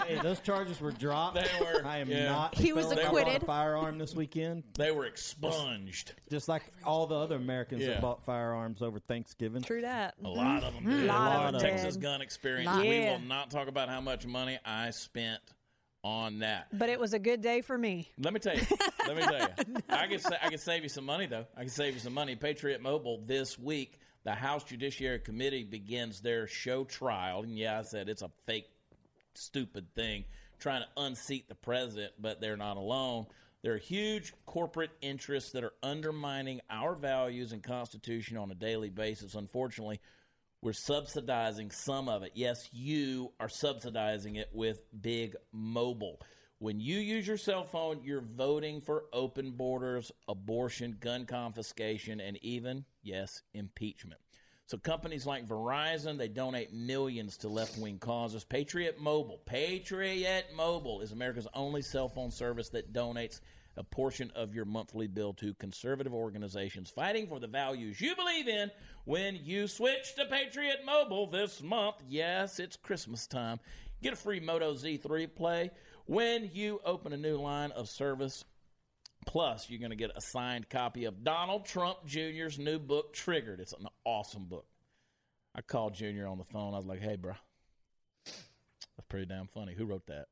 Hey, 0.06 0.20
those 0.22 0.40
charges 0.40 0.80
were 0.82 0.92
dropped. 0.92 1.36
They 1.36 1.48
were, 1.60 1.84
I 1.86 1.98
am 2.00 2.10
yeah. 2.10 2.26
not. 2.26 2.56
He 2.56 2.74
was 2.74 2.86
felon. 2.86 3.00
I 3.00 3.02
bought 3.04 3.18
acquitted. 3.20 3.44
a 3.44 3.46
firearm 3.46 3.98
this 3.98 4.14
weekend, 4.14 4.64
they 4.78 4.92
were 4.92 5.06
expunged. 5.06 6.14
just 6.30 6.48
like 6.48 6.64
all 6.84 7.08
the 7.08 7.16
other 7.16 7.36
Americans 7.38 7.82
Yeah. 7.82 7.88
that 7.94 8.02
bought 8.02 8.24
firearms 8.26 8.82
over 8.82 9.00
Thanksgiving. 9.00 9.64
True 9.64 9.82
that. 9.82 10.16
Mm-hmm. 10.18 10.26
A 10.26 10.30
lot 10.30 10.64
of 10.64 10.74
them 10.74 10.84
mm-hmm. 10.84 11.00
did. 11.00 11.08
Lot 11.08 11.18
a 11.18 11.36
lot 11.46 11.56
of 11.56 11.62
them 11.62 11.72
Texas 11.72 11.96
did. 11.96 12.04
gun 12.04 12.22
experience. 12.22 12.68
Lot. 12.68 12.82
We 12.82 13.00
Yeah. 13.00 13.12
will 13.14 13.28
not 13.28 13.50
talk 13.50 13.68
about 13.68 13.90
how 13.90 14.02
much 14.02 14.26
money 14.26 14.60
I 14.66 14.92
spent 14.92 15.42
on 16.06 16.40
that. 16.40 16.68
But 16.72 16.90
it 16.90 17.00
was 17.00 17.14
a 17.14 17.20
good 17.20 17.42
day 17.42 17.62
for 17.62 17.76
me. 17.76 18.12
Let 18.20 18.32
me 18.32 18.40
tell 18.40 18.56
you. 18.56 18.62
Let 19.08 19.18
me 19.18 19.24
tell 19.24 19.40
you. 19.40 19.76
I 19.90 20.06
can 20.06 20.20
sa- 20.20 20.38
I 20.42 20.50
can 20.50 20.60
save 20.60 20.84
you 20.84 20.90
some 20.90 21.04
money 21.04 21.26
though. 21.26 21.48
I 21.58 21.62
can 21.62 21.70
save 21.70 21.96
you 21.96 22.00
some 22.00 22.14
money. 22.14 22.36
Patriot 22.36 22.80
Mobile 22.82 23.22
this 23.26 23.58
week. 23.58 24.00
The 24.24 24.34
House 24.34 24.64
Judiciary 24.64 25.20
Committee 25.20 25.64
begins 25.64 26.22
their 26.22 26.48
show 26.48 26.84
trial, 26.84 27.44
and 27.44 27.58
yeah, 27.58 27.80
I 27.80 27.84
said 27.84 28.10
it's 28.10 28.24
a 28.24 28.32
fake, 28.46 28.68
stupid 29.34 29.94
thing 29.94 30.26
trying 30.60 30.82
to 30.82 30.88
unseat 30.98 31.48
the 31.50 31.56
president, 31.56 32.14
but 32.20 32.40
they're 32.40 32.58
not 32.58 32.78
alone. 32.78 33.26
There 33.62 33.74
are 33.74 33.80
huge 33.80 34.34
corporate 34.46 34.92
interests 35.02 35.52
that 35.52 35.64
are 35.64 35.74
undermining 35.84 36.62
our 36.70 36.96
values 36.96 37.52
and 37.52 37.62
Constitution 37.62 38.38
on 38.38 38.50
a 38.52 38.56
daily 38.56 38.90
basis. 38.90 39.36
Unfortunately, 39.36 40.00
we're 40.62 40.74
subsidizing 40.74 41.72
some 41.72 42.10
of 42.10 42.24
it. 42.24 42.32
Yes, 42.34 42.70
you 42.72 43.32
are 43.40 43.50
subsidizing 43.50 44.36
it 44.36 44.50
with 44.54 44.82
big 45.02 45.36
mobile. 45.52 46.20
When 46.60 46.80
you 46.80 46.98
use 46.98 47.28
your 47.28 47.38
cell 47.38 47.66
phone, 47.66 48.02
you're 48.04 48.22
voting 48.22 48.82
for 48.82 49.06
open 49.12 49.52
borders, 49.52 50.12
abortion, 50.28 50.98
gun 51.00 51.26
confiscation, 51.26 52.20
and 52.20 52.38
even, 52.44 52.86
yes, 53.04 53.42
impeachment. 53.54 54.22
So 54.68 54.78
companies 54.80 55.28
like 55.28 55.48
Verizon, 55.48 56.18
they 56.18 56.28
donate 56.28 56.74
millions 56.74 57.38
to 57.38 57.50
left-wing 57.50 58.00
causes. 58.00 58.44
Patriot 58.44 59.00
Mobile, 59.00 59.40
Patriot 59.46 60.46
Mobile 60.56 61.02
is 61.02 61.12
America's 61.12 61.48
only 61.54 61.84
cell 61.84 62.10
phone 62.10 62.32
service 62.32 62.70
that 62.70 62.92
donates 62.92 63.42
a 63.78 63.84
portion 63.84 64.32
of 64.36 64.56
your 64.56 64.66
monthly 64.66 65.08
bill 65.08 65.34
to 65.34 65.54
conservative 65.56 66.14
organizations 66.14 66.90
fighting 66.90 67.28
for 67.28 67.40
the 67.40 67.48
values 67.48 68.00
you 68.00 68.16
believe 68.16 68.48
in 68.48 68.72
when 69.06 69.40
you 69.44 69.68
switch 69.68 70.16
to 70.16 70.26
Patriot 70.26 70.80
Mobile 70.86 71.28
this 71.28 71.62
month. 71.62 71.96
Yes, 72.08 72.60
it's 72.60 72.76
Christmas 72.76 73.28
time. 73.28 73.60
Get 74.04 74.14
a 74.14 74.18
free 74.18 74.40
Moto 74.40 74.74
Z3 74.74 75.34
play 75.34 75.72
when 76.06 76.50
you 76.54 76.82
open 76.84 77.14
a 77.14 77.18
new 77.18 77.38
line 77.38 77.72
of 77.72 77.88
service. 77.88 78.44
Plus, 79.26 79.70
you're 79.70 79.80
going 79.80 79.92
to 79.92 79.96
get 79.96 80.12
a 80.16 80.22
signed 80.22 80.70
copy 80.70 81.06
of 81.06 81.24
Donald 81.24 81.66
Trump 81.66 82.06
Jr.'s 82.06 82.60
new 82.60 82.78
book, 82.78 83.14
Triggered. 83.14 83.60
It's 83.60 83.74
an 83.74 83.88
awesome 84.04 84.46
book. 84.46 84.68
I 85.56 85.62
called 85.62 85.96
Junior 85.96 86.28
on 86.28 86.38
the 86.38 86.44
phone. 86.44 86.74
I 86.74 86.78
was 86.78 86.86
like, 86.86 87.02
hey, 87.02 87.16
bro, 87.16 87.34
that's 88.26 89.08
pretty 89.10 89.26
damn 89.26 89.48
funny. 89.48 89.74
Who 89.74 89.86
wrote 89.86 90.06
that? 90.08 90.28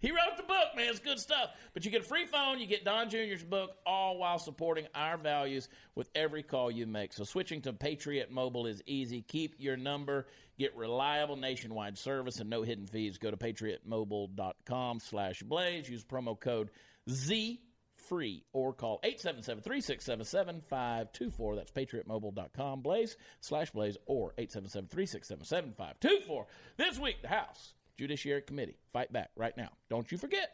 He 0.00 0.10
wrote 0.10 0.36
the 0.36 0.42
book, 0.42 0.76
man. 0.76 0.88
It's 0.88 0.98
good 0.98 1.18
stuff. 1.18 1.50
But 1.74 1.84
you 1.84 1.90
get 1.90 2.02
a 2.02 2.04
free 2.04 2.26
phone, 2.26 2.58
you 2.58 2.66
get 2.66 2.84
Don 2.84 3.10
Jr.'s 3.10 3.42
book, 3.42 3.76
all 3.86 4.18
while 4.18 4.38
supporting 4.38 4.86
our 4.94 5.16
values 5.16 5.68
with 5.94 6.08
every 6.14 6.42
call 6.42 6.70
you 6.70 6.86
make. 6.86 7.12
So 7.12 7.24
switching 7.24 7.62
to 7.62 7.72
Patriot 7.72 8.30
Mobile 8.30 8.66
is 8.66 8.82
easy. 8.86 9.22
Keep 9.22 9.56
your 9.58 9.76
number, 9.76 10.26
get 10.58 10.76
reliable 10.76 11.36
nationwide 11.36 11.98
service 11.98 12.40
and 12.40 12.50
no 12.50 12.62
hidden 12.62 12.86
fees. 12.86 13.18
Go 13.18 13.30
to 13.30 13.36
patriotmobile.com 13.36 15.00
slash 15.00 15.42
blaze. 15.42 15.88
Use 15.88 16.04
promo 16.04 16.38
code 16.38 16.70
Z 17.10 17.60
free 18.08 18.44
or 18.52 18.72
call 18.72 19.00
877-367-7524. 19.04 21.56
That's 21.56 21.70
patriotmobile.com 21.70 22.82
blaze 22.82 23.16
slash 23.40 23.70
blaze 23.70 23.96
or 24.06 24.34
877-367-7524. 24.38 26.44
This 26.76 26.98
week, 26.98 27.22
the 27.22 27.28
House 27.28 27.74
Judiciary 27.98 28.42
Committee. 28.42 28.76
Fight 28.92 29.12
back 29.12 29.30
right 29.36 29.56
now. 29.56 29.70
Don't 29.90 30.10
you 30.10 30.18
forget, 30.18 30.50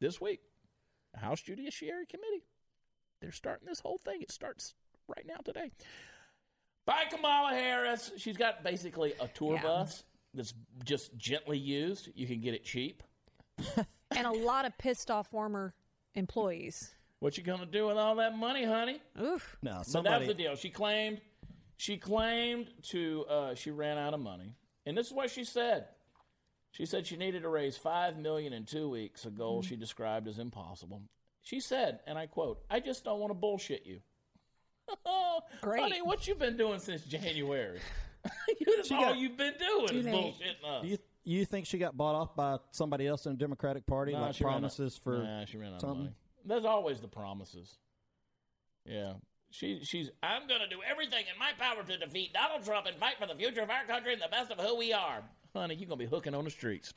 this 0.00 0.20
week, 0.20 0.40
the 1.14 1.20
House 1.20 1.40
Judiciary 1.40 2.06
Committee. 2.06 2.44
They're 3.20 3.32
starting 3.32 3.68
this 3.68 3.80
whole 3.80 3.98
thing. 3.98 4.22
It 4.22 4.32
starts 4.32 4.74
right 5.08 5.24
now 5.26 5.36
today. 5.44 5.70
By 6.86 7.04
Kamala 7.10 7.50
Harris. 7.50 8.10
She's 8.16 8.36
got 8.36 8.64
basically 8.64 9.14
a 9.20 9.28
tour 9.28 9.54
Yeah. 9.54 9.62
bus 9.62 10.04
that's 10.34 10.54
just 10.84 11.16
gently 11.16 11.58
used. 11.58 12.08
You 12.14 12.26
can 12.26 12.40
get 12.40 12.54
it 12.54 12.64
cheap. 12.64 13.02
and 13.76 14.26
a 14.26 14.32
lot 14.32 14.64
of 14.64 14.76
pissed 14.78 15.10
off 15.10 15.28
former 15.28 15.74
employees. 16.14 16.90
What 17.20 17.36
you 17.38 17.44
gonna 17.44 17.66
do 17.66 17.86
with 17.86 17.96
all 17.96 18.16
that 18.16 18.36
money, 18.36 18.64
honey? 18.64 19.00
Oof. 19.20 19.56
No, 19.62 19.82
But 19.92 20.02
that 20.02 20.18
was 20.18 20.28
the 20.28 20.34
deal. 20.34 20.56
She 20.56 20.70
claimed, 20.70 21.20
she 21.76 21.96
claimed 21.96 22.72
to, 22.88 23.24
uh, 23.28 23.54
she 23.54 23.70
ran 23.70 23.96
out 23.96 24.12
of 24.14 24.18
money, 24.18 24.56
and 24.86 24.96
this 24.98 25.06
is 25.06 25.12
what 25.12 25.30
she 25.30 25.44
said. 25.44 25.86
She 26.72 26.86
said 26.86 27.06
she 27.06 27.16
needed 27.16 27.42
to 27.42 27.48
raise 27.48 27.76
five 27.76 28.18
million 28.18 28.52
in 28.52 28.64
two 28.64 28.88
weeks, 28.88 29.24
a 29.26 29.30
goal 29.30 29.60
mm-hmm. 29.60 29.68
she 29.68 29.76
described 29.76 30.26
as 30.26 30.38
impossible. 30.38 31.02
She 31.42 31.60
said, 31.60 32.00
and 32.06 32.18
I 32.18 32.26
quote, 32.26 32.62
"I 32.70 32.80
just 32.80 33.04
don't 33.04 33.20
want 33.20 33.30
to 33.30 33.34
bullshit 33.34 33.84
you." 33.86 34.00
Great. 35.60 35.82
honey. 35.82 36.02
What 36.02 36.26
you 36.26 36.34
been 36.34 36.56
doing 36.56 36.80
since 36.80 37.02
January? 37.04 37.78
That's 38.76 38.90
all 38.90 39.00
got- 39.00 39.18
you've 39.18 39.36
been 39.36 39.54
doing 39.58 39.94
is 39.94 40.06
late. 40.06 40.14
bullshitting 40.14 40.78
us. 40.78 40.82
Do 40.82 40.88
you 40.88 40.98
you 41.24 41.44
think 41.44 41.66
she 41.66 41.78
got 41.78 41.96
bought 41.96 42.14
off 42.14 42.34
by 42.34 42.56
somebody 42.72 43.06
else 43.06 43.26
in 43.26 43.32
the 43.32 43.38
Democratic 43.38 43.86
Party, 43.86 44.12
Nah, 44.12 44.26
like 44.26 44.34
she 44.34 44.44
ran 44.44 44.54
out- 44.54 44.60
promises 44.60 44.96
for? 44.96 45.18
Nah, 45.18 45.44
she 45.44 45.58
ran 45.58 45.70
out 45.70 45.74
of 45.76 45.80
something? 45.80 45.98
money. 45.98 46.14
There's 46.44 46.64
always 46.64 47.00
the 47.00 47.08
promises. 47.08 47.78
Yeah. 48.84 49.14
She, 49.50 49.80
she's, 49.84 50.10
I'm 50.22 50.48
going 50.48 50.60
to 50.60 50.68
do 50.68 50.80
everything 50.88 51.24
in 51.32 51.38
my 51.38 51.52
power 51.58 51.84
to 51.84 51.98
defeat 51.98 52.32
Donald 52.32 52.64
Trump 52.64 52.86
and 52.86 52.96
fight 52.96 53.16
for 53.20 53.26
the 53.26 53.34
future 53.34 53.60
of 53.60 53.70
our 53.70 53.84
country 53.84 54.14
and 54.14 54.22
the 54.22 54.28
best 54.28 54.50
of 54.50 54.58
who 54.58 54.76
we 54.76 54.92
are. 54.92 55.22
Honey, 55.54 55.74
you're 55.74 55.88
going 55.88 55.98
to 55.98 56.04
be 56.04 56.10
hooking 56.10 56.34
on 56.34 56.44
the 56.44 56.50
streets. 56.50 56.94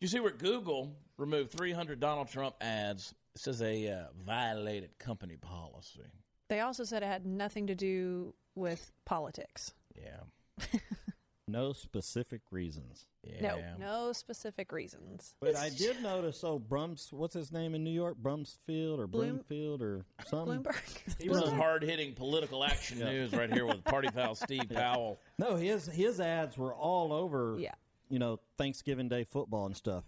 You 0.00 0.08
see 0.08 0.20
where 0.20 0.32
Google 0.32 0.92
removed 1.16 1.52
300 1.52 2.00
Donald 2.00 2.28
Trump 2.28 2.56
ads. 2.60 3.14
It 3.34 3.40
says 3.40 3.58
they 3.58 3.88
uh, 3.88 4.06
violated 4.24 4.98
company 4.98 5.36
policy. 5.36 6.02
They 6.48 6.60
also 6.60 6.84
said 6.84 7.02
it 7.02 7.06
had 7.06 7.24
nothing 7.24 7.68
to 7.68 7.74
do 7.74 8.34
with 8.54 8.92
politics. 9.04 9.72
Yeah. 9.96 10.68
No 11.46 11.72
specific 11.74 12.40
reasons. 12.50 13.06
Yeah. 13.22 13.40
No, 13.40 13.60
no 14.06 14.12
specific 14.12 14.72
reasons. 14.72 15.34
But 15.40 15.56
I 15.56 15.68
did 15.68 16.02
notice. 16.02 16.42
Oh, 16.42 16.58
Brums, 16.58 17.12
what's 17.12 17.34
his 17.34 17.52
name 17.52 17.74
in 17.74 17.84
New 17.84 17.90
York? 17.90 18.16
Brumsfield 18.22 18.98
or 18.98 19.06
Bloom- 19.06 19.42
Broomfield 19.46 19.82
or 19.82 20.06
something? 20.26 20.62
Bloomberg. 20.62 21.16
This 21.18 21.42
is 21.42 21.52
hard 21.52 21.82
hitting 21.82 22.14
political 22.14 22.64
action 22.64 22.98
news 22.98 23.32
right 23.32 23.52
here 23.52 23.66
with 23.66 23.84
party 23.84 24.08
foul 24.08 24.34
Steve 24.34 24.70
Powell. 24.72 25.18
No, 25.38 25.56
his 25.56 25.86
his 25.86 26.18
ads 26.20 26.56
were 26.56 26.74
all 26.74 27.12
over. 27.12 27.56
Yeah. 27.58 27.74
You 28.08 28.18
know, 28.18 28.40
Thanksgiving 28.58 29.08
Day 29.08 29.24
football 29.24 29.66
and 29.66 29.76
stuff. 29.76 30.04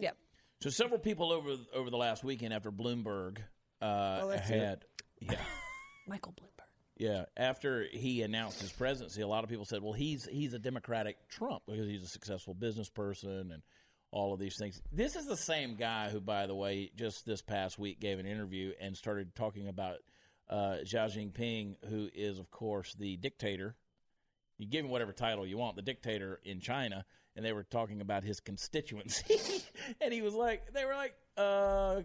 Yep. 0.00 0.16
So 0.62 0.70
several 0.70 0.98
people 0.98 1.32
over 1.32 1.56
over 1.74 1.90
the 1.90 1.96
last 1.96 2.24
weekend 2.24 2.52
after 2.52 2.72
Bloomberg 2.72 3.38
uh, 3.80 4.20
Oh, 4.22 4.28
that's 4.30 4.50
it. 4.50 4.58
had 4.60 4.84
yeah 5.20 5.36
Michael 6.08 6.32
Bloomberg. 6.32 6.55
Yeah 6.96 7.24
after 7.36 7.86
he 7.90 8.22
announced 8.22 8.60
his 8.60 8.72
presidency, 8.72 9.22
a 9.22 9.28
lot 9.28 9.44
of 9.44 9.50
people 9.50 9.64
said, 9.64 9.82
well, 9.82 9.92
he's 9.92 10.26
he's 10.26 10.54
a 10.54 10.58
Democratic 10.58 11.28
Trump 11.28 11.62
because 11.66 11.86
he's 11.86 12.02
a 12.02 12.08
successful 12.08 12.54
business 12.54 12.88
person 12.88 13.50
and 13.52 13.62
all 14.12 14.32
of 14.32 14.40
these 14.40 14.56
things. 14.56 14.80
This 14.92 15.16
is 15.16 15.26
the 15.26 15.36
same 15.36 15.76
guy 15.76 16.08
who, 16.10 16.20
by 16.20 16.46
the 16.46 16.54
way, 16.54 16.90
just 16.96 17.26
this 17.26 17.42
past 17.42 17.78
week 17.78 18.00
gave 18.00 18.18
an 18.18 18.26
interview 18.26 18.72
and 18.80 18.96
started 18.96 19.34
talking 19.34 19.68
about 19.68 19.96
uh, 20.48 20.76
Xi 20.84 20.96
Jinping, 20.96 21.76
who 21.88 22.08
is 22.14 22.38
of 22.38 22.50
course 22.50 22.94
the 22.94 23.16
dictator. 23.16 23.74
You 24.58 24.66
give 24.66 24.84
him 24.84 24.90
whatever 24.90 25.12
title 25.12 25.46
you 25.46 25.58
want, 25.58 25.76
the 25.76 25.82
dictator 25.82 26.40
in 26.44 26.60
China, 26.60 27.04
and 27.36 27.44
they 27.44 27.52
were 27.52 27.64
talking 27.64 28.00
about 28.00 28.24
his 28.24 28.40
constituency, 28.40 29.62
and 30.00 30.12
he 30.12 30.22
was 30.22 30.34
like, 30.34 30.72
they 30.72 30.84
were 30.84 30.94
like, 30.94 31.14
uh, 31.36 32.00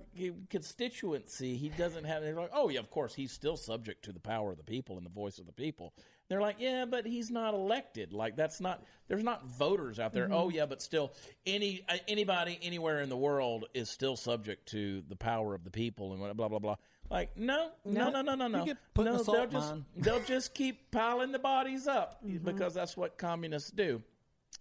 constituency. 0.49 1.55
He 1.55 1.69
doesn't 1.69 2.03
have. 2.03 2.21
They're 2.21 2.35
like, 2.35 2.51
oh 2.53 2.69
yeah, 2.69 2.79
of 2.79 2.89
course, 2.89 3.15
he's 3.15 3.31
still 3.31 3.57
subject 3.57 4.03
to 4.05 4.11
the 4.11 4.19
power 4.19 4.51
of 4.51 4.57
the 4.57 4.63
people 4.63 4.97
and 4.97 5.05
the 5.05 5.11
voice 5.11 5.39
of 5.39 5.45
the 5.45 5.53
people. 5.53 5.93
They're 6.27 6.41
like, 6.41 6.57
yeah, 6.59 6.85
but 6.85 7.05
he's 7.05 7.31
not 7.31 7.53
elected. 7.53 8.13
Like 8.13 8.35
that's 8.35 8.59
not. 8.59 8.83
There's 9.07 9.23
not 9.23 9.45
voters 9.45 9.99
out 9.99 10.13
there. 10.13 10.27
Oh 10.31 10.49
yeah, 10.49 10.65
but 10.65 10.81
still, 10.81 11.13
any 11.45 11.83
uh, 11.89 11.97
anybody 12.07 12.59
anywhere 12.61 13.01
in 13.01 13.09
the 13.09 13.17
world 13.17 13.65
is 13.73 13.89
still 13.89 14.15
subject 14.15 14.69
to 14.69 15.03
the 15.07 15.15
power 15.15 15.53
of 15.55 15.63
the 15.63 15.71
people 15.71 16.13
and 16.13 16.37
blah 16.37 16.47
blah 16.49 16.59
blah. 16.59 16.75
Like 17.09 17.37
no, 17.37 17.71
no, 17.83 18.09
no, 18.09 18.21
no, 18.21 18.35
no, 18.35 18.47
no. 18.47 18.65
get 18.65 18.77
put 18.93 19.07
in 19.07 19.13
no, 19.13 19.23
salt 19.23 19.37
they'll 19.37 19.61
just 19.61 19.71
mine. 19.71 19.85
they'll 19.97 20.23
just 20.23 20.53
keep 20.53 20.91
piling 20.91 21.33
the 21.33 21.39
bodies 21.39 21.85
up 21.85 22.23
because 22.43 22.73
that's 22.73 22.95
what 22.95 23.17
communists 23.17 23.71
do. 23.71 24.01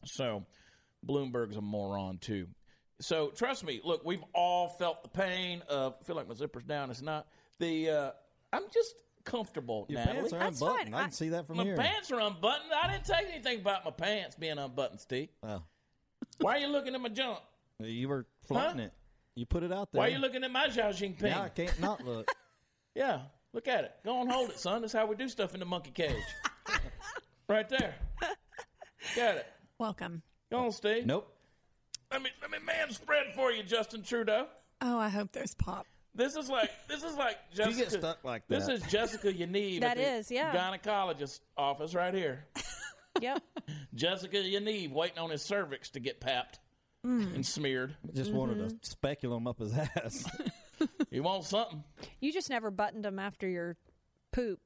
So 0.04 0.44
Bloomberg's 1.06 1.56
a 1.56 1.60
moron 1.60 2.18
too. 2.18 2.46
So 3.00 3.28
trust 3.28 3.64
me, 3.64 3.80
look, 3.84 4.04
we've 4.04 4.22
all 4.34 4.68
felt 4.68 5.02
the 5.02 5.08
pain 5.08 5.62
of 5.68 5.94
I 6.00 6.04
feel 6.04 6.16
like 6.16 6.28
my 6.28 6.34
zipper's 6.34 6.64
down. 6.64 6.90
It's 6.90 7.02
not 7.02 7.26
the. 7.58 7.90
Uh, 7.90 8.10
I'm 8.52 8.64
just 8.72 8.94
comfortable, 9.24 9.86
Your 9.88 10.00
Natalie. 10.00 10.18
pants 10.20 10.32
are 10.32 10.38
That's 10.38 10.60
unbuttoned. 10.60 10.84
fine. 10.90 10.94
I 10.94 10.98
I- 10.98 11.02
can 11.04 11.12
see 11.12 11.28
that 11.30 11.46
from 11.46 11.58
my 11.58 11.64
here. 11.64 11.76
pants 11.76 12.10
are 12.10 12.20
unbuttoned. 12.20 12.70
I 12.72 12.92
didn't 12.92 13.04
take 13.04 13.28
anything 13.32 13.60
about 13.60 13.84
my 13.84 13.90
pants 13.90 14.34
being 14.36 14.58
unbuttoned, 14.58 15.00
Steve. 15.00 15.28
Oh, 15.42 15.62
Why 16.40 16.56
are 16.56 16.58
you 16.58 16.68
looking 16.68 16.94
at 16.94 17.00
my 17.00 17.08
junk? 17.08 17.38
you 17.78 18.08
were 18.08 18.26
flaunting 18.46 18.80
it. 18.86 18.92
You 19.34 19.46
put 19.46 19.62
it 19.62 19.72
out 19.72 19.90
there. 19.92 20.00
Why 20.00 20.08
are 20.08 20.10
you 20.10 20.18
looking 20.18 20.44
at 20.44 20.50
my 20.50 20.68
Xi 20.68 20.80
Jinping? 20.80 21.22
Now 21.22 21.42
I 21.44 21.48
can't 21.48 21.78
not 21.80 22.04
look. 22.04 22.30
Yeah, 22.94 23.20
look 23.52 23.68
at 23.68 23.84
it. 23.84 23.92
Go 24.04 24.20
and 24.20 24.28
hold 24.30 24.50
it, 24.50 24.58
son. 24.58 24.80
That's 24.80 24.92
how 24.92 25.06
we 25.06 25.14
do 25.14 25.28
stuff 25.28 25.54
in 25.54 25.60
the 25.60 25.64
monkey 25.66 25.92
cage. 25.92 26.16
right 27.48 27.68
there. 27.68 27.94
Got 29.14 29.36
it. 29.36 29.46
Welcome. 29.80 30.20
Go 30.50 30.58
on, 30.58 30.72
stay. 30.72 31.02
nope. 31.06 31.34
Let 32.12 32.20
me 32.20 32.28
let 32.42 32.50
me 32.50 32.58
man 32.66 32.90
spread 32.90 33.32
for 33.34 33.50
you, 33.50 33.62
Justin 33.62 34.02
Trudeau. 34.02 34.46
Oh, 34.82 34.98
I 34.98 35.08
hope 35.08 35.32
there's 35.32 35.54
pop. 35.54 35.86
This 36.14 36.36
is 36.36 36.50
like 36.50 36.70
this 36.86 37.02
is 37.02 37.16
like 37.16 37.38
If 37.52 37.58
you 37.58 37.64
Jessica. 37.64 37.90
get 37.90 37.92
stuck 37.92 38.18
like 38.22 38.42
This 38.46 38.66
that. 38.66 38.74
is 38.74 38.82
Jessica 38.82 39.32
Yaniv. 39.32 39.80
That 39.80 39.96
at 39.96 40.04
the 40.04 40.12
is, 40.18 40.30
yeah. 40.30 40.54
Gynecologist 40.54 41.40
office 41.56 41.94
right 41.94 42.12
here. 42.12 42.44
Yep. 43.20 43.42
Jessica 43.94 44.36
Yaniv 44.36 44.92
waiting 44.92 45.18
on 45.18 45.30
his 45.30 45.42
cervix 45.42 45.90
to 45.90 46.00
get 46.00 46.20
papped 46.20 46.60
mm. 47.04 47.34
and 47.34 47.44
smeared. 47.44 47.96
just 48.14 48.32
wanted 48.32 48.60
a 48.60 48.66
mm-hmm. 48.66 48.76
speculum 48.82 49.48
up 49.48 49.58
his 49.58 49.74
ass. 49.74 50.24
He 51.10 51.18
wants 51.18 51.48
something. 51.48 51.82
You 52.20 52.32
just 52.32 52.48
never 52.48 52.70
buttoned 52.70 53.04
him 53.04 53.18
after 53.18 53.48
your 53.48 53.76
poop 54.32 54.60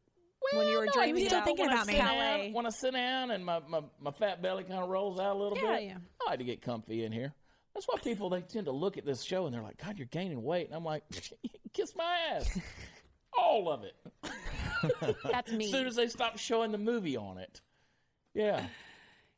when 0.56 0.68
you 0.68 0.78
were 0.78 0.86
no, 0.86 0.92
dreaming 0.92 1.24
I 1.24 1.28
still 1.28 1.42
thinking 1.42 1.66
about 1.66 1.86
me. 1.86 1.94
sit 1.94 2.02
Calais. 2.02 2.42
Down, 2.46 2.52
when 2.52 2.66
I 2.66 2.70
sit 2.70 2.92
down 2.92 3.30
and 3.30 3.44
my, 3.44 3.60
my, 3.68 3.80
my 4.00 4.10
fat 4.10 4.42
belly 4.42 4.64
kind 4.64 4.80
of 4.82 4.88
rolls 4.88 5.18
out 5.20 5.36
a 5.36 5.38
little 5.38 5.58
Yeah, 5.58 5.74
bit, 5.76 5.82
yeah. 5.84 5.96
I 6.26 6.30
like 6.30 6.38
to 6.38 6.44
get 6.44 6.62
comfy 6.62 7.04
in 7.04 7.12
here. 7.12 7.32
That's 7.74 7.86
why 7.86 7.98
people 8.02 8.30
they 8.30 8.40
tend 8.40 8.66
to 8.66 8.72
look 8.72 8.96
at 8.98 9.04
this 9.04 9.22
show 9.22 9.46
and 9.46 9.54
they're 9.54 9.62
like, 9.62 9.82
"God, 9.84 9.98
you're 9.98 10.06
gaining 10.06 10.42
weight," 10.42 10.66
and 10.68 10.76
I'm 10.76 10.84
like, 10.84 11.02
"Kiss 11.72 11.92
my 11.96 12.18
ass." 12.32 12.56
All 13.38 13.68
of 13.68 13.82
it. 13.82 15.16
That's 15.30 15.50
me. 15.50 15.64
As 15.64 15.70
soon 15.72 15.86
as 15.88 15.96
they 15.96 16.06
stop 16.06 16.38
showing 16.38 16.70
the 16.70 16.78
movie 16.78 17.16
on 17.16 17.38
it. 17.38 17.60
Yeah. 18.32 18.64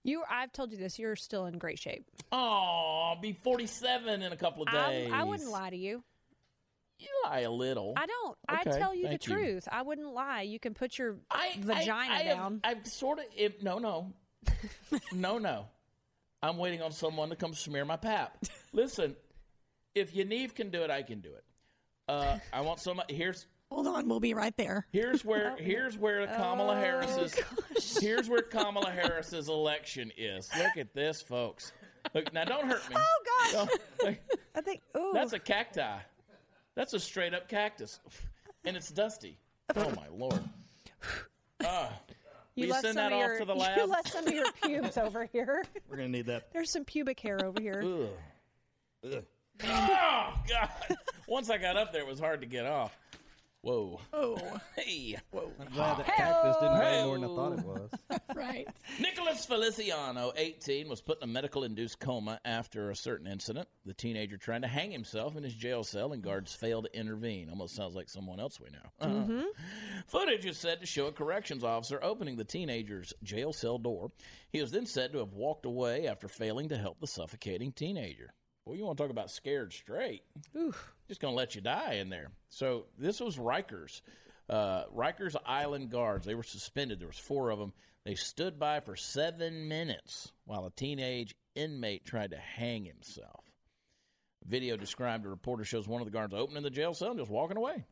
You, 0.05 0.23
I've 0.31 0.53
told 0.53 0.71
you 0.71 0.77
this. 0.77 0.99
You're 0.99 1.17
still 1.17 1.47
in 1.47 1.57
great 1.59 1.79
shape. 1.79 2.05
Oh, 2.31 3.09
I'll 3.15 3.21
be 3.21 3.33
47 3.33 4.23
in 4.23 4.33
a 4.33 4.37
couple 4.37 4.63
of 4.65 4.69
I, 4.69 4.91
days. 4.91 5.11
I 5.13 5.25
wouldn't 5.25 5.51
lie 5.51 5.71
to 5.71 5.77
you. 5.77 6.05
You 6.99 7.09
lie 7.25 7.41
a 7.41 7.51
little. 7.51 7.95
I 7.97 8.07
don't. 8.07 8.39
I 8.49 8.63
tell 8.65 8.95
you 8.95 9.03
the 9.03 9.09
thank 9.09 9.27
you. 9.27 9.35
truth. 9.35 9.69
I 9.71 9.83
wouldn't 9.83 10.13
lie. 10.15 10.43
You 10.43 10.59
can 10.59 10.75
put 10.75 10.99
your 10.99 11.17
I, 11.31 11.55
vagina 11.59 12.13
I, 12.15 12.21
I 12.21 12.25
down. 12.25 12.61
Have, 12.65 12.79
I've 12.79 12.87
sort 12.87 13.19
of. 13.19 13.27
If, 13.37 13.63
no, 13.63 13.79
no. 13.79 14.13
no, 15.13 15.39
no. 15.39 15.67
I'm 16.43 16.57
waiting 16.59 16.83
on 16.83 16.93
someone 16.93 17.29
to 17.31 17.37
come 17.37 17.55
smear 17.55 17.85
my 17.85 17.97
pap. 17.97 18.39
Listen, 18.73 19.17
if 19.95 20.15
Yaniv 20.15 20.55
can 20.55 20.71
do 20.71 20.83
it, 20.83 20.91
I 20.91 21.03
can 21.03 21.21
do 21.21 21.31
it. 21.31 21.45
Uh, 22.09 22.39
I 22.53 22.61
want 22.61 22.81
some. 22.81 23.01
Here's 23.09 23.47
Hold 23.71 23.89
on, 23.89 24.09
we'll 24.09 24.21
be 24.21 24.33
right 24.33 24.57
there. 24.57 24.87
here's 24.93 25.25
where 25.25 25.57
here's 25.59 25.99
where 25.99 26.25
Kamala 26.29 26.77
Harris's 26.77 27.35
here's 28.01 28.29
where 28.29 28.43
Kamala 28.43 28.91
Harris's 28.91 29.49
election 29.49 30.13
is. 30.17 30.49
Look 30.57 30.77
at 30.77 30.95
this, 30.95 31.21
folks. 31.21 31.73
Look 32.15 32.33
now, 32.33 32.45
don't 32.45 32.67
hurt 32.67 32.89
me. 32.89 32.95
Oh 32.97 33.25
gosh, 33.43 33.53
Don't- 33.53 34.19
I 34.55 34.61
think. 34.61 34.83
Ooh, 34.97 35.11
That's 35.13 35.33
a 35.33 35.41
cacti. 35.41 35.99
That's 36.77 36.93
a 36.93 37.01
straight 37.01 37.35
up 37.35 37.49
cactus, 37.49 38.01
and 38.65 38.77
it's 38.77 38.91
dusty. 38.91 39.39
Oh 39.75 39.91
my 39.91 40.07
lord! 40.17 40.41
Ah. 41.65 41.91
Will 42.55 42.65
you 42.65 42.71
left 42.71 42.83
send 42.85 42.99
that 42.99 43.13
of 43.13 43.19
off 43.19 43.27
your, 43.27 43.39
to 43.41 43.45
the 43.47 43.55
lab. 43.57 43.79
You 43.79 43.87
left 43.87 44.13
some 44.13 44.27
of 44.27 44.33
your 44.33 44.53
pubes 44.63 44.97
over 44.97 45.25
here. 45.25 45.65
We're 45.89 45.97
gonna 45.97 46.09
need 46.09 46.27
that. 46.27 46.53
There's 46.53 46.71
some 46.71 46.85
pubic 46.85 47.19
hair 47.19 47.45
over 47.45 47.61
here. 47.61 47.83
Ugh. 47.85 49.13
Ugh. 49.13 49.25
Oh 49.65 50.35
God! 50.49 50.69
Once 51.27 51.49
I 51.49 51.57
got 51.59 51.77
up 51.77 51.93
there, 51.93 52.03
it 52.03 52.07
was 52.07 52.21
hard 52.21 52.43
to 52.43 52.47
get 52.47 52.67
off. 52.67 52.97
Whoa! 53.67 53.99
Oh, 54.13 54.39
Hey! 54.77 55.17
Whoa! 55.33 55.51
I'm 55.61 55.73
glad 55.73 55.99
that 55.99 56.07
cactus 56.07 56.57
didn't 56.61 56.79
weigh 56.79 57.05
more 57.05 57.19
than 57.19 57.25
I 57.25 57.35
thought 57.35 57.59
it 57.59 57.65
was. 57.67 57.91
right. 58.37 58.69
Nicholas 59.01 59.45
Feliciano, 59.45 60.33
18, 60.37 60.89
was 60.89 61.01
put 61.01 61.19
in 61.21 61.29
a 61.29 61.33
medical 61.33 61.65
induced 61.65 61.99
coma 61.99 62.39
after 62.45 62.91
a 62.91 62.95
certain 62.95 63.27
incident. 63.27 63.67
The 63.85 63.93
teenager 63.93 64.37
trying 64.37 64.63
to 64.63 64.69
hang 64.69 64.93
himself 64.93 65.37
in 65.37 65.43
his 65.43 65.53
jail 65.53 65.83
cell, 65.83 66.13
and 66.13 66.23
guards 66.23 66.55
failed 66.55 66.85
to 66.93 66.97
intervene. 66.97 67.51
Almost 67.51 67.75
sounds 67.75 67.97
like 67.97 68.09
someone 68.09 68.39
else 68.39 68.61
we 68.61 68.69
know. 68.71 68.89
Uh-huh. 69.01 69.43
Footage 70.07 70.47
is 70.47 70.59
said 70.59 70.79
to 70.81 70.87
show 70.87 71.07
a 71.07 71.13
corrections 71.13 71.65
officer 71.65 71.99
opening 72.05 72.37
the 72.37 72.45
teenager's 72.45 73.13
jail 73.25 73.53
cell 73.53 73.79
door. 73.79 74.13
He 74.53 74.61
was 74.61 74.71
then 74.71 74.87
said 74.87 75.11
to 75.13 75.19
have 75.19 75.33
walked 75.33 75.67
away 75.67 76.07
after 76.07 76.29
failing 76.29 76.69
to 76.69 76.79
help 76.79 77.01
the 77.01 77.09
suffocating 77.09 77.73
teenager. 77.73 78.33
Well, 78.67 78.77
you 78.77 78.85
want 78.85 78.99
to 78.99 79.05
talk 79.05 79.11
about 79.13 79.31
scared 79.31 79.73
straight? 79.73 80.23
Just 81.09 81.21
going 81.21 81.33
to 81.33 81.37
let 81.37 81.55
you 81.55 81.61
die 81.61 81.95
in 81.95 82.11
there. 82.11 82.33
So 82.49 82.87
this 82.99 83.21
was 83.21 83.37
Rikers. 83.37 84.01
Uh, 84.51 84.85
Rikers 84.95 85.37
Island 85.47 85.91
guards. 85.91 86.27
They 86.27 86.35
were 86.35 86.43
suspended. 86.43 86.99
There 86.99 87.07
was 87.07 87.17
four 87.19 87.51
of 87.51 87.59
them. 87.61 87.73
They 88.05 88.17
stood 88.17 88.59
by 88.59 88.81
for 88.81 88.97
seven 88.97 89.69
minutes 89.69 90.33
while 90.45 90.67
a 90.67 90.71
teenage 90.71 91.35
inmate 91.55 92.05
tried 92.05 92.33
to 92.33 92.37
hang 92.39 92.85
himself. 92.85 93.45
Video 94.45 94.77
described 94.77 95.27
a 95.27 95.29
reporter 95.29 95.65
shows 95.65 95.89
one 95.89 96.01
of 96.01 96.07
the 96.07 96.13
guards 96.13 96.35
opening 96.35 96.63
the 96.63 96.71
jail 96.71 96.93
cell 96.95 97.11
and 97.11 97.19
just 97.19 97.31
walking 97.31 97.57
away. 97.57 97.85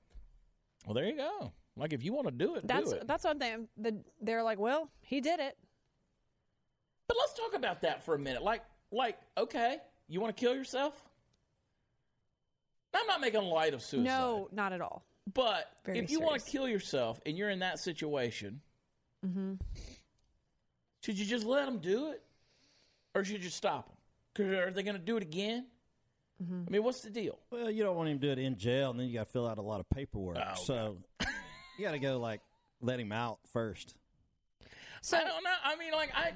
Well, 0.87 0.95
there 0.95 1.07
you 1.07 1.17
go. 1.17 1.53
Like 1.77 1.93
if 1.93 2.05
you 2.05 2.13
want 2.13 2.27
to 2.29 2.33
do 2.33 2.55
it, 2.55 2.67
That's 2.67 2.91
do 2.91 2.97
it. 2.97 3.07
that's 3.09 3.25
one 3.25 3.41
thing. 3.41 3.67
The, 3.77 4.03
they're 4.21 4.45
like, 4.45 4.61
well, 4.61 4.89
he 5.01 5.21
did 5.21 5.41
it. 5.41 5.57
But 7.09 7.17
let's 7.19 7.35
talk 7.35 7.55
about 7.55 7.83
that 7.83 8.05
for 8.05 8.15
a 8.15 8.19
minute. 8.19 8.43
Like, 8.43 8.63
like, 8.93 9.19
okay, 9.37 9.79
you 10.09 10.21
want 10.21 10.37
to 10.37 10.41
kill 10.41 10.55
yourself? 10.55 10.95
I'm 12.95 13.07
not 13.07 13.21
making 13.21 13.43
light 13.43 13.75
of 13.75 13.83
suicide. 13.83 14.05
No, 14.05 14.49
not 14.53 14.73
at 14.73 14.81
all. 14.81 15.05
But 15.33 15.71
Very 15.85 15.99
if 15.99 16.11
you 16.11 16.21
want 16.21 16.43
to 16.45 16.51
kill 16.51 16.69
yourself 16.69 17.21
and 17.27 17.37
you're 17.37 17.51
in 17.51 17.61
that 17.61 17.79
situation, 17.79 18.61
Mm-hmm. 19.27 19.55
should 21.03 21.19
you 21.19 21.25
just 21.25 21.47
let 21.47 21.65
them 21.65 21.79
do 21.79 22.11
it, 22.11 22.23
or 23.15 23.25
should 23.25 23.43
you 23.43 23.49
stop 23.49 23.87
them? 23.89 23.97
Because 24.35 24.53
are 24.53 24.71
they 24.71 24.83
going 24.83 24.97
to 24.97 25.03
do 25.03 25.17
it 25.17 25.23
again? 25.23 25.65
Mm-hmm. 26.43 26.65
I 26.69 26.71
mean, 26.71 26.83
what's 26.85 27.01
the 27.01 27.09
deal? 27.09 27.39
Well, 27.51 27.71
you 27.71 27.83
don't 27.83 27.97
want 27.97 28.11
him 28.11 28.19
to 28.21 28.27
do 28.27 28.33
it 28.33 28.39
in 28.39 28.59
jail, 28.59 28.91
and 28.91 29.01
then 29.01 29.07
you 29.07 29.15
got 29.15 29.25
to 29.27 29.33
fill 29.33 29.49
out 29.49 29.57
a 29.57 29.63
lot 29.63 29.81
of 29.81 29.89
paperwork. 29.89 30.37
Oh, 30.39 30.63
so 30.67 30.99
you 31.79 31.85
got 31.87 31.93
to 31.93 31.99
go 31.99 32.19
like 32.19 32.43
let 32.83 33.01
him 33.01 33.13
out 33.13 33.39
first. 33.51 33.95
So 35.01 35.17
I 35.17 35.21
don't 35.25 35.43
know. 35.43 35.51
I 35.65 35.77
mean, 35.77 35.93
like 35.93 36.11
I, 36.15 36.33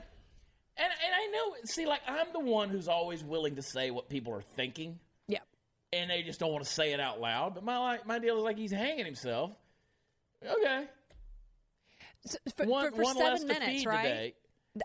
and 0.78 0.92
and 1.04 1.14
I 1.14 1.26
know. 1.32 1.54
See, 1.64 1.86
like 1.86 2.00
I'm 2.06 2.26
the 2.32 2.40
one 2.40 2.68
who's 2.68 2.88
always 2.88 3.22
willing 3.24 3.56
to 3.56 3.62
say 3.62 3.90
what 3.90 4.08
people 4.08 4.32
are 4.34 4.42
thinking, 4.42 4.98
yeah, 5.26 5.40
and 5.92 6.10
they 6.10 6.22
just 6.22 6.40
don't 6.40 6.52
want 6.52 6.64
to 6.64 6.70
say 6.70 6.92
it 6.92 7.00
out 7.00 7.20
loud. 7.20 7.54
But 7.54 7.64
my 7.64 7.78
like, 7.78 8.06
my 8.06 8.18
deal 8.18 8.36
is 8.38 8.44
like 8.44 8.56
he's 8.58 8.72
hanging 8.72 9.04
himself. 9.04 9.52
Okay, 10.46 10.84
So 12.26 12.38
for, 12.56 12.66
one 12.66 12.90
for, 12.90 12.96
for 12.96 13.02
one 13.02 13.16
seven 13.16 13.46
minutes, 13.48 13.86
right? 13.86 14.02
today. 14.02 14.34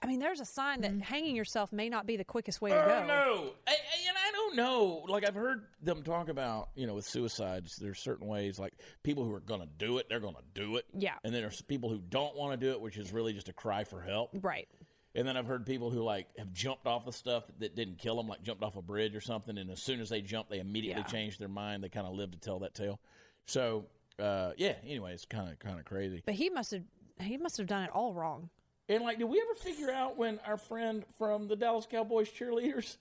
I 0.02 0.08
mean, 0.08 0.20
there's 0.20 0.40
a 0.40 0.46
sign 0.46 0.82
that 0.82 0.92
mm-hmm. 0.92 1.02
hanging 1.02 1.36
yourself 1.36 1.72
may 1.72 1.88
not 1.88 2.08
be 2.08 2.18
the 2.18 2.24
quickest 2.24 2.62
way 2.62 2.72
to 2.72 2.84
Oh 2.84 2.88
go. 2.88 3.06
no! 3.06 3.52
I, 3.68 3.72
I, 3.72 4.08
and 4.08 4.18
I 4.18 4.32
don't 4.32 4.56
know. 4.56 5.06
Like 5.08 5.28
I've 5.28 5.36
heard 5.36 5.66
them 5.82 6.02
talk 6.02 6.30
about, 6.30 6.70
you 6.74 6.88
know, 6.88 6.96
with 6.96 7.06
suicides. 7.06 7.76
There's 7.76 8.00
certain 8.00 8.26
ways, 8.28 8.58
like 8.58 8.74
people 9.04 9.24
who 9.24 9.34
are 9.36 9.40
going 9.40 9.62
to 9.62 9.68
do 9.78 10.00
it, 10.00 10.08
they're 10.10 10.20
going 10.20 10.36
to 10.36 10.60
do 10.60 10.78
it. 10.78 10.86
Yeah. 10.98 11.14
And 11.24 11.34
then 11.34 11.42
there's 11.42 11.62
people 11.62 11.90
who 11.90 12.00
don't 12.00 12.36
want 12.36 12.60
to 12.60 12.66
do 12.66 12.72
it, 12.72 12.82
which 12.82 12.98
is 12.98 13.14
really 13.14 13.34
just 13.34 13.50
a 13.50 13.54
cry 13.54 13.84
for 13.84 14.02
help. 14.02 14.32
Right. 14.42 14.68
And 15.16 15.28
then 15.28 15.38
I've 15.38 15.46
heard 15.46 15.66
people 15.66 15.92
who 15.92 16.02
like 16.02 16.28
have 16.38 16.52
jumped 16.54 16.88
off 16.88 17.06
of 17.08 17.16
stuff 17.16 17.44
that 17.60 17.76
didn't 17.76 18.00
kill 18.00 18.16
them, 18.18 18.28
like 18.28 18.42
jumped 18.42 18.64
off 18.64 18.76
a 18.76 18.82
bridge 18.82 19.16
or 19.16 19.22
something, 19.22 19.58
and 19.58 19.70
as 19.70 19.82
soon 19.82 20.00
as 20.02 20.10
they 20.10 20.22
jumped, 20.22 20.50
they 20.50 20.60
immediately 20.60 21.02
Yeah. 21.06 21.12
changed 21.12 21.40
their 21.40 21.48
mind. 21.48 21.84
They 21.84 21.90
kind 21.90 22.08
of 22.08 22.14
lived 22.14 22.34
to 22.34 22.40
tell 22.40 22.60
that 22.60 22.74
tale. 22.74 23.00
So, 23.46 23.86
uh, 24.18 24.54
yeah. 24.58 24.74
Anyway, 24.84 25.14
it's 25.14 25.26
kind 25.26 25.52
of 25.52 25.60
kind 25.60 25.78
of 25.80 25.86
crazy. 25.86 26.24
But 26.26 26.36
he 26.36 26.50
must 26.50 26.72
have 26.72 26.84
he 27.20 27.38
must 27.38 27.58
have 27.58 27.68
done 27.68 27.84
it 27.84 27.92
all 27.92 28.14
wrong. 28.14 28.50
And 28.90 29.04
like, 29.04 29.18
did 29.20 29.26
we 29.26 29.40
ever 29.40 29.54
figure 29.56 29.92
out 29.92 30.18
when 30.18 30.40
our 30.48 30.58
friend 30.58 31.06
from 31.18 31.48
the 31.48 31.56
Dallas 31.56 31.86
Cowboys 31.90 32.30
cheerleaders, 32.30 32.98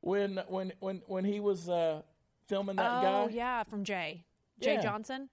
when 0.00 0.38
when 0.48 0.72
when 0.80 1.02
when 1.06 1.24
he 1.26 1.40
was 1.40 1.68
uh, 1.68 2.00
filming 2.48 2.76
that 2.76 2.90
oh 2.90 3.02
guy, 3.02 3.22
Oh 3.22 3.28
yeah, 3.28 3.62
from 3.64 3.84
Jay 3.84 4.24
Jay 4.60 4.74
Yeah. 4.74 4.80
Johnson, 4.82 5.28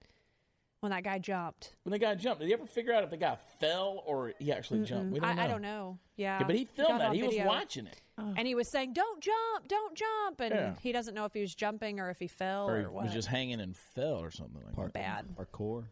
when 0.82 0.90
that 0.90 1.04
guy 1.04 1.16
jumped. 1.20 1.76
when 1.84 1.92
the 1.92 1.98
guy 1.98 2.12
jumped, 2.16 2.40
did 2.40 2.48
he 2.48 2.52
ever 2.52 2.66
figure 2.66 2.92
out 2.92 3.04
if 3.04 3.10
the 3.10 3.16
guy 3.16 3.38
fell 3.60 4.02
or 4.04 4.32
he 4.40 4.50
actually 4.50 4.84
jumped? 4.84 5.12
We 5.12 5.20
don't 5.20 5.28
I, 5.28 5.34
know. 5.34 5.42
I 5.42 5.46
don't 5.46 5.62
know. 5.62 5.98
Yeah, 6.16 6.40
Yeah, 6.40 6.46
but 6.46 6.56
he 6.56 6.64
filmed 6.64 6.96
it 6.96 6.98
that. 6.98 7.08
on 7.10 7.14
He 7.14 7.22
was 7.22 7.36
watching 7.38 7.86
it, 7.86 8.00
oh. 8.18 8.34
and 8.36 8.48
he 8.48 8.56
was 8.56 8.68
saying, 8.68 8.92
"Don't 8.92 9.22
jump, 9.22 9.68
don't 9.68 9.96
jump," 9.96 10.40
and 10.40 10.52
Yeah. 10.52 10.74
he 10.82 10.90
doesn't 10.90 11.14
know 11.14 11.24
if 11.24 11.32
he 11.32 11.40
was 11.40 11.54
jumping 11.54 12.00
or 12.00 12.10
if 12.10 12.18
he 12.18 12.26
fell 12.26 12.68
or 12.68 12.74
or, 12.74 12.80
he 12.80 12.86
what. 12.86 13.04
was 13.04 13.12
just 13.12 13.28
hanging 13.28 13.60
and 13.60 13.76
fell 13.76 14.18
or 14.18 14.32
something 14.32 14.60
like 14.66 14.74
Park, 14.74 14.92
Bad. 14.92 15.26
Parkour. 15.36 15.84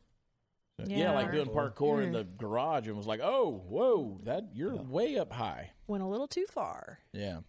that. 0.78 0.90
Yeah, 0.90 1.12
like 1.12 1.30
doing 1.30 1.46
parkour 1.46 2.02
in 2.02 2.10
the 2.10 2.24
mm. 2.24 2.36
garage 2.36 2.88
and 2.88 2.96
was 2.96 3.06
like, 3.06 3.20
"Oh, 3.22 3.62
whoa, 3.68 4.18
that 4.24 4.48
you're 4.54 4.74
way 4.74 5.18
up 5.18 5.32
high." 5.32 5.70
Went 5.86 6.02
a 6.02 6.06
little 6.06 6.28
too 6.28 6.46
far. 6.50 6.98
Yeah. 7.12 7.40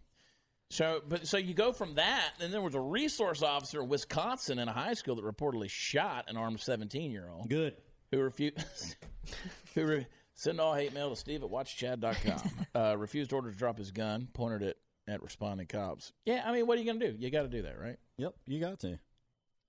So, 0.72 1.01
but 1.07 1.28
so 1.28 1.38
you 1.38 1.53
go 1.53 1.74
from 1.74 1.95
that, 1.95 2.32
and 2.39 2.51
there 2.53 2.61
was 2.61 2.76
a 2.76 2.80
resource 2.80 3.41
officer 3.43 3.82
in 3.82 3.89
Wisconsin 3.89 4.57
in 4.59 4.67
a 4.67 4.74
high 4.74 4.93
school 4.93 5.15
that 5.15 5.26
reportedly 5.26 5.69
shot 5.69 6.26
an 6.30 6.38
armed 6.38 6.59
seventeen-year-old. 6.61 7.49
Good. 7.49 7.76
who 8.11 8.19
refused 8.19 8.95
who 9.76 9.86
re- 9.86 10.07
send 10.34 10.59
all 10.59 10.74
hate 10.74 10.93
mail 10.93 11.09
to 11.11 11.15
steve 11.15 11.43
at 11.43 11.49
watchchad.com 11.49 12.41
uh, 12.76 12.95
refused 12.97 13.32
order 13.32 13.51
to 13.51 13.57
drop 13.57 13.78
his 13.78 13.91
gun 13.91 14.28
pointed 14.34 14.61
it 14.63 14.78
at 15.07 15.22
responding 15.22 15.67
cops 15.67 16.11
yeah 16.26 16.41
i 16.45 16.51
mean 16.51 16.65
what 16.65 16.78
are 16.78 16.82
you 16.82 16.91
gonna 16.91 17.05
do 17.11 17.15
you 17.19 17.30
gotta 17.30 17.47
do 17.47 17.61
that 17.61 17.80
right 17.80 17.97
Yep, 18.17 18.34
you 18.47 18.59
got 18.59 18.80
to. 18.80 18.97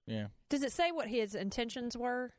yeah 0.06 0.26
Does 0.50 0.62
it 0.62 0.72
say 0.72 0.90
what 0.90 1.08
his 1.08 1.34
intentions 1.34 1.96
were? 1.96 2.32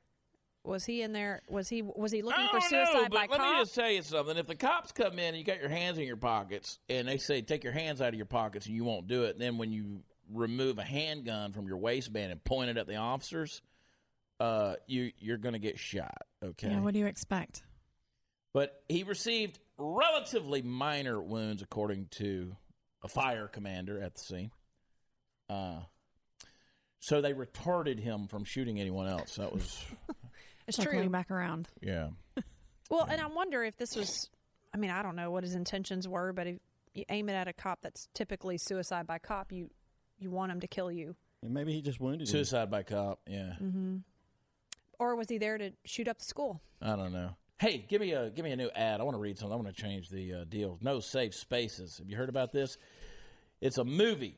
Was 0.65 0.85
he 0.85 1.01
in 1.01 1.11
there? 1.11 1.41
Was 1.49 1.67
he 1.67 1.81
was 1.81 2.11
he 2.11 2.21
looking 2.21 2.47
for 2.47 2.59
don't 2.59 2.69
suicide 2.69 2.93
know, 2.93 3.09
by 3.09 3.27
but 3.27 3.39
let 3.39 3.51
me 3.51 3.59
just 3.59 3.75
tell 3.75 3.91
you 3.91 4.01
something. 4.01 4.37
If 4.37 4.47
the 4.47 4.55
cops 4.55 4.93
come 4.93 5.13
in 5.13 5.19
and 5.19 5.37
you 5.37 5.43
got 5.43 5.59
your 5.59 5.69
hands 5.69 5.97
in 5.97 6.05
your 6.05 6.15
pockets 6.15 6.79
and 6.87 7.07
they 7.07 7.17
say 7.17 7.41
take 7.41 7.63
your 7.63 7.73
hands 7.73 8.01
out 8.01 8.09
of 8.09 8.15
your 8.15 8.25
pockets 8.25 8.65
and 8.65 8.75
you 8.75 8.85
won't 8.85 9.07
do 9.07 9.23
it, 9.23 9.37
then 9.37 9.57
when 9.57 9.73
you 9.73 10.03
remove 10.31 10.79
a 10.79 10.83
handgun 10.83 11.51
from 11.51 11.67
your 11.67 11.77
waistband 11.77 12.31
and 12.31 12.41
point 12.43 12.69
it 12.69 12.77
at 12.77 12.87
the 12.87 12.95
officers, 12.95 13.61
uh, 14.39 14.75
you 14.87 15.11
you're 15.17 15.37
gonna 15.37 15.59
get 15.59 15.77
shot. 15.77 16.21
Okay. 16.41 16.69
Yeah, 16.69 16.79
what 16.79 16.93
do 16.93 16.99
you 16.99 17.07
expect? 17.07 17.63
But 18.53 18.81
he 18.87 19.03
received 19.03 19.59
relatively 19.77 20.61
minor 20.61 21.21
wounds, 21.21 21.61
according 21.61 22.07
to 22.11 22.55
a 23.03 23.07
fire 23.07 23.47
commander 23.47 24.01
at 24.01 24.15
the 24.15 24.21
scene. 24.21 24.51
Uh, 25.49 25.81
so 26.99 27.19
they 27.19 27.33
retarded 27.33 27.99
him 27.99 28.27
from 28.27 28.45
shooting 28.45 28.79
anyone 28.79 29.07
else. 29.07 29.35
That 29.35 29.51
was, 29.51 29.83
It's 30.67 30.77
Circling 30.77 31.03
true. 31.03 31.09
back 31.09 31.31
around. 31.31 31.67
yeah. 31.81 32.09
Well, 32.89 33.07
and 33.09 33.19
I 33.19 33.25
wonder 33.27 33.63
if 33.63 33.75
this 33.77 33.95
was. 33.95 34.29
I 34.73 34.77
mean, 34.77 34.91
I 34.91 35.01
don't 35.01 35.15
know 35.15 35.31
what 35.31 35.43
his 35.43 35.55
intentions 35.55 36.07
were, 36.07 36.31
but 36.31 36.45
if 36.45 36.57
you 36.93 37.05
aim 37.09 37.27
it 37.29 37.33
at 37.33 37.47
a 37.47 37.53
cop 37.53 37.79
that's 37.81 38.07
typically 38.13 38.57
suicide 38.59 39.07
by 39.07 39.17
cop, 39.17 39.51
you 39.51 39.71
you 40.19 40.29
want 40.29 40.51
him 40.51 40.59
to 40.59 40.67
kill 40.67 40.91
you, 40.91 41.15
And 41.41 41.53
maybe 41.53 41.73
he 41.73 41.81
just 41.81 41.99
wounded 41.99 42.21
him. 42.27 42.31
Suicide 42.31 42.69
by 42.69 42.83
cop. 42.83 43.19
Yeah. 43.27 43.53
Mm-hmm. 43.61 43.97
or 44.99 45.15
was 45.15 45.27
he 45.29 45.37
there 45.39 45.57
to 45.57 45.71
shoot 45.85 46.07
up 46.07 46.19
the 46.19 46.25
school? 46.25 46.61
I 46.81 46.95
don't 46.95 47.13
know. 47.13 47.31
Hey, 47.57 47.83
give 47.89 47.99
me 48.01 48.11
a 48.11 48.29
give 48.29 48.45
me 48.45 48.51
a 48.51 48.55
new 48.57 48.69
ad. 48.75 48.99
I 48.99 49.03
want 49.03 49.15
to 49.15 49.21
read 49.21 49.39
something. 49.39 49.53
I 49.53 49.55
want 49.55 49.75
to 49.75 49.81
change 49.81 50.09
the 50.09 50.33
uh, 50.33 50.43
deal. 50.47 50.77
No 50.81 50.99
safe 50.99 51.33
spaces. 51.33 51.97
Have 51.97 52.09
you 52.09 52.17
heard 52.17 52.29
about 52.29 52.51
this? 52.51 52.77
It's 53.61 53.77
a 53.79 53.85
movie. 53.85 54.37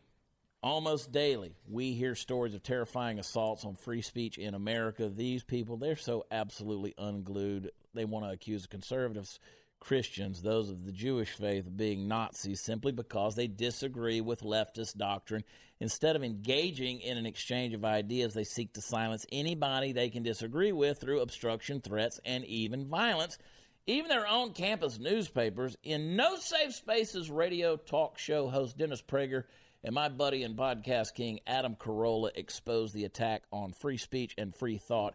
Almost 0.66 1.12
daily, 1.12 1.54
we 1.70 1.94
hear 1.94 2.16
stories 2.16 2.56
of 2.56 2.64
terrifying 2.64 3.20
assaults 3.20 3.66
on 3.66 3.76
free 3.76 4.02
speech 4.02 4.40
in 4.40 4.56
America. 4.56 5.10
These 5.10 5.44
people, 5.44 5.78
they're 5.78 5.96
so 5.96 6.26
absolutely 6.32 6.96
unglued. 6.98 7.70
They 7.94 8.04
want 8.04 8.26
to 8.26 8.32
accuse 8.32 8.66
conservatives, 8.66 9.40
Christians, 9.80 10.42
those 10.42 10.72
of 10.72 10.84
the 10.84 10.92
Jewish 10.92 11.30
faith, 11.30 11.68
of 11.68 11.78
being 11.78 12.08
Nazis 12.08 12.62
simply 12.62 12.92
because 12.92 13.36
they 13.36 13.46
disagree 13.46 14.22
with 14.22 14.42
leftist 14.42 14.98
doctrine. 14.98 15.44
Instead 15.80 16.16
of 16.16 16.24
engaging 16.24 17.00
in 17.00 17.20
an 17.20 17.28
exchange 17.28 17.76
of 17.76 17.86
ideas, 17.86 18.34
they 18.34 18.44
seek 18.44 18.74
to 18.74 18.82
silence 18.82 19.24
anybody 19.32 19.92
they 19.92 20.10
can 20.10 20.24
disagree 20.24 20.72
with 20.72 21.00
through 21.00 21.22
obstruction, 21.22 21.80
threats, 21.80 22.20
and 22.26 22.44
even 22.44 22.88
violence. 22.88 23.38
Even 23.86 24.10
their 24.10 24.28
own 24.28 24.52
campus 24.52 24.98
newspapers, 24.98 25.78
in 25.84 26.16
No 26.16 26.38
Safe 26.38 26.74
Spaces 26.74 27.30
radio 27.30 27.78
talk 27.78 28.18
show 28.18 28.48
host 28.50 28.80
Dennis 28.80 29.04
Prager 29.04 29.44
And 29.86 29.94
my 29.94 30.10
buddy 30.10 30.42
and 30.42 30.58
podcast 30.58 31.14
king 31.14 31.42
Adam 31.46 31.76
Carolla 31.76 32.32
exposed 32.34 32.96
the 32.96 33.06
attack 33.06 33.44
on 33.52 33.72
free 33.72 33.98
speech 33.98 34.34
and 34.36 34.52
free 34.52 34.80
thought. 34.80 35.14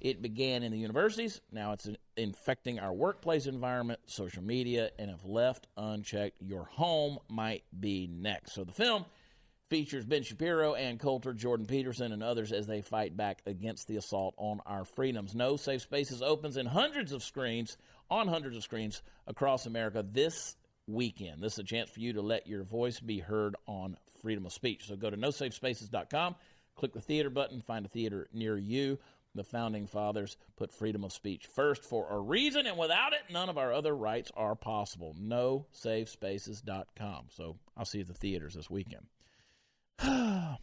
It 0.00 0.20
began 0.20 0.64
in 0.64 0.72
the 0.72 0.78
universities. 0.78 1.40
Now 1.52 1.70
it's 1.70 1.88
infecting 2.16 2.80
our 2.80 2.92
workplace 2.92 3.46
environment, 3.46 4.00
social 4.06 4.42
media, 4.42 4.90
and 4.98 5.08
if 5.08 5.24
left 5.24 5.68
unchecked, 5.76 6.42
your 6.42 6.64
home 6.64 7.20
might 7.28 7.62
be 7.78 8.08
next. 8.12 8.54
So 8.54 8.64
the 8.64 8.72
film 8.72 9.04
features 9.70 10.04
Ben 10.04 10.24
Shapiro, 10.24 10.74
Ann 10.74 10.98
Coulter, 10.98 11.32
Jordan 11.32 11.66
Peterson, 11.66 12.10
and 12.10 12.24
others 12.24 12.50
as 12.50 12.66
they 12.66 12.82
fight 12.82 13.16
back 13.16 13.40
against 13.46 13.86
the 13.86 13.98
assault 13.98 14.34
on 14.36 14.58
our 14.66 14.84
freedoms. 14.84 15.32
No 15.32 15.56
Safe 15.56 15.82
Spaces 15.82 16.22
opens 16.22 16.56
in 16.56 16.66
hundreds 16.66 17.12
of 17.12 17.22
screens, 17.22 17.76
on 18.10 18.26
hundreds 18.26 18.56
of 18.56 18.64
screens 18.64 19.00
across 19.28 19.64
America 19.64 20.04
this 20.04 20.56
weekend. 20.88 21.42
This 21.42 21.52
is 21.52 21.58
a 21.60 21.64
chance 21.64 21.90
for 21.90 22.00
you 22.00 22.14
to 22.14 22.22
let 22.22 22.46
your 22.46 22.64
voice 22.64 22.98
be 22.98 23.18
heard 23.18 23.54
on 23.66 23.96
freedom 24.20 24.46
of 24.46 24.52
speech. 24.52 24.86
So 24.86 24.96
go 24.96 25.10
to 25.10 25.16
nosafespaces.com, 25.16 26.36
click 26.74 26.92
the 26.92 27.00
theater 27.00 27.30
button, 27.30 27.60
find 27.60 27.86
a 27.86 27.88
theater 27.88 28.28
near 28.32 28.56
you. 28.56 28.98
The 29.34 29.44
founding 29.44 29.86
fathers 29.86 30.36
put 30.56 30.72
freedom 30.72 31.04
of 31.04 31.12
speech 31.12 31.46
first 31.46 31.84
for 31.84 32.08
a 32.10 32.18
reason, 32.18 32.66
and 32.66 32.78
without 32.78 33.12
it, 33.12 33.20
none 33.30 33.48
of 33.48 33.58
our 33.58 33.72
other 33.72 33.94
rights 33.94 34.32
are 34.36 34.56
possible. 34.56 35.14
NoSafeSpaces.com. 35.20 37.26
So 37.28 37.56
I'll 37.76 37.84
see 37.84 37.98
you 37.98 38.02
at 38.02 38.08
the 38.08 38.14
theaters 38.14 38.54
this 38.54 38.70
weekend. 38.70 39.06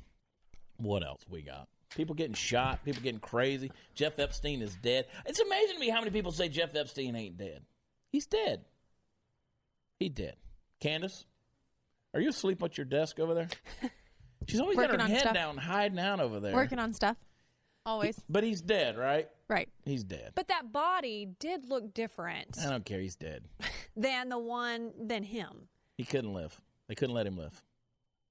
what 0.78 1.04
else 1.04 1.22
we 1.30 1.42
got? 1.42 1.68
People 1.96 2.16
getting 2.16 2.34
shot, 2.34 2.84
people 2.84 3.02
getting 3.02 3.22
crazy. 3.22 3.72
Jeff 3.94 4.20
Epstein 4.20 4.62
is 4.62 4.76
dead. 4.76 5.06
It's 5.26 5.40
amazing 5.40 5.76
to 5.76 5.80
me 5.80 5.90
how 5.90 6.00
many 6.00 6.12
people 6.12 6.32
say 6.32 6.50
Jeff 6.50 6.76
Epstein 6.76 7.16
ain't 7.16 7.38
dead. 7.38 7.62
He's 8.12 8.26
dead. 8.26 8.66
He 10.00 10.10
dead. 10.10 10.36
Candace, 10.82 11.26
are 12.16 12.22
you 12.22 12.30
asleep 12.30 12.64
at 12.64 12.78
your 12.78 12.86
desk 12.86 13.20
over 13.20 13.34
there? 13.34 13.50
She's 14.48 14.60
always 14.60 14.78
got 14.78 14.84
Working 14.90 15.00
her 15.00 15.06
on 15.06 15.12
head 15.12 15.20
stuff. 15.22 15.34
down, 15.34 15.58
hiding 15.58 16.00
out 16.00 16.20
over 16.20 16.40
there. 16.40 16.54
Working 16.54 16.80
on 16.80 16.94
stuff. 16.94 17.18
Always. 17.86 18.20
But 18.30 18.44
he's 18.44 18.62
dead, 18.62 18.98
right? 18.98 19.28
Right. 19.48 19.70
He's 19.86 20.04
dead. 20.04 20.32
But 20.34 20.48
that 20.48 20.72
body 20.72 21.28
did 21.40 21.70
look 21.70 21.94
different 21.94 22.58
I 22.60 22.70
don't 22.70 22.86
care. 22.86 23.00
He's 23.00 23.16
dead. 23.16 23.44
than 23.98 24.30
the 24.30 24.40
one 24.40 24.92
than 25.00 25.24
him. 25.24 25.68
He 25.98 26.04
couldn't 26.04 26.34
live. 26.34 26.60
They 26.88 26.96
couldn't 26.96 27.16
let 27.16 27.28
him 27.28 27.38
live. 27.38 27.62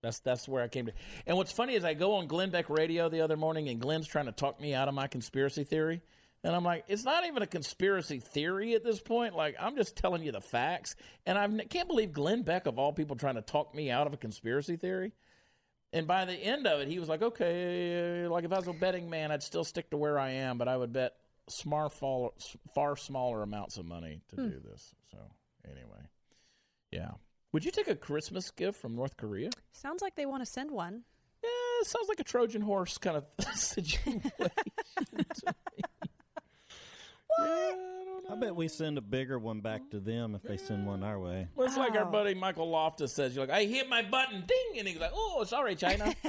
That's 0.03 0.19
that's 0.21 0.49
where 0.49 0.63
I 0.63 0.69
came 0.69 0.87
to. 0.87 0.93
And 1.27 1.37
what's 1.37 1.53
funny 1.53 1.75
is 1.75 1.85
I 1.85 1.95
go 1.95 2.15
on 2.15 2.27
Glenn 2.27 2.51
Beck 2.51 2.69
Radio 2.69 3.09
the 3.09 3.21
other 3.21 3.37
morning, 3.37 3.69
and 3.69 3.81
Glenn's 3.81 4.07
trying 4.07 4.27
to 4.27 4.33
talk 4.33 4.61
me 4.61 4.75
out 4.75 4.89
of 4.89 4.95
my 4.95 5.07
conspiracy 5.07 5.65
theory. 5.65 6.03
And 6.45 6.55
I'm 6.55 6.63
like, 6.63 6.85
it's 6.89 7.05
not 7.05 7.25
even 7.27 7.43
a 7.43 7.47
conspiracy 7.47 8.21
theory 8.21 8.75
at 8.75 8.85
this 8.85 9.01
point. 9.01 9.35
Like, 9.35 9.57
I'm 9.59 9.77
just 9.77 9.97
telling 9.97 10.23
you 10.23 10.31
the 10.31 10.43
facts. 10.43 10.95
And 11.25 11.39
I 11.39 11.49
can't 11.65 11.89
believe 11.89 12.13
Glenn 12.13 12.43
Beck, 12.43 12.67
of 12.67 12.79
all 12.79 12.93
people, 12.93 13.17
trying 13.17 13.37
to 13.37 13.43
talk 13.43 13.75
me 13.75 13.91
out 13.91 14.07
of 14.07 14.13
a 14.13 14.19
conspiracy 14.19 14.77
theory. 14.77 15.13
And 15.95 16.07
by 16.07 16.27
the 16.27 16.35
end 16.35 16.67
of 16.67 16.81
it, 16.81 16.89
he 16.89 16.99
was 16.99 17.09
like, 17.09 17.23
okay, 17.23 18.27
like 18.29 18.45
if 18.45 18.53
I 18.53 18.59
was 18.59 18.69
a 18.69 18.75
betting 18.75 19.09
man, 19.09 19.33
I'd 19.33 19.43
still 19.43 19.65
stick 19.65 19.89
to 19.91 19.97
where 19.97 20.19
I 20.19 20.33
am, 20.33 20.59
but 20.59 20.69
I 20.69 20.77
would 20.77 20.93
bet 20.93 21.15
smar 21.51 21.91
far, 21.91 22.31
far 22.75 22.97
smaller 22.97 23.43
amounts 23.43 23.79
of 23.79 23.87
money 23.87 24.21
to 24.29 24.37
hmm. 24.37 24.49
do 24.51 24.61
this. 24.71 24.95
So, 25.13 25.19
anyway, 25.65 26.09
yeah. 26.91 27.13
Would 27.53 27.65
you 27.65 27.71
take 27.71 27.89
a 27.89 27.97
Christmas 27.97 28.51
gift 28.51 28.79
from 28.81 28.97
North 28.97 29.17
Korea? 29.17 29.49
Sounds 29.73 30.03
like 30.03 30.15
they 30.15 30.27
want 30.27 30.45
to 30.45 30.51
send 30.51 30.71
one. 30.71 31.05
Yeah, 31.43 31.81
it 31.81 31.87
sounds 31.87 32.09
like 32.09 32.21
a 32.21 32.25
Trojan 32.25 32.63
horse 32.63 32.99
kind 32.99 33.17
of 33.17 33.25
situation. 33.55 34.31
to. 37.39 37.45
Yeah, 37.45 37.73
I 38.31 38.33
I 38.33 38.37
bet 38.37 38.55
we 38.57 38.69
send 38.69 38.97
a 38.99 39.01
bigger 39.03 39.39
one 39.39 39.61
back 39.61 39.89
to 39.91 40.01
them 40.01 40.35
if 40.35 40.43
they 40.43 40.57
send 40.57 40.87
one 40.87 41.03
our 41.03 41.19
way. 41.19 41.49
Well, 41.55 41.67
it's 41.67 41.77
like 41.77 41.93
our 41.95 42.07
Oh. 42.07 42.11
buddy 42.11 42.35
Michael 42.35 42.71
Loftus 42.71 43.13
says. 43.13 43.35
You're 43.37 43.47
like, 43.47 43.55
I 43.55 43.65
hit 43.65 43.89
my 43.89 44.03
button, 44.03 44.45
ding, 44.47 44.79
and 44.79 44.89
he's 44.89 44.99
like, 44.99 45.13
oh, 45.15 45.45
sorry, 45.45 45.77
China. 45.77 46.15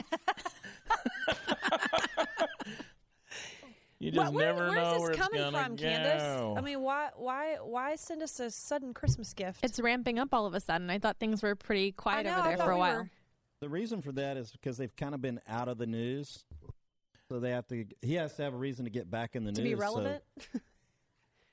you 4.00 4.12
just 4.12 4.32
Wh- 4.32 4.36
where, 4.36 4.46
never 4.54 4.70
where's 4.70 4.76
know 4.76 4.92
this 4.94 5.02
where 5.02 5.12
it's 5.12 5.20
coming 5.20 5.52
from, 5.52 5.76
go. 5.78 5.84
Candace? 5.84 6.58
I 6.58 6.62
mean, 6.62 6.82
why, 6.82 7.10
why, 7.16 7.56
why 7.64 7.96
send 7.96 8.22
us 8.22 8.40
a 8.40 8.52
sudden 8.52 8.94
Christmas 8.94 9.34
gift? 9.34 9.64
It's 9.64 9.80
ramping 9.80 10.20
up 10.20 10.34
all 10.34 10.46
of 10.46 10.54
a 10.54 10.60
sudden. 10.60 10.90
I 10.90 11.00
thought 11.00 11.18
things 11.18 11.42
were 11.42 11.56
pretty 11.56 11.92
quiet 11.94 12.26
know, 12.26 12.38
over 12.40 12.48
there 12.50 12.58
for 12.58 12.72
a 12.72 12.76
we 12.76 12.80
while. 12.80 12.98
were- 13.04 13.10
The 13.62 13.70
reason 13.70 14.02
for 14.02 14.12
that 14.14 14.36
is 14.38 14.52
because 14.52 14.78
they've 14.78 14.96
kind 14.96 15.16
of 15.16 15.22
been 15.22 15.40
out 15.48 15.70
of 15.70 15.78
the 15.78 15.88
news. 15.88 16.44
So 17.30 17.40
they 17.40 17.52
have 17.52 17.66
to. 17.70 17.86
He 18.02 18.14
has 18.16 18.36
to 18.36 18.44
have 18.44 18.54
a 18.54 18.58
reason 18.58 18.86
to 18.86 18.92
get 18.92 19.10
back 19.10 19.36
in 19.36 19.46
the 19.46 19.52
to 19.54 19.62
news. 19.62 19.72
be 19.72 19.76
so- 19.76 19.82
relevant. 19.82 20.24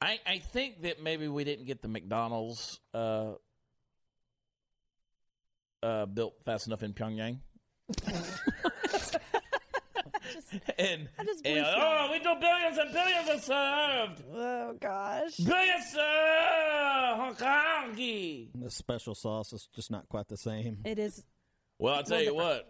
I, 0.02 0.18
I 0.26 0.38
think 0.38 0.82
that 0.82 1.02
maybe 1.02 1.28
we 1.28 1.44
didn't 1.44 1.66
get 1.66 1.80
the 1.80 1.88
McDonald's 1.88 2.80
uh, 2.92 3.32
uh, 5.82 6.06
built 6.06 6.34
fast 6.44 6.66
enough 6.66 6.82
in 6.82 6.92
Pyongyang. 6.92 7.38
and 10.78 11.08
just 11.24 11.46
and, 11.46 11.54
believe 11.54 11.64
oh, 11.76 12.08
we 12.10 12.18
do 12.18 12.34
billions 12.40 12.78
and 12.78 12.92
billions 12.92 13.28
are 13.28 13.38
served. 13.38 14.22
Oh 14.34 14.76
gosh. 14.80 15.36
Billions 15.36 15.86
served. 15.86 17.16
Hong 17.16 17.34
Kong. 17.36 17.94
the 17.94 18.70
special 18.70 19.14
sauce 19.14 19.52
is 19.52 19.68
just 19.74 19.90
not 19.90 20.08
quite 20.08 20.26
the 20.28 20.36
same. 20.36 20.78
It 20.84 20.98
is. 20.98 21.24
Well, 21.78 21.94
I'll 21.94 22.02
tell 22.02 22.22
you 22.22 22.34
what. 22.34 22.68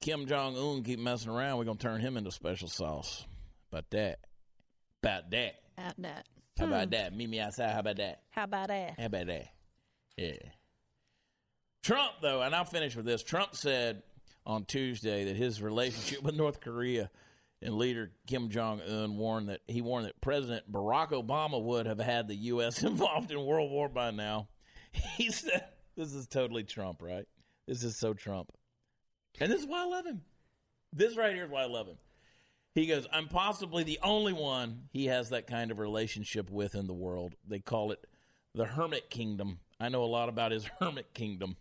Kim 0.00 0.26
Jong 0.26 0.56
Un 0.56 0.82
keep 0.82 0.98
messing 0.98 1.30
around. 1.30 1.58
We're 1.58 1.64
gonna 1.64 1.78
turn 1.78 2.00
him 2.00 2.16
into 2.16 2.30
special 2.30 2.68
sauce. 2.68 3.26
About 3.72 3.90
that. 3.90 4.20
About 5.02 5.30
that. 5.30 5.54
At 5.80 5.94
that. 5.98 6.26
How 6.58 6.66
about 6.66 6.84
hmm. 6.84 6.90
that? 6.90 7.16
Meet 7.16 7.30
me 7.30 7.40
outside. 7.40 7.72
How 7.72 7.80
about 7.80 7.96
that? 7.96 8.20
How 8.30 8.44
about 8.44 8.68
that? 8.68 8.94
How 8.98 9.06
about 9.06 9.26
that? 9.28 9.46
Yeah. 10.16 10.32
Trump, 11.82 12.12
though, 12.20 12.42
and 12.42 12.54
I'll 12.54 12.64
finish 12.64 12.94
with 12.94 13.06
this. 13.06 13.22
Trump 13.22 13.54
said 13.54 14.02
on 14.44 14.66
Tuesday 14.66 15.24
that 15.24 15.36
his 15.36 15.62
relationship 15.62 16.22
with 16.22 16.34
North 16.34 16.60
Korea 16.60 17.10
and 17.62 17.74
leader 17.74 18.10
Kim 18.26 18.50
Jong 18.50 18.82
Un 18.82 19.16
warned 19.16 19.48
that 19.48 19.60
he 19.66 19.80
warned 19.80 20.06
that 20.06 20.20
President 20.20 20.70
Barack 20.70 21.12
Obama 21.12 21.62
would 21.62 21.86
have 21.86 21.98
had 21.98 22.28
the 22.28 22.36
U.S. 22.36 22.82
involved 22.82 23.30
in 23.30 23.44
World 23.44 23.70
War 23.70 23.88
by 23.88 24.10
now. 24.10 24.48
He 25.16 25.30
said, 25.30 25.66
"This 25.96 26.12
is 26.12 26.26
totally 26.26 26.64
Trump, 26.64 27.00
right? 27.00 27.24
This 27.68 27.84
is 27.84 27.96
so 27.96 28.12
Trump, 28.12 28.50
and 29.38 29.52
this 29.52 29.60
is 29.60 29.66
why 29.66 29.82
I 29.82 29.86
love 29.86 30.04
him. 30.04 30.22
This 30.92 31.16
right 31.16 31.32
here 31.32 31.44
is 31.44 31.50
why 31.50 31.62
I 31.62 31.66
love 31.66 31.86
him." 31.86 31.96
He 32.74 32.86
goes, 32.86 33.06
I'm 33.12 33.28
possibly 33.28 33.82
the 33.82 33.98
only 34.02 34.32
one 34.32 34.88
he 34.92 35.06
has 35.06 35.30
that 35.30 35.46
kind 35.46 35.70
of 35.70 35.78
relationship 35.78 36.50
with 36.50 36.74
in 36.74 36.86
the 36.86 36.94
world. 36.94 37.34
They 37.46 37.58
call 37.58 37.90
it 37.92 38.06
the 38.54 38.64
Hermit 38.64 39.10
Kingdom. 39.10 39.58
I 39.80 39.88
know 39.88 40.04
a 40.04 40.06
lot 40.06 40.28
about 40.28 40.52
his 40.52 40.64
Hermit 40.80 41.12
Kingdom. 41.14 41.56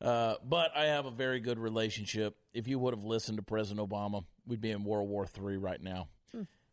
Uh, 0.00 0.34
but 0.44 0.70
I 0.76 0.84
have 0.84 1.06
a 1.06 1.10
very 1.10 1.40
good 1.40 1.58
relationship. 1.58 2.36
If 2.52 2.68
you 2.68 2.78
would 2.78 2.94
have 2.94 3.04
listened 3.04 3.38
to 3.38 3.42
President 3.42 3.88
Obama, 3.88 4.24
we'd 4.46 4.60
be 4.60 4.70
in 4.70 4.84
World 4.84 5.08
War 5.08 5.26
III 5.26 5.56
right 5.56 5.82
now. 5.82 6.08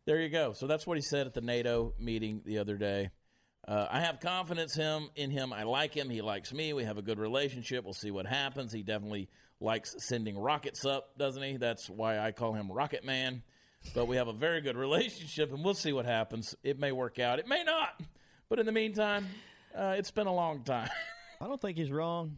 There 0.05 0.21
you 0.21 0.29
go. 0.29 0.53
So 0.53 0.67
that's 0.67 0.85
what 0.85 0.97
he 0.97 1.01
said 1.01 1.25
at 1.25 1.33
the 1.33 1.41
NATO 1.41 1.95
meeting 1.99 2.41
the 2.45 2.59
other 2.59 2.77
day. 2.77 3.09
Uh, 3.67 3.87
I 3.89 4.01
have 4.01 4.19
confidence 4.19 4.75
him 4.75 5.09
in 5.15 5.31
him. 5.31 5.51
I 5.51 5.63
like 5.63 5.95
him. 5.95 6.11
He 6.11 6.21
likes 6.21 6.53
me. 6.53 6.73
We 6.73 6.83
have 6.83 6.99
a 6.99 7.01
good 7.01 7.17
relationship. 7.17 7.83
We'll 7.83 7.93
see 7.93 8.11
what 8.11 8.27
happens. 8.27 8.71
He 8.71 8.83
definitely 8.83 9.29
likes 9.59 9.95
sending 9.99 10.37
rockets 10.37 10.85
up, 10.85 11.17
doesn't 11.17 11.41
he? 11.41 11.57
That's 11.57 11.89
why 11.89 12.19
I 12.19 12.31
call 12.31 12.53
him 12.53 12.71
Rocket 12.71 13.03
Man. 13.03 13.43
But 13.93 14.07
we 14.07 14.15
have 14.15 14.27
a 14.27 14.33
very 14.33 14.61
good 14.61 14.77
relationship, 14.77 15.53
and 15.53 15.63
we'll 15.63 15.73
see 15.75 15.93
what 15.93 16.05
happens. 16.05 16.55
It 16.63 16.79
may 16.79 16.91
work 16.91 17.19
out. 17.19 17.39
It 17.39 17.47
may 17.47 17.63
not. 17.63 18.01
But 18.49 18.59
in 18.59 18.65
the 18.65 18.71
meantime, 18.71 19.27
uh, 19.75 19.95
it's 19.97 20.11
been 20.11 20.27
a 20.27 20.33
long 20.33 20.63
time. 20.63 20.89
I 21.41 21.47
don't 21.47 21.61
think 21.61 21.77
he's 21.77 21.91
wrong. 21.91 22.37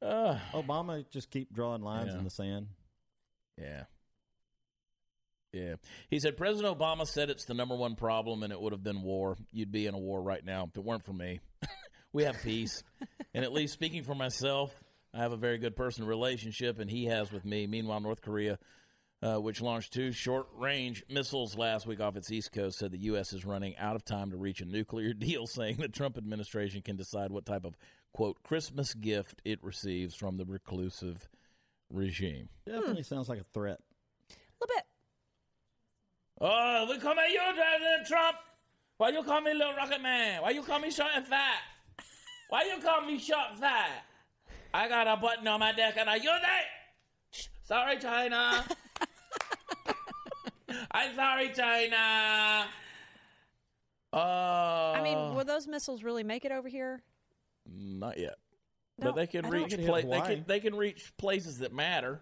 uh, 0.00 0.38
Obama 0.52 1.04
just 1.10 1.30
keep 1.30 1.52
drawing 1.52 1.82
lines 1.82 2.14
in 2.14 2.24
the 2.24 2.30
sand. 2.30 2.68
Yeah. 3.60 3.84
Yeah. 5.52 5.74
He 6.08 6.18
said 6.18 6.36
President 6.36 6.76
Obama 6.78 7.06
said 7.06 7.28
it's 7.28 7.44
the 7.44 7.54
number 7.54 7.76
one 7.76 7.94
problem 7.94 8.42
and 8.42 8.52
it 8.52 8.60
would 8.60 8.72
have 8.72 8.82
been 8.82 9.02
war. 9.02 9.36
You'd 9.52 9.70
be 9.70 9.86
in 9.86 9.94
a 9.94 9.98
war 9.98 10.22
right 10.22 10.44
now 10.44 10.64
if 10.64 10.76
it 10.76 10.82
weren't 10.82 11.04
for 11.04 11.12
me. 11.12 11.40
we 12.12 12.24
have 12.24 12.40
peace. 12.42 12.82
and 13.34 13.44
at 13.44 13.52
least 13.52 13.74
speaking 13.74 14.02
for 14.02 14.14
myself, 14.14 14.72
I 15.14 15.18
have 15.18 15.32
a 15.32 15.36
very 15.36 15.58
good 15.58 15.76
personal 15.76 16.08
relationship 16.08 16.78
and 16.78 16.90
he 16.90 17.06
has 17.06 17.30
with 17.30 17.44
me. 17.44 17.66
Meanwhile, 17.66 18.00
North 18.00 18.22
Korea, 18.22 18.58
uh, 19.22 19.36
which 19.36 19.60
launched 19.60 19.92
two 19.92 20.10
short 20.10 20.46
range 20.56 21.04
missiles 21.08 21.56
last 21.56 21.86
week 21.86 22.00
off 22.00 22.16
its 22.16 22.32
east 22.32 22.52
coast, 22.52 22.78
said 22.78 22.92
the 22.92 22.98
U.S. 22.98 23.32
is 23.32 23.44
running 23.44 23.76
out 23.76 23.94
of 23.94 24.04
time 24.04 24.30
to 24.30 24.36
reach 24.36 24.60
a 24.60 24.64
nuclear 24.64 25.12
deal, 25.12 25.46
saying 25.46 25.76
the 25.76 25.88
Trump 25.88 26.16
administration 26.16 26.82
can 26.82 26.96
decide 26.96 27.30
what 27.30 27.44
type 27.44 27.64
of, 27.64 27.76
quote, 28.12 28.42
Christmas 28.42 28.94
gift 28.94 29.42
it 29.44 29.62
receives 29.62 30.14
from 30.14 30.38
the 30.38 30.44
reclusive 30.44 31.28
regime. 31.90 32.48
Definitely 32.66 33.02
sounds 33.02 33.28
like 33.28 33.40
a 33.40 33.46
threat. 33.52 33.78
A 34.30 34.34
little 34.60 34.76
bit. 34.76 34.84
Oh, 36.40 36.86
we 36.88 36.98
come 36.98 37.18
at 37.18 37.30
you, 37.30 37.40
President 37.54 38.06
Trump. 38.06 38.36
Why 38.96 39.10
you 39.10 39.22
call 39.22 39.40
me 39.40 39.52
little 39.52 39.74
rocket 39.74 40.00
man? 40.00 40.42
Why 40.42 40.50
you 40.50 40.62
call 40.62 40.78
me 40.78 40.90
short 40.90 41.10
and 41.14 41.26
fat? 41.26 41.60
Why 42.48 42.64
you 42.64 42.80
call 42.82 43.02
me 43.02 43.18
short 43.18 43.50
and 43.50 43.60
fat? 43.60 44.04
I 44.74 44.88
got 44.88 45.06
a 45.06 45.16
button 45.16 45.46
on 45.46 45.60
my 45.60 45.72
deck 45.72 45.96
and 45.98 46.08
I 46.08 46.16
use 46.16 46.24
it. 46.26 47.48
Sorry, 47.64 47.98
China. 47.98 48.64
I'm 50.90 51.14
sorry, 51.14 51.50
China. 51.54 52.66
Oh, 54.12 54.92
I 54.94 55.00
mean, 55.02 55.16
uh. 55.16 55.32
will 55.34 55.44
those 55.44 55.66
missiles 55.66 56.02
really 56.02 56.24
make 56.24 56.44
it 56.44 56.52
over 56.52 56.68
here? 56.68 57.02
not 57.64 58.18
yet. 58.18 58.34
but 58.98 59.14
they 59.14 59.26
can 59.26 59.48
reach 59.48 59.76
pla- 59.78 60.00
they 60.00 60.20
can 60.20 60.44
they 60.48 60.58
can 60.60 60.74
reach 60.74 61.12
places 61.16 61.58
that 61.60 61.72
matter, 61.72 62.20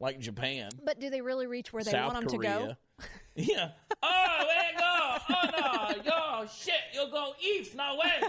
like 0.00 0.18
Japan, 0.18 0.70
But 0.82 0.98
do 0.98 1.10
they 1.10 1.20
really 1.20 1.46
reach 1.46 1.72
where 1.72 1.84
they 1.84 1.90
South 1.90 2.14
want 2.14 2.28
them 2.28 2.38
Korea. 2.38 2.58
to 2.58 2.66
go? 2.66 2.76
Yeah. 3.34 3.70
Oh, 4.02 4.44
there 4.46 4.72
you 4.72 4.78
go. 4.78 5.16
Oh 5.30 5.48
no, 5.58 6.02
yo, 6.42 6.46
shit, 6.48 6.74
you'll 6.92 7.10
go 7.10 7.32
east. 7.42 7.74
No 7.74 7.96
way. 7.96 8.28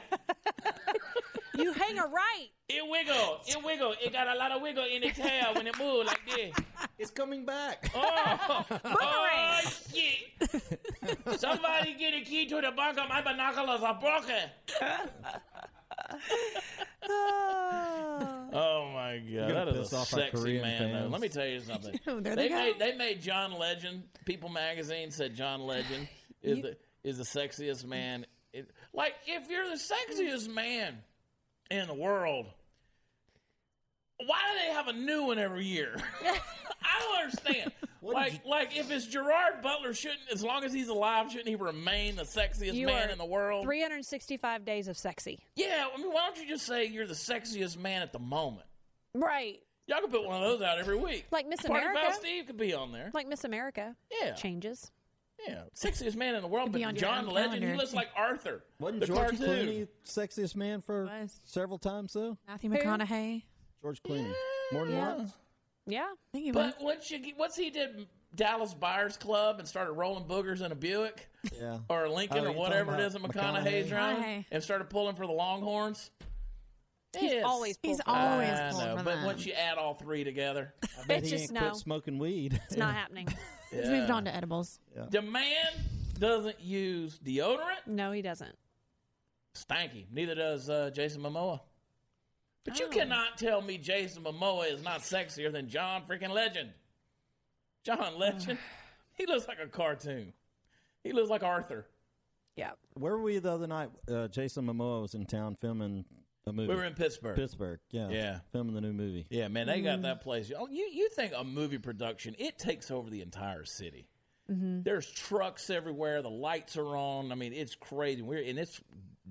You 1.58 1.72
hang 1.74 1.99
a 1.99 2.08
right. 2.08 2.47
It 2.70 2.82
wiggle. 2.88 3.39
It 3.47 3.64
wiggle. 3.64 3.93
It 4.04 4.12
got 4.14 4.28
a 4.28 4.38
lot 4.38 4.51
of 4.51 4.62
wiggle 4.62 4.86
in 4.86 5.04
its 5.04 5.18
tail 5.18 5.54
when 5.56 5.68
it 5.68 5.78
moves 5.78 6.08
like 6.08 6.22
this. 6.26 6.56
It's 6.97 7.12
coming 7.12 7.45
back. 7.45 7.91
Oh, 7.95 8.66
oh 8.86 9.60
shit! 9.93 11.39
Somebody 11.39 11.95
get 11.95 12.14
a 12.14 12.22
key 12.22 12.47
to 12.47 12.56
the 12.62 12.72
bunker. 12.76 13.04
My 13.08 13.22
binoculars 13.22 13.82
are 13.82 13.99
broken. 13.99 14.49
Ah. 17.10 18.45
Oh 18.54 18.91
my 18.93 19.18
god, 19.20 19.49
that 19.49 19.68
is 19.70 19.91
a 19.93 20.06
sexy 20.06 20.62
man. 20.62 20.93
Though. 20.93 21.08
Let 21.10 21.22
me 21.22 21.30
tell 21.30 21.45
you 21.47 21.60
something. 21.60 21.99
There 22.06 22.22
they 22.22 22.36
they 22.36 22.49
go. 22.49 22.56
made 22.56 22.80
they 22.80 22.95
made 22.95 23.22
John 23.22 23.58
Legend. 23.58 24.04
People 24.26 24.49
magazine 24.49 25.12
said 25.12 25.36
John 25.36 25.62
Legend 25.62 26.08
is 26.41 26.62
the 26.62 26.78
is 27.04 27.18
the 27.18 27.24
sexiest 27.24 27.86
man. 27.86 28.26
It, 28.54 28.70
like 28.93 29.16
if 29.26 29.49
you're 29.49 29.68
the 29.68 29.76
sexiest 29.76 30.54
man 30.54 30.97
in 31.80 31.88
the 31.88 31.93
world, 31.93 32.45
why 34.26 34.39
do 34.51 34.67
they 34.67 34.74
have 34.74 34.88
a 34.88 34.93
new 34.93 35.24
one 35.26 35.39
every 35.39 35.65
year? 35.65 35.95
I 36.24 36.99
don't 36.99 37.24
understand. 37.26 37.71
like, 38.01 38.45
like 38.45 38.78
if 38.78 38.91
it's 38.91 39.05
Gerard 39.05 39.61
Butler, 39.61 39.93
shouldn't 39.93 40.21
as 40.32 40.43
long 40.43 40.63
as 40.63 40.74
he's 40.74 40.88
alive, 40.88 41.32
shouldn't 41.32 41.49
he 41.49 41.55
remain 41.55 42.15
the 42.15 42.24
sexiest 42.24 42.74
You 42.74 42.88
man 42.88 43.09
in 43.09 43.17
the 43.17 43.26
world? 43.26 43.63
365 43.63 44.65
days 44.65 44.88
of 44.88 44.97
sexy. 44.97 45.39
Yeah, 45.55 45.88
I 45.93 45.97
mean, 45.97 46.11
why 46.11 46.28
don't 46.28 46.38
you 46.38 46.47
just 46.47 46.65
say 46.65 46.86
you're 46.86 47.07
the 47.07 47.13
sexiest 47.13 47.78
man 47.80 48.01
at 48.01 48.13
the 48.13 48.19
moment? 48.19 48.67
Right. 49.15 49.59
Y'all 49.88 49.99
can 49.99 50.09
put 50.11 50.26
one 50.26 50.41
of 50.41 50.49
those 50.49 50.61
out 50.61 50.80
every 50.80 50.95
week. 50.95 51.26
Like 51.32 51.47
Miss 51.47 51.61
Party 51.61 51.86
America. 51.86 52.11
Foul 52.11 52.19
Steve 52.19 52.47
could 52.47 52.57
be 52.57 52.74
on 52.74 52.91
there. 52.91 53.11
Like 53.13 53.28
Miss 53.28 53.43
America. 53.43 53.95
Yeah, 54.21 54.34
Changes. 54.34 54.91
Yeah, 55.48 55.64
sexiest 55.76 56.16
man 56.16 56.36
in 56.36 56.42
the 56.42 56.48
world. 56.48 56.68
Could 56.68 56.74
be 56.74 56.82
But 56.82 56.88
on 56.90 56.96
your 56.96 57.02
John 57.02 57.26
own 57.28 57.34
Legend, 57.34 57.54
he 57.56 57.60
calendar. 57.62 57.78
looks 57.82 57.94
like 57.94 58.10
Arthur. 58.16 58.64
Wasn't 58.80 59.00
the 59.02 59.08
George 59.08 59.38
cartoon. 59.38 59.48
Clooney 59.48 59.88
sexiest 60.06 60.56
man 60.56 60.82
for 60.82 61.06
Was. 61.06 61.40
several 61.46 61.78
times 61.78 62.14
though? 62.14 62.38
Matthew 62.48 62.70
McConaughey. 62.70 63.44
George 63.82 64.02
Clooney. 64.04 64.34
More 64.72 64.86
than 64.86 64.96
Yeah. 64.96 65.16
once. 65.16 65.32
Yeah. 65.86 66.06
I 66.12 66.16
think 66.32 66.46
he 66.46 66.52
was. 66.52 66.74
But 66.78 66.84
once 66.84 67.12
you 67.12 67.20
get, 67.20 67.38
once 67.38 67.56
he 67.58 67.70
did 67.70 68.08
Dallas 68.36 68.74
Buyers 68.74 69.18
Club 69.18 69.60
and 69.60 69.68
started 69.68 69.92
rolling 69.94 70.24
boogers 70.24 70.62
in 70.62 70.72
a 70.72 70.76
Buick 70.76 71.28
Yeah. 71.60 71.80
or 71.90 72.06
a 72.06 72.12
Lincoln 72.12 72.38
Oh, 72.40 72.42
or 72.42 72.50
you're 72.52 72.54
whatever 72.54 72.92
it 72.94 72.98
talking 72.98 73.06
is 73.06 73.14
that 73.14 73.20
about 73.26 73.34
McConaughey's 73.66 73.86
McConaughey? 73.86 73.90
driving 73.90 74.24
McConaughey. 74.24 74.46
and 74.52 74.64
started 74.64 74.90
pulling 74.90 75.16
for 75.16 75.28
the 75.28 75.34
Longhorns. 75.34 76.10
He's 77.20 77.32
Yes. 77.32 77.44
always 77.46 77.78
He's 77.84 78.02
pulled 78.02 78.06
for 78.06 78.12
that. 78.14 78.32
always 78.32 78.50
I 78.50 78.70
pulled 78.72 78.84
know, 78.86 78.98
for 78.98 79.04
but 79.04 79.16
them. 79.18 79.26
once 79.26 79.46
you 79.46 79.54
add 79.54 79.78
all 79.78 79.94
three 79.94 80.24
together, 80.24 80.74
I 80.82 81.04
bet 81.08 81.18
It's 81.20 81.30
he 81.30 81.38
just 81.38 81.52
ain't 81.52 81.60
quit 81.60 81.76
smoking 81.76 82.18
weed. 82.18 82.60
It's 82.66 82.78
not 82.78 82.96
happening. 82.96 83.28
He's 83.74 83.89
moved 83.89 84.09
on 84.11 84.26
to 84.26 84.36
edibles. 84.36 84.80
the 85.09 85.21
man 85.21 85.71
doesn't 86.19 86.59
use 86.61 87.19
deodorant. 87.24 87.88
No, 87.88 88.11
he 88.11 88.21
doesn't. 88.21 88.55
Stanky. 89.55 90.05
Neither 90.11 90.36
does 90.36 90.69
uh, 90.69 90.89
Jason 90.93 91.21
Momoa. 91.21 91.59
But 92.65 92.80
you 92.80 92.86
Oh. 92.88 92.89
cannot 92.89 93.38
tell 93.38 93.61
me 93.61 93.78
Jason 93.78 94.24
Momoa 94.24 94.71
is 94.71 94.84
not 94.84 95.01
sexier 95.01 95.51
than 95.51 95.67
John 95.69 96.03
freaking 96.07 96.30
Legend. 96.32 96.69
John 97.84 98.15
Legend, 98.17 98.57
he 99.13 99.26
looks 99.26 99.47
like 99.47 99.59
a 99.63 99.67
cartoon. 99.67 100.34
He 101.03 101.11
looks 101.11 101.30
like 101.30 101.43
Arthur. 101.43 101.86
Yeah. 102.55 102.71
Where 102.93 103.13
were 103.17 103.21
we 103.24 103.39
the 103.39 103.51
other 103.51 103.67
night? 103.67 103.89
Uh, 104.09 104.28
Jason 104.28 104.65
Momoa 104.65 105.01
was 105.01 105.13
in 105.15 105.26
town 105.26 105.57
filming 105.59 106.05
a 106.48 106.54
movie. 106.54 106.70
We 106.70 106.76
were 106.76 106.84
in 106.84 106.94
Pittsburgh. 106.94 107.36
Pittsburgh. 107.36 107.80
Yeah. 107.91 108.10
Yeah. 108.10 108.39
Filming 108.52 108.76
the 108.76 108.82
new 108.82 108.94
movie. 108.94 109.26
Yeah, 109.30 109.48
man, 109.48 109.68
they 109.68 109.82
got 109.82 109.94
mm-hmm. 109.94 110.02
that 110.04 110.22
place. 110.22 110.52
Oh, 110.58 110.68
you 110.70 110.89
you 110.91 111.10
think 111.10 111.34
a 111.36 111.44
movie 111.44 111.78
production? 111.78 112.36
It 112.38 112.58
takes 112.58 112.91
over 112.91 113.10
the 113.10 113.22
entire 113.22 113.66
city. 113.66 114.08
Mm-hmm. 114.52 114.82
There's 114.84 115.10
trucks 115.10 115.70
everywhere. 115.70 116.22
The 116.22 116.30
lights 116.30 116.78
are 116.78 116.96
on. 116.98 117.32
I 117.32 117.36
mean, 117.36 117.54
it's 117.54 117.76
crazy. 117.76 118.22
We're 118.22 118.44
and 118.44 118.60
it's 118.60 118.82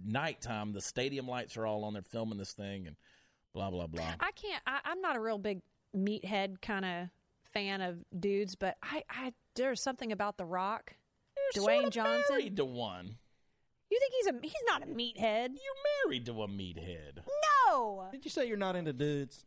nighttime. 0.04 0.72
The 0.72 0.80
stadium 0.80 1.28
lights 1.28 1.56
are 1.56 1.66
all 1.66 1.84
on. 1.84 1.92
They're 1.92 2.02
filming 2.02 2.38
this 2.38 2.52
thing 2.52 2.86
and 2.86 2.96
blah 3.52 3.70
blah 3.70 3.86
blah. 3.86 4.14
I 4.20 4.30
can't. 4.32 4.62
I, 4.66 4.80
I'm 4.84 5.00
not 5.00 5.16
a 5.16 5.20
real 5.20 5.38
big 5.38 5.60
meathead 5.94 6.60
kind 6.62 6.84
of 6.84 7.08
fan 7.52 7.82
of 7.82 7.98
dudes, 8.18 8.54
but 8.54 8.76
I, 8.82 9.04
I 9.10 9.32
there's 9.56 9.82
something 9.82 10.12
about 10.12 10.38
The 10.38 10.44
Rock, 10.44 10.94
You're 11.54 11.64
Dwayne 11.64 11.82
sorta 11.82 11.90
Johnson. 11.90 12.24
married 12.30 12.56
to 12.56 12.64
one. 12.64 13.16
You 13.92 13.98
think 14.00 14.12
he's 14.18 14.26
a? 14.28 14.34
He's 14.42 14.64
not 14.66 14.82
a 14.82 14.86
meathead. 14.86 15.48
You're 15.50 16.06
married 16.06 16.24
to 16.26 16.32
a 16.42 16.48
meathead. 16.48 17.18
No. 17.68 18.08
Did 18.10 18.24
you 18.24 18.30
say 18.30 18.46
you're 18.48 18.56
not 18.56 18.74
into 18.74 18.92
dudes? 18.94 19.44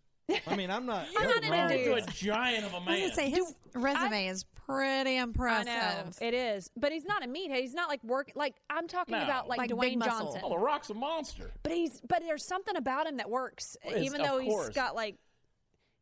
I 0.48 0.56
mean, 0.56 0.70
I'm 0.72 0.86
not. 0.86 1.08
I'm 1.18 1.24
not 1.30 1.36
nothing 1.36 1.44
into 1.44 1.52
wrong 1.52 1.64
with 1.68 1.70
Married 1.72 1.86
to 1.86 1.94
a 1.94 2.02
dudes. 2.02 2.20
giant 2.20 2.66
of 2.66 2.74
a 2.74 2.76
I 2.76 2.80
was 2.80 2.86
man. 2.88 3.00
gonna 3.02 3.14
say 3.16 3.30
his 3.30 3.54
resume 3.74 4.28
is 4.28 4.44
pretty 4.68 5.18
I 5.18 5.24
impressive. 5.24 5.66
know 5.68 6.28
it 6.28 6.34
is, 6.34 6.70
but 6.78 6.92
he's 6.92 7.06
not 7.06 7.24
a 7.24 7.28
meathead. 7.28 7.60
He's 7.62 7.74
not 7.74 7.90
like 7.90 8.04
work. 8.04 8.32
Like 8.36 8.56
I'm 8.70 8.88
talking 8.88 9.14
No. 9.18 9.24
about 9.24 9.48
like, 9.48 9.58
Like 9.60 9.70
big 9.70 9.78
Dwayne 9.78 9.98
muscle. 9.98 10.26
Johnson. 10.28 10.42
oh, 10.44 10.50
the 10.50 10.58
Rock's 10.58 10.90
a 10.90 10.94
monster. 10.96 11.52
But 11.64 11.72
he's 11.74 12.02
but 12.08 12.22
there's 12.24 12.46
something 12.46 12.76
about 12.76 13.08
him 13.08 13.18
that 13.18 13.30
works, 13.30 13.78
Well, 13.84 13.94
it's- 13.94 14.06
even 14.08 14.22
of 14.22 14.28
though 14.28 14.40
he's 14.40 14.52
course. 14.54 14.76
got 14.76 14.96
like 14.96 15.16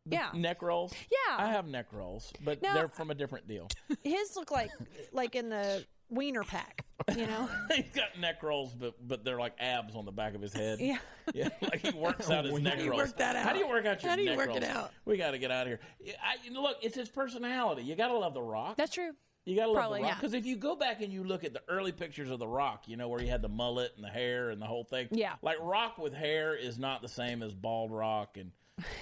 yeah. 0.06 0.30
Neck 0.34 0.62
rolls. 0.62 0.94
Yeah. 1.10 1.38
I 1.38 1.48
have 1.48 1.66
neck 1.66 1.86
rolls, 1.94 2.32
but 2.44 2.62
No, 2.62 2.74
they're 2.74 2.90
from 2.90 3.10
a 3.10 3.16
different 3.16 3.48
deal. 3.48 3.70
his 4.04 4.36
look 4.36 4.52
like 4.52 4.70
like 5.14 5.36
in 5.36 5.50
the 5.50 5.86
wiener 6.10 6.44
pack, 6.44 6.86
you 7.16 7.26
know. 7.26 7.50
He's 7.76 7.86
got 7.94 8.20
neck 8.20 8.44
rolls, 8.44 8.74
but 8.74 8.96
but 9.08 9.24
they're 9.24 9.40
like 9.40 9.54
abs 9.60 9.96
on 9.96 10.06
the 10.06 10.12
back 10.12 10.36
of 10.36 10.42
his 10.42 10.54
head. 10.54 10.80
Yeah. 10.80 10.98
yeah, 11.34 11.50
like 11.62 11.82
he 11.82 11.92
works 11.92 12.30
out 12.30 12.46
his 12.46 12.60
neck 12.60 12.80
rolls. 12.80 12.98
work 12.98 13.18
that 13.18 13.36
How 13.36 13.54
do 13.54 13.60
you 13.60 13.68
work 13.68 13.86
out 13.86 14.02
your 14.04 14.10
How 14.10 14.16
do 14.16 14.22
you 14.24 14.30
neck 14.30 14.38
work 14.38 14.48
rolls? 14.48 14.58
it 14.58 14.64
out? 14.66 14.92
We 15.06 15.18
got 15.18 15.32
to 15.32 15.38
get 15.38 15.52
out 15.52 15.64
of 15.64 15.68
here. 15.68 15.80
I, 16.22 16.36
you 16.44 16.52
know, 16.52 16.62
look, 16.62 16.78
it's 16.82 16.96
his 16.96 17.10
personality. 17.10 17.84
You 17.84 17.96
got 17.96 18.10
to 18.10 18.18
love 18.18 18.34
the 18.34 18.42
Rock. 18.42 18.78
That's 18.78 18.94
true. 18.94 19.12
You 19.46 19.58
gotta 19.58 19.72
love 19.72 19.76
Probably, 19.76 20.00
the 20.00 20.04
Rock 20.04 20.12
yeah. 20.12 20.20
because 20.22 20.34
if 20.34 20.46
you 20.46 20.56
go 20.56 20.74
back 20.76 21.02
and 21.02 21.12
you 21.12 21.26
look 21.26 21.44
at 21.44 21.52
the 21.52 21.62
early 21.68 21.92
pictures 21.92 22.30
of 22.30 22.40
the 22.40 22.48
Rock, 22.48 22.84
you 22.88 22.96
know 22.96 23.10
where 23.10 23.20
he 23.20 23.28
had 23.28 23.42
the 23.42 23.50
mullet 23.50 23.92
and 23.98 24.06
the 24.06 24.10
hair 24.10 24.52
and 24.52 24.62
the 24.62 24.66
whole 24.66 24.86
thing. 24.86 25.10
Yeah. 25.12 25.34
like 25.42 25.58
Rock 25.60 25.98
with 25.98 26.14
hair 26.14 26.56
is 26.56 26.80
not 26.80 27.02
the 27.02 27.10
same 27.10 27.44
as 27.44 27.54
bald 27.54 27.92
Rock, 27.92 28.38
and 28.38 28.52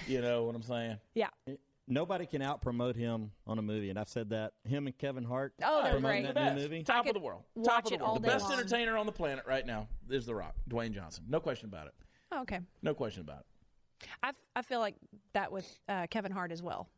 you 0.08 0.20
know 0.20 0.42
what 0.42 0.56
I'm 0.56 0.62
saying. 0.62 0.98
Yeah. 1.14 1.28
Nobody 1.92 2.24
can 2.24 2.40
out 2.40 2.62
promote 2.62 2.96
him 2.96 3.32
on 3.46 3.58
a 3.58 3.62
movie, 3.62 3.90
and 3.90 3.98
I've 3.98 4.08
said 4.08 4.30
that. 4.30 4.54
Him 4.64 4.86
and 4.86 4.96
Kevin 4.96 5.24
Hart. 5.24 5.52
Oh, 5.62 5.82
they're 5.82 5.92
promoting 5.92 6.22
great. 6.22 6.34
that 6.34 6.34
Best. 6.34 6.56
new 6.56 6.62
movie. 6.62 6.82
top 6.84 7.06
of 7.06 7.12
the 7.12 7.20
world, 7.20 7.42
watch 7.54 7.66
top 7.66 7.84
of 7.84 7.90
the 7.90 7.96
world, 7.98 8.08
all 8.08 8.14
the 8.14 8.20
best 8.20 8.44
long. 8.44 8.54
entertainer 8.54 8.96
on 8.96 9.04
the 9.04 9.12
planet 9.12 9.44
right 9.46 9.66
now 9.66 9.88
is 10.08 10.24
the 10.24 10.34
Rock, 10.34 10.54
Dwayne 10.70 10.92
Johnson. 10.92 11.24
No 11.28 11.38
question 11.38 11.68
about 11.68 11.88
it. 11.88 11.94
Oh, 12.32 12.40
okay. 12.42 12.60
No 12.82 12.94
question 12.94 13.20
about 13.20 13.40
it. 13.40 14.08
I 14.22 14.32
I 14.56 14.62
feel 14.62 14.80
like 14.80 14.94
that 15.34 15.52
with 15.52 15.68
uh, 15.88 16.06
Kevin 16.08 16.32
Hart 16.32 16.50
as 16.50 16.62
well. 16.62 16.88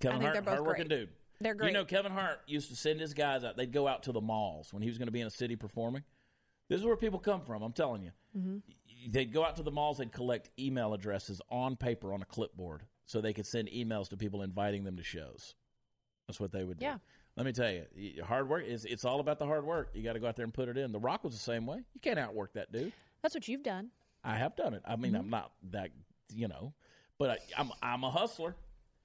Kevin 0.00 0.18
think 0.18 0.22
Hart, 0.24 0.34
they're 0.34 0.42
both 0.42 0.54
hardworking 0.54 0.88
great. 0.88 0.98
dude. 1.00 1.08
They're 1.40 1.54
great. 1.54 1.68
You 1.68 1.74
know, 1.74 1.84
Kevin 1.84 2.12
Hart 2.12 2.40
used 2.46 2.68
to 2.68 2.76
send 2.76 3.00
his 3.00 3.14
guys 3.14 3.44
out. 3.44 3.56
They'd 3.56 3.72
go 3.72 3.88
out 3.88 4.02
to 4.04 4.12
the 4.12 4.20
malls 4.20 4.72
when 4.72 4.82
he 4.82 4.88
was 4.88 4.98
going 4.98 5.06
to 5.06 5.12
be 5.12 5.20
in 5.20 5.26
a 5.26 5.30
city 5.30 5.56
performing. 5.56 6.02
This 6.68 6.80
is 6.80 6.84
where 6.84 6.96
people 6.96 7.18
come 7.18 7.40
from. 7.40 7.62
I'm 7.62 7.72
telling 7.72 8.02
you. 8.02 8.10
Mm-hmm. 8.36 8.58
They'd 9.10 9.32
go 9.32 9.44
out 9.44 9.56
to 9.56 9.62
the 9.62 9.70
malls. 9.70 9.98
They'd 9.98 10.12
collect 10.12 10.50
email 10.58 10.92
addresses 10.92 11.40
on 11.48 11.76
paper 11.76 12.12
on 12.12 12.20
a 12.20 12.26
clipboard 12.26 12.82
so 13.08 13.22
they 13.22 13.32
could 13.32 13.46
send 13.46 13.68
emails 13.70 14.10
to 14.10 14.18
people 14.18 14.42
inviting 14.42 14.84
them 14.84 14.98
to 14.98 15.02
shows. 15.02 15.54
That's 16.26 16.38
what 16.38 16.52
they 16.52 16.62
would 16.62 16.78
do. 16.78 16.84
Yeah. 16.84 16.98
Let 17.36 17.46
me 17.46 17.52
tell 17.52 17.70
you, 17.70 18.22
hard 18.22 18.48
work 18.50 18.66
is 18.66 18.84
it's 18.84 19.04
all 19.06 19.18
about 19.18 19.38
the 19.38 19.46
hard 19.46 19.64
work. 19.64 19.90
You 19.94 20.02
got 20.02 20.12
to 20.12 20.20
go 20.20 20.26
out 20.26 20.36
there 20.36 20.44
and 20.44 20.52
put 20.52 20.68
it 20.68 20.76
in. 20.76 20.92
The 20.92 20.98
Rock 20.98 21.24
was 21.24 21.32
the 21.32 21.40
same 21.40 21.66
way. 21.66 21.78
You 21.94 22.00
can't 22.02 22.18
outwork 22.18 22.52
that 22.52 22.70
dude. 22.70 22.92
That's 23.22 23.34
what 23.34 23.48
you've 23.48 23.62
done. 23.62 23.88
I 24.22 24.34
have 24.34 24.56
done 24.56 24.74
it. 24.74 24.82
I 24.86 24.96
mean, 24.96 25.14
I'm 25.14 25.30
not 25.30 25.52
that, 25.70 25.90
you 26.34 26.48
know, 26.48 26.74
but 27.18 27.30
I, 27.30 27.38
I'm 27.56 27.70
I'm 27.82 28.04
a 28.04 28.10
hustler. 28.10 28.56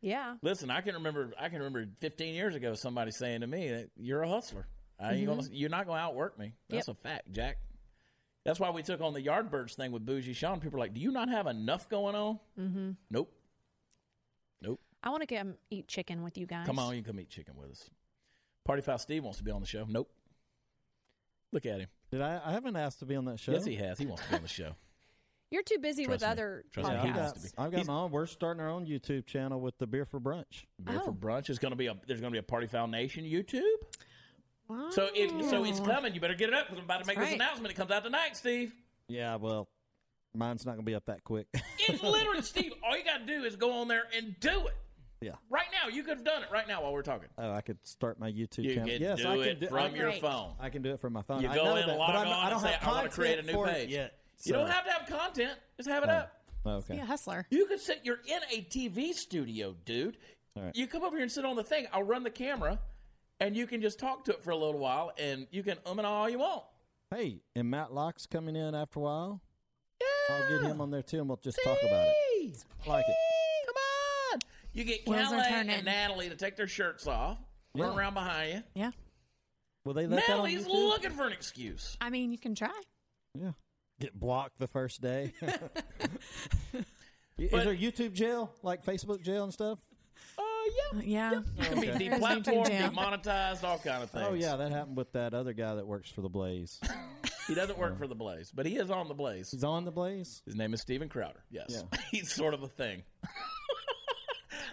Yeah. 0.02 0.36
Listen, 0.42 0.70
I 0.70 0.82
can 0.82 0.96
remember. 0.96 1.32
I 1.40 1.48
can 1.48 1.60
remember 1.60 1.86
15 2.00 2.36
years 2.36 2.56
ago 2.56 2.74
somebody 2.74 3.12
saying 3.12 3.40
to 3.42 3.48
me 3.48 3.70
that 3.70 3.90
you're 3.96 4.24
a 4.24 4.28
hustler. 4.30 4.68
I 5.00 5.14
ain't 5.14 5.28
gonna, 5.28 5.44
you're 5.50 5.70
not 5.70 5.86
going 5.86 5.98
to 5.98 6.04
outwork 6.04 6.38
me. 6.38 6.54
That's 6.70 6.90
a 6.90 6.94
fact, 6.94 7.32
Jack. 7.32 7.58
That's 8.44 8.60
why 8.60 8.72
we 8.72 8.84
took 8.84 9.00
on 9.00 9.14
the 9.14 9.22
Yardbirds 9.22 9.76
thing 9.76 9.94
with 9.94 10.06
Bougie 10.06 10.34
Sean. 10.34 10.60
People 10.60 10.78
are 10.78 10.80
like, 10.82 10.94
"Do 10.94 11.00
you 11.00 11.12
not 11.12 11.30
have 11.30 11.48
enough 11.48 11.88
going 11.88 12.16
on?" 12.16 12.40
Mm-hmm. 12.60 12.92
Nope. 13.10 13.34
Nope. 15.04 15.08
I 15.08 15.10
want 15.12 15.28
to 15.28 15.36
come 15.36 15.56
eat 15.70 15.88
chicken 15.88 16.24
with 16.24 16.38
you 16.38 16.46
guys. 16.46 16.66
Come 16.66 16.80
on, 16.80 16.96
you 16.96 17.02
can 17.02 17.14
come 17.14 17.20
eat 17.20 17.30
chicken 17.30 17.56
with 17.58 17.72
us. 17.72 17.90
Party 18.66 18.82
Foul 18.82 18.98
Steve 18.98 19.24
wants 19.24 19.38
to 19.40 19.44
be 19.44 19.52
on 19.52 19.62
the 19.62 19.68
show. 19.68 19.86
Nope. 19.88 20.10
Look 21.52 21.66
at 21.66 21.80
him. 21.80 21.88
Did 22.12 22.22
I? 22.22 22.42
I 22.44 22.52
haven't 22.52 22.76
asked 22.76 23.00
to 23.00 23.06
be 23.06 23.16
on 23.16 23.26
that 23.26 23.40
show. 23.40 23.52
Yes, 23.52 23.66
he 23.66 23.76
has. 23.76 23.98
He 24.00 24.06
wants 24.06 24.24
to 24.24 24.30
be 24.30 24.36
on 24.36 24.42
the 24.42 24.48
show. 24.48 24.76
You're 25.52 25.62
too 25.64 25.78
busy 25.78 26.08
with 26.08 26.22
me. 26.22 26.28
other 26.28 26.64
Trust 26.72 26.90
me, 26.90 26.96
he 26.96 27.02
I've 27.02 27.06
podcasts. 27.16 27.16
wants 27.16 27.32
got, 27.34 27.36
to 27.36 27.42
be. 27.42 27.50
I've 27.60 27.72
got 27.72 27.78
He's- 27.78 27.88
my 27.88 27.94
own. 27.96 28.12
We're 28.12 28.26
starting 28.26 28.62
our 28.62 28.70
own 28.70 28.88
YouTube 28.88 29.26
channel 29.28 29.60
with 29.60 29.78
the 29.78 29.86
Beer 29.86 30.06
for 30.06 30.20
Brunch. 30.20 30.66
Beer 30.84 31.00
for 31.02 31.12
Oh. 31.12 31.14
brunch 31.14 31.50
is 31.50 31.60
going 31.60 31.72
to 31.74 31.76
be 31.76 31.88
a. 31.88 31.96
There's 32.08 32.22
going 32.22 32.32
to 32.32 32.36
be 32.36 32.40
a 32.40 32.44
Party 32.44 32.66
Foul 32.68 32.88
Nation 32.88 33.24
YouTube. 33.24 33.62
Wow. 34.68 34.90
So 34.92 35.10
if 35.14 35.30
so, 35.50 35.64
it's 35.66 35.80
coming. 35.80 36.16
You 36.16 36.22
better 36.22 36.34
get 36.34 36.50
it 36.50 36.56
up 36.56 36.68
because 36.68 36.80
I'm 36.80 36.86
about 36.86 37.02
to 37.02 37.06
make 37.08 37.18
That's 37.18 37.30
this 37.32 37.40
right. 37.40 37.46
announcement. 37.48 37.72
It 37.72 37.76
comes 37.76 37.92
out 37.92 38.04
tonight, 38.04 38.36
Steve. 38.36 38.74
Yeah, 39.10 39.36
well, 39.36 39.68
mine's 40.34 40.66
not 40.66 40.72
going 40.72 40.86
to 40.86 40.90
be 40.90 40.96
up 40.96 41.06
that 41.06 41.24
quick. 41.24 41.48
It's 41.88 42.02
literally, 42.02 42.42
Steve. 42.44 42.72
All 42.84 42.98
you 42.98 43.04
got 43.04 43.20
to 43.20 43.26
do 43.26 43.44
is 43.44 43.56
go 43.58 43.74
on 43.74 43.88
there 43.90 44.04
and 44.18 44.36
do 44.40 44.68
it. 44.68 44.74
Yeah. 45.24 45.32
Right 45.50 45.66
now, 45.72 45.90
you 45.90 46.04
could 46.04 46.18
have 46.18 46.26
done 46.26 46.44
it 46.44 46.50
right 46.52 46.68
now 46.68 46.84
while 46.84 46.94
we're 46.94 47.02
talking. 47.02 47.30
Oh, 47.38 47.52
I 47.52 47.62
could 47.62 47.78
start 47.84 48.20
my 48.20 48.32
YouTube 48.32 48.64
You 48.64 48.74
channel. 48.76 48.90
can 48.90 49.02
yes, 49.02 49.20
do 49.20 49.28
I 49.28 49.36
can 49.38 49.44
it 49.48 49.60
do, 49.62 49.68
from 49.68 49.78
I, 49.78 49.88
your 49.96 50.10
Great. 50.10 50.22
phone. 50.22 50.52
I 50.60 50.70
can 50.70 50.82
do 50.82 50.92
it 50.92 51.00
from 51.00 51.14
my 51.14 51.22
phone. 51.22 51.42
You 51.42 51.50
I 51.50 51.56
go 51.56 51.64
know 51.66 51.76
in, 51.78 51.88
that, 51.88 51.98
log 51.98 52.08
but 52.10 52.16
I'm, 52.18 52.28
on, 52.28 52.34
I 52.34 52.50
don't 52.50 52.60
and 52.60 52.62
say, 52.68 52.72
have 52.74 52.84
"I 52.84 52.88
wanna 52.88 53.10
content 53.10 53.14
create 53.14 53.40
a 53.40 53.42
new 53.44 53.54
for 53.54 53.68
it 53.70 53.74
page." 53.74 53.90
yet. 53.90 54.20
You 54.44 54.54
don't 54.54 54.68
so- 54.68 54.72
have 54.72 54.86
to 54.86 54.92
have 54.92 55.08
content. 55.08 55.60
Just 55.78 55.90
have 55.90 56.04
it 56.04 56.10
Oh. 56.10 56.14
up. 56.14 56.40
Okay. 56.66 56.94
Be 56.96 57.00
a 57.02 57.06
hustler. 57.06 57.46
You 57.50 57.66
could 57.66 57.80
sit. 57.82 58.02
You're 58.04 58.20
in 58.26 58.40
a 58.52 58.62
TV 58.64 59.14
studio, 59.14 59.76
dude. 59.86 60.18
All 60.56 60.64
right. 60.64 60.76
You 60.76 60.88
come 60.88 61.04
over 61.04 61.16
here 61.16 61.24
and 61.24 61.32
sit 61.32 61.44
on 61.46 61.56
the 61.56 61.64
thing. 61.64 61.88
I'll 61.92 62.04
run 62.04 62.24
the 62.24 62.30
camera, 62.30 62.80
and 63.40 63.56
you 63.58 63.68
can 63.68 63.82
just 63.82 64.00
talk 64.00 64.24
to 64.26 64.32
it 64.32 64.44
for 64.44 64.52
a 64.52 64.56
little 64.56 64.80
while, 64.80 65.12
and 65.18 65.48
you 65.52 65.64
can 65.64 65.78
um 65.86 66.00
and 66.00 66.06
all 66.06 66.30
you 66.30 66.40
want. 66.40 66.64
Hey, 67.14 67.42
and 67.56 67.70
Matt 67.70 67.94
Locke's 67.94 68.26
coming 68.26 68.56
in 68.56 68.74
after 68.76 69.00
a 69.00 69.04
while. 69.04 69.42
Yeah. 70.02 70.36
I'll 70.36 70.50
get 70.62 70.70
him 70.72 70.80
on 70.82 70.90
there 70.90 71.02
too, 71.04 71.20
and 71.20 71.28
we'll 71.28 71.38
just 71.44 71.60
talk 71.64 71.78
about 71.84 72.08
it. 72.08 72.16
I 72.86 72.90
like 72.90 73.06
it. 73.08 73.16
Come 74.74 74.82
on. 74.82 74.88
You 74.88 74.94
get 74.96 75.08
Wheels 75.08 75.28
are 75.32 75.36
Calais 75.38 75.50
turning. 75.50 75.70
and 75.76 75.86
Natalie 75.86 76.30
to 76.30 76.36
take 76.36 76.56
their 76.56 76.68
shirts 76.68 77.08
off, 77.08 77.38
run 77.76 77.92
Yeah. 77.92 77.98
around 77.98 78.14
behind 78.14 78.54
you. 78.54 78.64
Yeah. 78.76 78.92
Will 79.86 79.94
they 79.94 80.08
let 80.08 80.26
that 80.28 80.40
on 80.40 80.46
Natalie's 80.46 80.66
YouTube? 80.68 80.88
looking 80.90 81.12
for 81.12 81.28
an 81.28 81.34
excuse. 81.34 81.98
I 82.02 82.10
mean, 82.10 82.32
you 82.32 82.38
can 82.38 82.56
try. 82.56 82.72
Yeah. 83.36 83.52
Get 84.00 84.18
blocked 84.20 84.58
the 84.60 84.68
first 84.68 85.02
day. 85.02 85.34
Is 87.38 87.50
But- 87.52 87.64
there 87.66 87.76
YouTube 87.76 88.14
jail, 88.14 88.52
like 88.62 88.84
Facebook 88.86 89.22
jail 89.24 89.44
and 89.44 89.52
stuff? 89.54 89.80
Oh 90.38 90.72
yeah. 90.94 91.00
Uh, 91.00 91.02
yeah. 91.04 91.40
It 91.58 91.66
can 91.66 91.82
be 91.82 91.90
Okay. 91.90 92.08
There's 92.10 92.22
YouTube 92.22 92.44
deplatformed, 92.44 92.68
jail. 92.68 92.90
demonetized, 92.90 93.66
all 93.66 93.80
kind 93.80 94.04
of 94.04 94.12
things. 94.12 94.26
Oh 94.30 94.34
yeah, 94.34 94.56
that 94.56 94.72
happened 94.72 94.96
with 94.96 95.12
that 95.14 95.34
other 95.34 95.52
guy 95.54 95.76
that 95.76 95.86
works 95.86 96.10
for 96.10 96.22
the 96.22 96.30
Blaze. 96.30 96.80
He 97.46 97.56
doesn't 97.56 97.78
work 97.78 97.98
for 97.98 98.08
the 98.08 98.16
Blaze, 98.16 98.54
but 98.56 98.66
he 98.66 98.78
is 98.78 98.90
on 98.90 99.10
the 99.10 99.14
Blaze. 99.14 99.52
He's 99.52 99.66
on 99.66 99.84
the 99.84 99.92
Blaze. 99.92 100.42
His 100.46 100.56
name 100.56 100.74
is 100.74 100.80
Steven 100.80 101.10
Crowder. 101.10 101.44
Yes. 101.52 101.66
Yeah. 101.68 101.82
He's 102.10 102.32
sort 102.32 102.54
of 102.54 102.64
a 102.64 102.70
thing. 102.70 103.04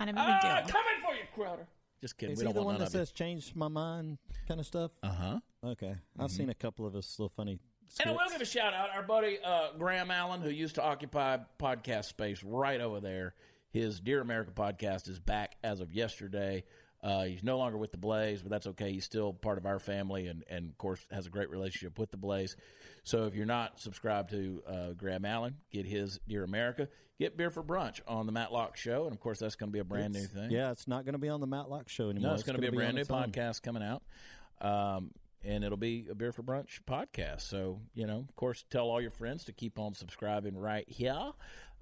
Kind 0.01 0.11
of 0.11 0.16
a 0.16 0.18
big 0.18 0.34
Ah, 0.42 0.61
deal. 0.62 0.72
coming 0.72 0.94
for 1.05 1.14
you, 1.14 1.22
Crowder. 1.34 1.66
Just 2.01 2.16
kidding. 2.16 2.32
Is 2.32 2.38
we 2.38 2.46
he 2.46 2.46
don't 2.46 2.55
the 2.55 2.61
want 2.61 2.66
one 2.66 2.74
none 2.76 2.80
that 2.80 2.86
of 2.88 3.03
it. 3.03 3.07
says 3.09 3.12
"change 3.12 3.55
my 3.55 3.68
mind" 3.68 4.16
kind 4.48 4.59
of 4.59 4.64
stuff? 4.66 4.90
Uh 5.03 5.09
huh. 5.12 5.40
Okay, 5.62 5.94
I've 6.18 6.30
seen 6.30 6.48
a 6.48 6.55
couple 6.55 6.86
of 6.86 6.94
his 6.94 7.14
little 7.18 7.28
funny. 7.36 7.61
And 8.01 8.09
I 8.09 8.12
will 8.12 8.20
give 8.30 8.40
a 8.40 8.44
shout 8.46 8.72
out. 8.72 8.88
Our 8.94 9.03
buddy 9.03 9.38
uh, 9.44 9.72
Graham 9.78 10.11
Allen, 10.11 10.40
who 10.40 10.48
used 10.48 10.76
to 10.76 10.82
occupy 10.82 11.36
podcast 11.59 12.07
space 12.07 12.42
right 12.42 12.80
over 12.80 12.98
there, 13.01 13.34
his 13.72 14.01
Dear 14.01 14.22
America 14.22 14.53
podcast 14.53 15.09
is 15.09 15.20
back 15.20 15.57
as 15.62 15.80
of 15.80 15.92
yesterday. 15.92 16.64
Uh, 17.03 17.24
he's 17.24 17.42
no 17.42 17.59
longer 17.59 17.76
with 17.76 17.92
the 17.92 17.98
Blaze, 17.98 18.40
but 18.42 18.51
that's 18.51 18.66
okay. 18.68 18.92
He's 18.92 19.05
still 19.05 19.32
part 19.34 19.59
of 19.59 19.66
our 19.66 19.78
family, 19.78 20.28
and, 20.28 20.44
and 20.48 20.70
of 20.70 20.78
course 20.78 21.05
has 21.11 21.26
a 21.26 21.30
great 21.30 21.51
relationship 21.51 21.98
with 21.98 22.11
the 22.11 22.16
Blaze. 22.16 22.57
So 23.05 23.24
if 23.24 23.34
you're 23.34 23.44
not 23.46 23.80
subscribed 23.80 24.30
to 24.30 24.62
uh, 24.66 24.90
Graham 24.92 25.24
Allen, 25.24 25.57
get 25.70 25.84
his 25.84 26.20
Dear 26.28 26.44
America. 26.44 26.88
Get 27.21 27.37
Beer 27.37 27.51
for 27.51 27.62
Brunch 27.62 28.01
on 28.09 28.25
the 28.25 28.33
Matlock 28.33 28.79
Show, 28.79 29.05
and 29.05 29.12
of 29.12 29.21
course 29.21 29.39
that's 29.39 29.55
going 29.55 29.68
to 29.68 29.73
be 29.73 29.79
a 29.79 29.85
brand 29.85 30.16
It's- 30.16 30.33
new 30.35 30.41
thing. 30.41 30.51
Yeah, 30.51 30.71
it's 30.71 30.89
not 30.89 31.05
going 31.05 31.12
to 31.12 31.18
be 31.18 31.29
on 31.29 31.41
the 31.41 31.47
Matlock 31.47 31.91
show 31.91 32.09
anymore. 32.09 32.31
No, 32.31 32.35
it's, 32.35 32.45
going 32.45 32.57
to 32.57 32.62
be 32.62 32.68
a 32.68 32.73
brand 32.73 32.97
new 32.97 33.05
podcast 33.05 33.61
coming 33.61 33.83
out. 33.83 34.03
Um, 34.62 35.11
and 35.45 35.62
it'll 35.62 35.77
be 35.77 36.07
a 36.11 36.14
Beer 36.14 36.33
for 36.33 36.43
Brunch 36.43 36.81
podcast. 36.89 37.43
So, 37.43 37.81
you 37.93 38.07
know, 38.07 38.25
of 38.27 38.35
course, 38.37 38.64
tell 38.71 38.87
all 38.89 39.03
your 39.03 39.11
friends 39.11 39.45
to 39.45 39.53
keep 39.53 39.79
on 39.79 39.93
subscribing 39.93 40.57
right 40.57 40.89
here. 40.89 41.33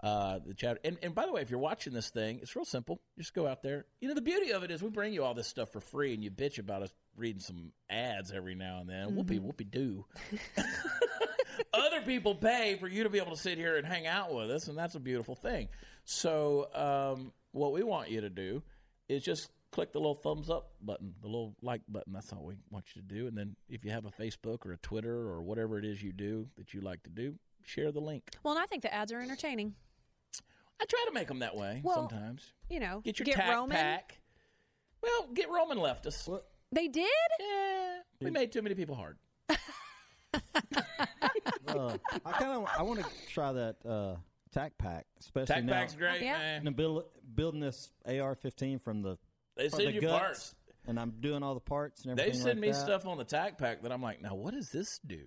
Uh, 0.03 0.41
the 0.45 0.55
chat. 0.55 0.78
And, 0.82 0.99
and 1.03 1.14
by 1.14 1.26
the 1.26 1.32
way, 1.32 1.41
if 1.43 1.51
you're 1.51 1.59
watching 1.61 1.93
this 1.93 2.11
thing, 2.11 2.41
it's 2.43 2.55
real 2.57 2.64
simple. 2.64 3.01
Just 3.16 3.32
go 3.32 3.47
out 3.47 3.62
there. 3.62 3.86
You 4.01 4.09
know, 4.09 4.14
the 4.14 4.20
beauty 4.20 4.53
of 4.53 4.64
it 4.64 4.72
is 4.72 4.82
we 4.82 4.91
bring 4.91 5.12
you 5.12 5.24
all 5.24 5.34
this 5.34 5.49
stuff 5.49 5.72
for 5.72 5.80
free 5.80 6.14
and 6.14 6.22
you 6.22 6.30
bitch 6.32 6.59
about 6.59 6.82
us 6.82 6.93
reading 7.18 7.40
some 7.40 7.72
ads 7.90 8.32
every 8.32 8.54
now 8.54 8.78
and 8.80 8.88
then. 8.88 9.14
Whoopee, 9.16 9.38
whoopee 9.38 9.64
doo. 9.64 10.04
Other 11.74 12.00
people 12.02 12.34
pay 12.34 12.76
for 12.78 12.88
you 12.88 13.02
to 13.02 13.10
be 13.10 13.18
able 13.18 13.34
to 13.34 13.40
sit 13.40 13.58
here 13.58 13.76
and 13.76 13.86
hang 13.86 14.06
out 14.06 14.32
with 14.32 14.50
us, 14.50 14.68
and 14.68 14.78
that's 14.78 14.94
a 14.94 15.00
beautiful 15.00 15.34
thing. 15.34 15.68
So, 16.04 16.68
um, 16.74 17.32
what 17.52 17.72
we 17.72 17.82
want 17.82 18.10
you 18.10 18.20
to 18.20 18.30
do 18.30 18.62
is 19.08 19.22
just 19.22 19.50
click 19.72 19.92
the 19.92 19.98
little 19.98 20.14
thumbs 20.14 20.48
up 20.50 20.70
button, 20.80 21.14
the 21.20 21.26
little 21.26 21.54
like 21.62 21.82
button. 21.88 22.12
That's 22.12 22.32
all 22.32 22.44
we 22.44 22.54
want 22.70 22.84
you 22.94 23.02
to 23.02 23.08
do. 23.08 23.26
And 23.26 23.36
then, 23.36 23.56
if 23.68 23.84
you 23.84 23.90
have 23.90 24.06
a 24.06 24.10
Facebook 24.10 24.64
or 24.64 24.72
a 24.72 24.78
Twitter 24.78 25.14
or 25.14 25.42
whatever 25.42 25.78
it 25.78 25.84
is 25.84 26.02
you 26.02 26.12
do 26.12 26.46
that 26.56 26.72
you 26.72 26.80
like 26.80 27.02
to 27.02 27.10
do, 27.10 27.34
share 27.64 27.90
the 27.92 28.00
link. 28.00 28.22
Well, 28.42 28.54
and 28.54 28.62
I 28.62 28.66
think 28.66 28.82
the 28.82 28.94
ads 28.94 29.12
are 29.12 29.20
entertaining. 29.20 29.74
I 30.80 30.84
try 30.84 31.04
to 31.08 31.12
make 31.12 31.26
them 31.26 31.40
that 31.40 31.56
way 31.56 31.80
Well, 31.82 32.08
sometimes. 32.08 32.52
You 32.70 32.78
know, 32.78 33.00
Get 33.04 33.18
your 33.18 33.26
tack 33.26 33.52
Roman. 33.52 33.76
pack. 33.76 34.20
Well, 35.02 35.28
get 35.34 35.50
Roman 35.50 35.78
left 35.78 36.06
us. 36.06 36.26
What? 36.28 36.46
They 36.72 36.88
did. 36.88 37.06
Yeah, 37.40 37.98
we 38.20 38.30
made 38.30 38.52
too 38.52 38.62
many 38.62 38.74
people 38.74 38.94
hard. 38.94 39.16
Uh, 41.66 41.96
I 42.24 42.32
kind 42.32 42.50
of 42.52 42.66
I 42.78 42.82
want 42.82 43.00
to 43.00 43.06
try 43.30 43.52
that 43.52 43.76
uh, 43.86 44.16
Tac 44.52 44.78
Pack, 44.78 45.06
especially 45.20 45.54
Tack 45.54 45.64
now. 45.64 45.72
pack's 45.74 45.94
great, 45.94 46.22
Yeah. 46.22 46.38
man. 46.38 46.66
And 46.66 46.74
build, 46.76 47.04
building 47.34 47.60
this 47.60 47.90
AR-15 48.06 48.80
from 48.82 49.02
the 49.02 49.18
They 49.56 49.68
from 49.68 49.78
send 49.80 49.88
the 49.90 49.94
you 49.94 50.00
guts, 50.00 50.18
parts. 50.18 50.54
and 50.86 50.98
I'm 50.98 51.12
doing 51.20 51.42
all 51.42 51.52
the 51.54 51.60
parts 51.60 52.02
and 52.02 52.12
everything. 52.12 52.16
They 52.16 52.38
everything. 52.38 52.46
send 52.46 52.60
like 52.60 52.68
me 52.68 52.72
that. 52.72 52.84
stuff 52.84 53.06
on 53.06 53.18
the 53.18 53.24
Tac 53.24 53.58
Pack 53.58 53.82
that 53.82 53.92
I'm 53.92 54.00
like, 54.02 54.22
now 54.22 54.34
what 54.34 54.54
does 54.54 54.70
this 54.70 54.98
do? 55.06 55.20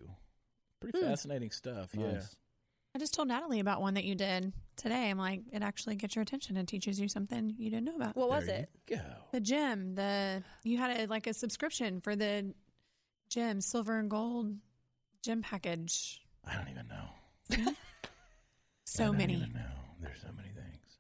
Pretty 0.80 1.00
fascinating 1.00 1.52
stuff. 1.52 1.90
Yeah. 1.96 2.14
Nice. 2.14 2.36
I 2.94 3.00
just 3.00 3.14
told 3.14 3.28
Natalie 3.30 3.60
about 3.62 3.82
one 3.82 3.94
that 3.94 4.04
you 4.04 4.16
did 4.16 4.52
today. 4.76 5.10
I'm 5.10 5.18
like, 5.18 5.42
it 5.52 5.62
actually 5.62 5.96
gets 5.96 6.16
your 6.16 6.24
attention 6.24 6.58
and 6.58 6.68
teaches 6.68 7.00
you 7.00 7.08
something 7.08 7.56
you 7.58 7.70
didn't 7.70 7.86
know 7.86 7.96
about. 7.96 8.16
What 8.18 8.28
was 8.30 8.46
There 8.48 8.60
it? 8.60 8.70
you 8.90 8.98
Go. 8.98 9.02
the 9.32 9.40
gym, 9.40 9.96
the 9.96 10.44
you 10.64 10.78
had 10.78 11.00
a, 11.00 11.06
like 11.08 11.26
a 11.28 11.34
subscription 11.34 12.02
for 12.02 12.16
the 12.18 12.54
gym, 13.30 13.62
silver 13.62 13.98
and 13.98 14.10
gold 14.10 14.56
gym 15.24 15.42
package. 15.42 16.22
I 16.46 16.56
don't 16.56 16.68
even 16.70 16.88
know. 16.88 17.74
So 18.84 19.06
don't 19.06 19.20
many. 19.20 19.36
even 19.36 19.54
know. 19.54 19.62
There's 20.02 20.20
so 20.22 20.28
many 20.36 20.50
things. 20.50 20.98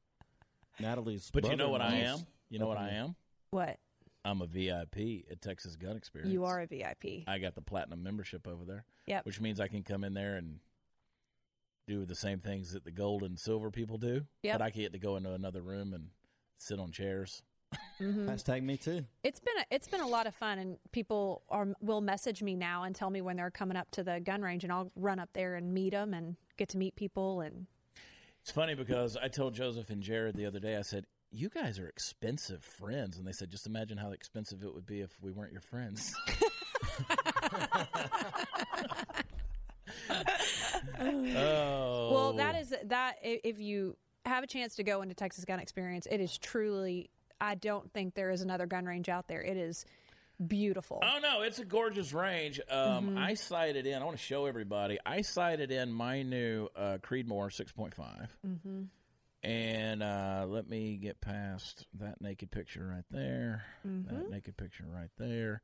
Natalie's. 0.79 1.29
But 1.33 1.49
you 1.49 1.57
know 1.57 1.67
what 1.69 1.81
I 1.81 1.95
am? 1.95 2.19
You 2.49 2.57
know 2.59 2.67
what 2.67 2.77
I 2.77 2.91
am? 2.91 3.15
What? 3.49 3.79
I'm 4.23 4.41
a 4.41 4.45
VIP 4.45 5.25
at 5.29 5.41
Texas 5.41 5.75
Gun 5.75 5.97
Experience. 5.97 6.31
You 6.31 6.45
are 6.45 6.61
a 6.61 6.67
VIP. 6.67 7.23
I 7.27 7.37
got 7.39 7.53
the 7.53 7.61
platinum 7.61 8.01
membership 8.01 8.47
over 8.47 8.63
there. 8.63 8.85
Yep. 9.07 9.25
Which 9.25 9.41
means 9.41 9.59
I 9.59 9.67
can 9.67 9.83
come 9.83 10.05
in 10.05 10.13
there 10.13 10.37
and 10.37 10.59
do 11.87 12.05
the 12.05 12.15
same 12.15 12.39
things 12.39 12.73
that 12.73 12.83
the 12.83 12.91
gold 12.91 13.23
and 13.23 13.39
silver 13.39 13.71
people 13.71 13.97
do. 13.97 14.21
Yep. 14.43 14.59
But 14.59 14.61
I 14.65 14.69
get 14.69 14.93
to 14.93 14.99
go 14.99 15.15
into 15.17 15.33
another 15.33 15.61
room 15.61 15.93
and 15.93 16.09
sit 16.57 16.79
on 16.79 16.91
chairs. 16.91 17.41
hmm 17.97 18.29
Hashtag 18.29 18.63
me 18.63 18.77
too. 18.77 19.05
It's 19.23 19.39
been 19.39 19.57
a, 19.59 19.65
it's 19.71 19.87
been 19.87 20.01
a 20.01 20.07
lot 20.07 20.27
of 20.27 20.35
fun, 20.35 20.59
and 20.59 20.77
people 20.91 21.41
are 21.49 21.67
will 21.81 22.01
message 22.01 22.43
me 22.43 22.55
now 22.55 22.83
and 22.83 22.93
tell 22.95 23.09
me 23.09 23.21
when 23.21 23.37
they're 23.37 23.49
coming 23.51 23.77
up 23.77 23.89
to 23.91 24.03
the 24.03 24.19
gun 24.19 24.41
range, 24.41 24.63
and 24.63 24.71
I'll 24.73 24.91
run 24.95 25.19
up 25.19 25.29
there 25.33 25.55
and 25.55 25.73
meet 25.73 25.91
them 25.91 26.13
and 26.13 26.35
get 26.57 26.69
to 26.69 26.77
meet 26.77 26.95
people. 26.95 27.41
And 27.41 27.67
It's 28.41 28.51
funny 28.51 28.75
because 28.75 29.15
I 29.17 29.27
told 29.29 29.53
Joseph 29.55 29.89
and 29.89 30.03
Jared 30.03 30.35
the 30.35 30.45
other 30.45 30.59
day, 30.59 30.75
I 30.77 30.81
said, 30.81 31.05
You 31.31 31.47
guys 31.49 31.79
are 31.79 31.87
expensive 31.87 32.63
friends. 32.63 33.17
And 33.17 33.25
they 33.25 33.31
said, 33.31 33.49
Just 33.49 33.65
imagine 33.67 33.97
how 33.97 34.11
expensive 34.11 34.63
it 34.63 34.73
would 34.73 34.85
be 34.85 34.99
if 35.01 35.17
we 35.21 35.31
weren't 35.31 35.53
your 35.53 35.61
friends. 35.61 36.13
oh. 40.99 42.11
well, 42.13 42.33
that 42.33 42.55
is 42.55 42.73
that. 42.85 43.15
If 43.23 43.59
you 43.59 43.97
have 44.25 44.43
a 44.43 44.47
chance 44.47 44.75
to 44.75 44.83
go 44.83 45.01
into 45.01 45.15
Texas 45.15 45.45
Gun 45.45 45.59
Experience, 45.59 46.07
it 46.09 46.19
is 46.21 46.37
truly. 46.37 47.09
I 47.39 47.55
don't 47.55 47.91
think 47.91 48.13
there 48.13 48.29
is 48.31 48.41
another 48.41 48.65
gun 48.67 48.85
range 48.85 49.09
out 49.09 49.27
there. 49.27 49.41
It 49.41 49.57
is 49.57 49.85
beautiful. 50.47 50.99
Oh 51.03 51.19
no, 51.21 51.41
it's 51.41 51.59
a 51.59 51.65
gorgeous 51.65 52.13
range. 52.13 52.59
Um, 52.69 53.17
I 53.17 53.33
sighted 53.33 53.85
in. 53.85 54.01
I 54.01 54.05
want 54.05 54.17
to 54.17 54.23
show 54.23 54.45
everybody. 54.45 54.97
I 55.05 55.21
sighted 55.21 55.71
in 55.71 55.91
my 55.91 56.21
new 56.21 56.67
uh, 56.75 56.97
Creedmoor 57.01 57.47
6.5, 57.49 57.93
Mm-hmm. 58.47 58.81
and 59.43 60.03
uh, 60.03 60.45
let 60.47 60.69
me 60.69 60.97
get 60.97 61.19
past 61.21 61.87
that 61.99 62.21
naked 62.21 62.51
picture 62.51 62.87
right 62.87 63.05
there. 63.09 63.63
Mm-hmm. 63.87 64.15
That 64.15 64.29
naked 64.29 64.57
picture 64.57 64.85
right 64.87 65.09
there. 65.17 65.61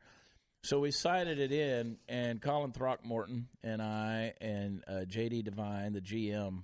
So 0.63 0.79
we 0.79 0.91
sighted 0.91 1.39
it 1.39 1.51
in, 1.51 1.97
and 2.09 2.41
Colin 2.41 2.71
Throckmorton 2.71 3.47
and 3.63 3.81
I 3.81 4.33
and 4.41 4.83
uh, 4.87 5.05
JD 5.07 5.45
Devine, 5.45 5.93
the 5.93 6.01
GM 6.01 6.63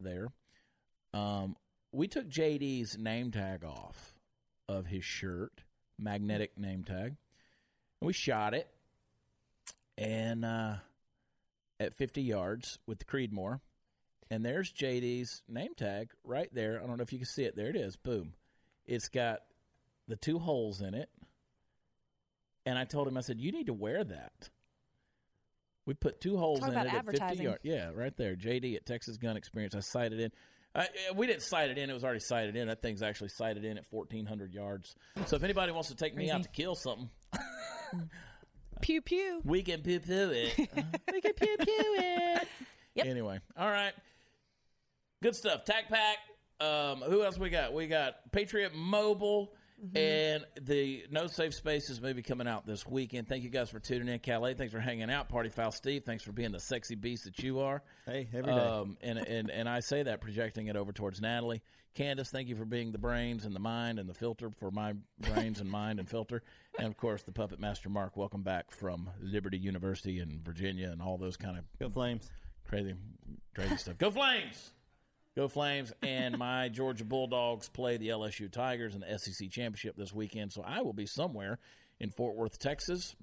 there, 0.00 0.28
um, 1.12 1.56
we 1.92 2.08
took 2.08 2.28
JD's 2.28 2.96
name 2.98 3.30
tag 3.30 3.64
off 3.64 4.14
of 4.68 4.86
his 4.86 5.04
shirt, 5.04 5.62
magnetic 5.98 6.58
name 6.58 6.84
tag. 6.84 7.16
And 8.00 8.06
we 8.06 8.12
shot 8.12 8.54
it, 8.54 8.68
and 9.96 10.44
uh, 10.44 10.76
at 11.80 11.94
50 11.94 12.22
yards 12.22 12.78
with 12.86 12.98
the 12.98 13.04
Creedmoor, 13.04 13.60
and 14.30 14.44
there's 14.44 14.72
JD's 14.72 15.42
name 15.48 15.74
tag 15.76 16.10
right 16.24 16.52
there. 16.52 16.80
I 16.82 16.86
don't 16.86 16.96
know 16.96 17.02
if 17.02 17.12
you 17.12 17.18
can 17.18 17.26
see 17.26 17.44
it. 17.44 17.56
There 17.56 17.68
it 17.68 17.76
is. 17.76 17.96
Boom. 17.96 18.34
It's 18.86 19.08
got 19.08 19.40
the 20.08 20.16
two 20.16 20.38
holes 20.38 20.80
in 20.80 20.94
it. 20.94 21.08
And 22.66 22.78
I 22.78 22.84
told 22.84 23.06
him, 23.08 23.16
I 23.16 23.20
said, 23.20 23.40
you 23.40 23.52
need 23.52 23.66
to 23.66 23.72
wear 23.72 24.04
that. 24.04 24.50
We 25.86 25.94
put 25.94 26.20
two 26.20 26.36
holes 26.36 26.60
Talk 26.60 26.70
in 26.70 26.74
it 26.74 26.78
at 26.78 26.84
50 26.84 26.98
advertising. 26.98 27.44
yards. 27.44 27.60
Yeah, 27.62 27.90
right 27.94 28.14
there. 28.16 28.34
JD 28.34 28.74
at 28.74 28.84
Texas 28.86 29.16
Gun 29.16 29.36
Experience. 29.36 29.74
I 29.74 29.80
sighted 29.80 30.18
in. 30.18 30.32
I, 30.74 30.88
we 31.14 31.26
didn't 31.28 31.42
sight 31.42 31.70
it 31.70 31.78
in. 31.78 31.88
It 31.88 31.92
was 31.94 32.02
already 32.04 32.20
sighted 32.20 32.56
in. 32.56 32.66
That 32.68 32.82
thing's 32.82 33.02
actually 33.02 33.28
sighted 33.28 33.64
in 33.64 33.78
at 33.78 33.84
1,400 33.88 34.52
yards. 34.52 34.94
So 35.26 35.36
if 35.36 35.44
anybody 35.44 35.72
wants 35.72 35.88
to 35.88 35.94
take 35.94 36.14
me 36.16 36.28
out 36.30 36.42
to 36.42 36.48
kill 36.48 36.74
something, 36.74 37.08
Pew 38.82 39.00
pew. 39.00 39.40
we 39.44 39.62
can 39.62 39.80
pew 39.80 40.00
pew 40.00 40.30
it. 40.32 40.52
we 41.12 41.20
can 41.22 41.32
pew 41.32 41.56
pew 41.56 41.96
it. 41.98 42.48
Yep. 42.94 43.06
Anyway, 43.06 43.38
all 43.56 43.70
right. 43.70 43.92
Good 45.22 45.34
stuff. 45.34 45.64
Tac 45.64 45.88
Pack. 45.88 46.18
Um, 46.60 46.98
who 47.00 47.22
else 47.22 47.38
we 47.38 47.48
got? 47.48 47.72
We 47.72 47.86
got 47.86 48.16
Patriot 48.32 48.74
Mobile 48.74 49.52
And 49.94 50.44
the 50.60 51.04
No 51.10 51.26
Safe 51.26 51.54
Spaces 51.54 52.00
movie 52.00 52.22
coming 52.22 52.48
out 52.48 52.66
this 52.66 52.86
weekend. 52.86 53.28
Thank 53.28 53.44
you 53.44 53.50
guys 53.50 53.68
for 53.68 53.78
tuning 53.78 54.08
in. 54.08 54.18
Calais, 54.20 54.54
thanks 54.54 54.72
for 54.72 54.80
hanging 54.80 55.10
out. 55.10 55.28
Party 55.28 55.50
Foul 55.50 55.70
Steve, 55.70 56.02
thanks 56.04 56.24
for 56.24 56.32
being 56.32 56.50
the 56.50 56.60
sexy 56.60 56.94
beast 56.94 57.24
that 57.24 57.38
you 57.40 57.60
are. 57.60 57.82
Hey, 58.06 58.26
every 58.32 58.52
day. 58.52 58.58
Um, 58.58 58.96
and, 59.02 59.18
and, 59.18 59.50
and 59.50 59.68
I 59.68 59.80
say 59.80 60.02
that 60.02 60.22
projecting 60.22 60.68
it 60.68 60.76
over 60.76 60.92
towards 60.92 61.20
Natalie. 61.20 61.60
Candace, 61.94 62.30
thank 62.30 62.48
you 62.48 62.56
for 62.56 62.64
being 62.64 62.92
the 62.92 62.98
brains 62.98 63.44
and 63.44 63.54
the 63.54 63.60
mind 63.60 63.98
and 63.98 64.08
the 64.08 64.14
filter 64.14 64.50
for 64.50 64.70
my 64.70 64.94
brains 65.20 65.60
and 65.60 65.70
mind 65.70 65.98
and 65.98 66.08
filter. 66.08 66.42
And 66.78 66.86
of 66.86 66.96
course, 66.96 67.22
the 67.22 67.32
puppet 67.32 67.60
master 67.60 67.88
Mark. 67.88 68.16
Welcome 68.16 68.42
back 68.42 68.70
from 68.70 69.10
Liberty 69.20 69.58
University 69.58 70.20
in 70.20 70.40
Virginia 70.42 70.90
and 70.90 71.02
all 71.02 71.18
those 71.18 71.36
kind 71.36 71.58
of 71.58 71.64
Go 71.78 71.90
Flames. 71.90 72.30
crazy, 72.68 72.94
crazy 73.54 73.76
stuff. 73.76 73.98
Go 73.98 74.10
Flames! 74.10 74.72
Go 75.36 75.48
Flames! 75.48 75.92
And 76.02 76.38
my 76.38 76.68
Georgia 76.72 77.04
Bulldogs 77.04 77.68
play 77.68 77.98
the 77.98 78.08
LSU 78.08 78.50
Tigers 78.50 78.94
in 78.94 79.02
the 79.02 79.18
SEC 79.18 79.50
championship 79.50 79.94
this 79.94 80.12
weekend, 80.12 80.50
so 80.50 80.62
I 80.62 80.80
will 80.80 80.94
be 80.94 81.04
somewhere 81.04 81.58
in 82.00 82.10
Fort 82.10 82.36
Worth, 82.36 82.58
Texas, 82.58 83.14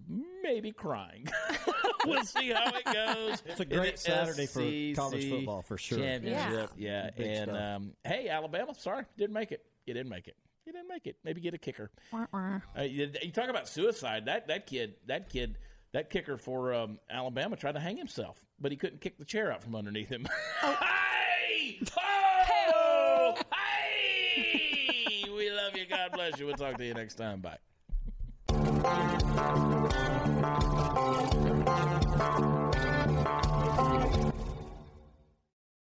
maybe 0.43 0.71
crying. 0.71 1.27
we'll 2.05 2.23
see 2.23 2.51
how 2.51 2.71
it 2.75 2.85
goes. 2.85 3.41
It's 3.47 3.59
a 3.59 3.65
great 3.65 3.95
the 3.95 4.01
Saturday 4.01 4.45
for 4.45 5.01
college 5.01 5.27
football, 5.27 5.63
for 5.63 5.77
sure. 5.77 5.97
Championship, 5.97 6.69
yeah. 6.77 7.09
Big 7.17 7.25
And 7.25 7.57
um, 7.57 7.93
hey, 8.03 8.29
Alabama, 8.29 8.75
sorry, 8.75 9.05
didn't 9.17 9.33
make 9.33 9.51
it. 9.51 9.65
You 9.87 9.95
didn't 9.95 10.09
make 10.09 10.27
it. 10.27 10.35
You 10.67 10.71
didn't 10.71 10.89
make 10.89 11.07
it. 11.07 11.17
Maybe 11.23 11.41
get 11.41 11.55
a 11.55 11.57
kicker. 11.57 11.89
Wah, 12.11 12.27
wah. 12.31 12.59
Uh, 12.77 12.83
you, 12.83 13.09
you 13.23 13.31
talk 13.31 13.49
about 13.49 13.67
suicide. 13.67 14.25
That 14.25 14.47
that 14.49 14.67
kid, 14.67 14.95
that 15.07 15.29
kid, 15.29 15.57
that 15.93 16.11
kicker 16.11 16.37
for 16.37 16.75
um, 16.75 16.99
Alabama 17.09 17.55
tried 17.55 17.73
to 17.73 17.79
hang 17.79 17.97
himself, 17.97 18.39
but 18.59 18.71
he 18.71 18.77
couldn't 18.77 19.01
kick 19.01 19.17
the 19.17 19.25
chair 19.25 19.51
out 19.51 19.63
from 19.63 19.75
underneath 19.75 20.09
him. 20.09 20.27
Hey! 21.45 21.79
Oh! 21.97 23.35
Hey! 23.53 25.25
We 25.35 25.49
love 25.51 25.75
you. 25.75 25.85
God 25.85 26.11
bless 26.13 26.39
you. 26.39 26.45
We'll 26.45 26.55
talk 26.55 26.77
to 26.77 26.85
you 26.85 26.93
next 26.93 27.15
time. 27.15 27.41
Bye. 27.41 27.57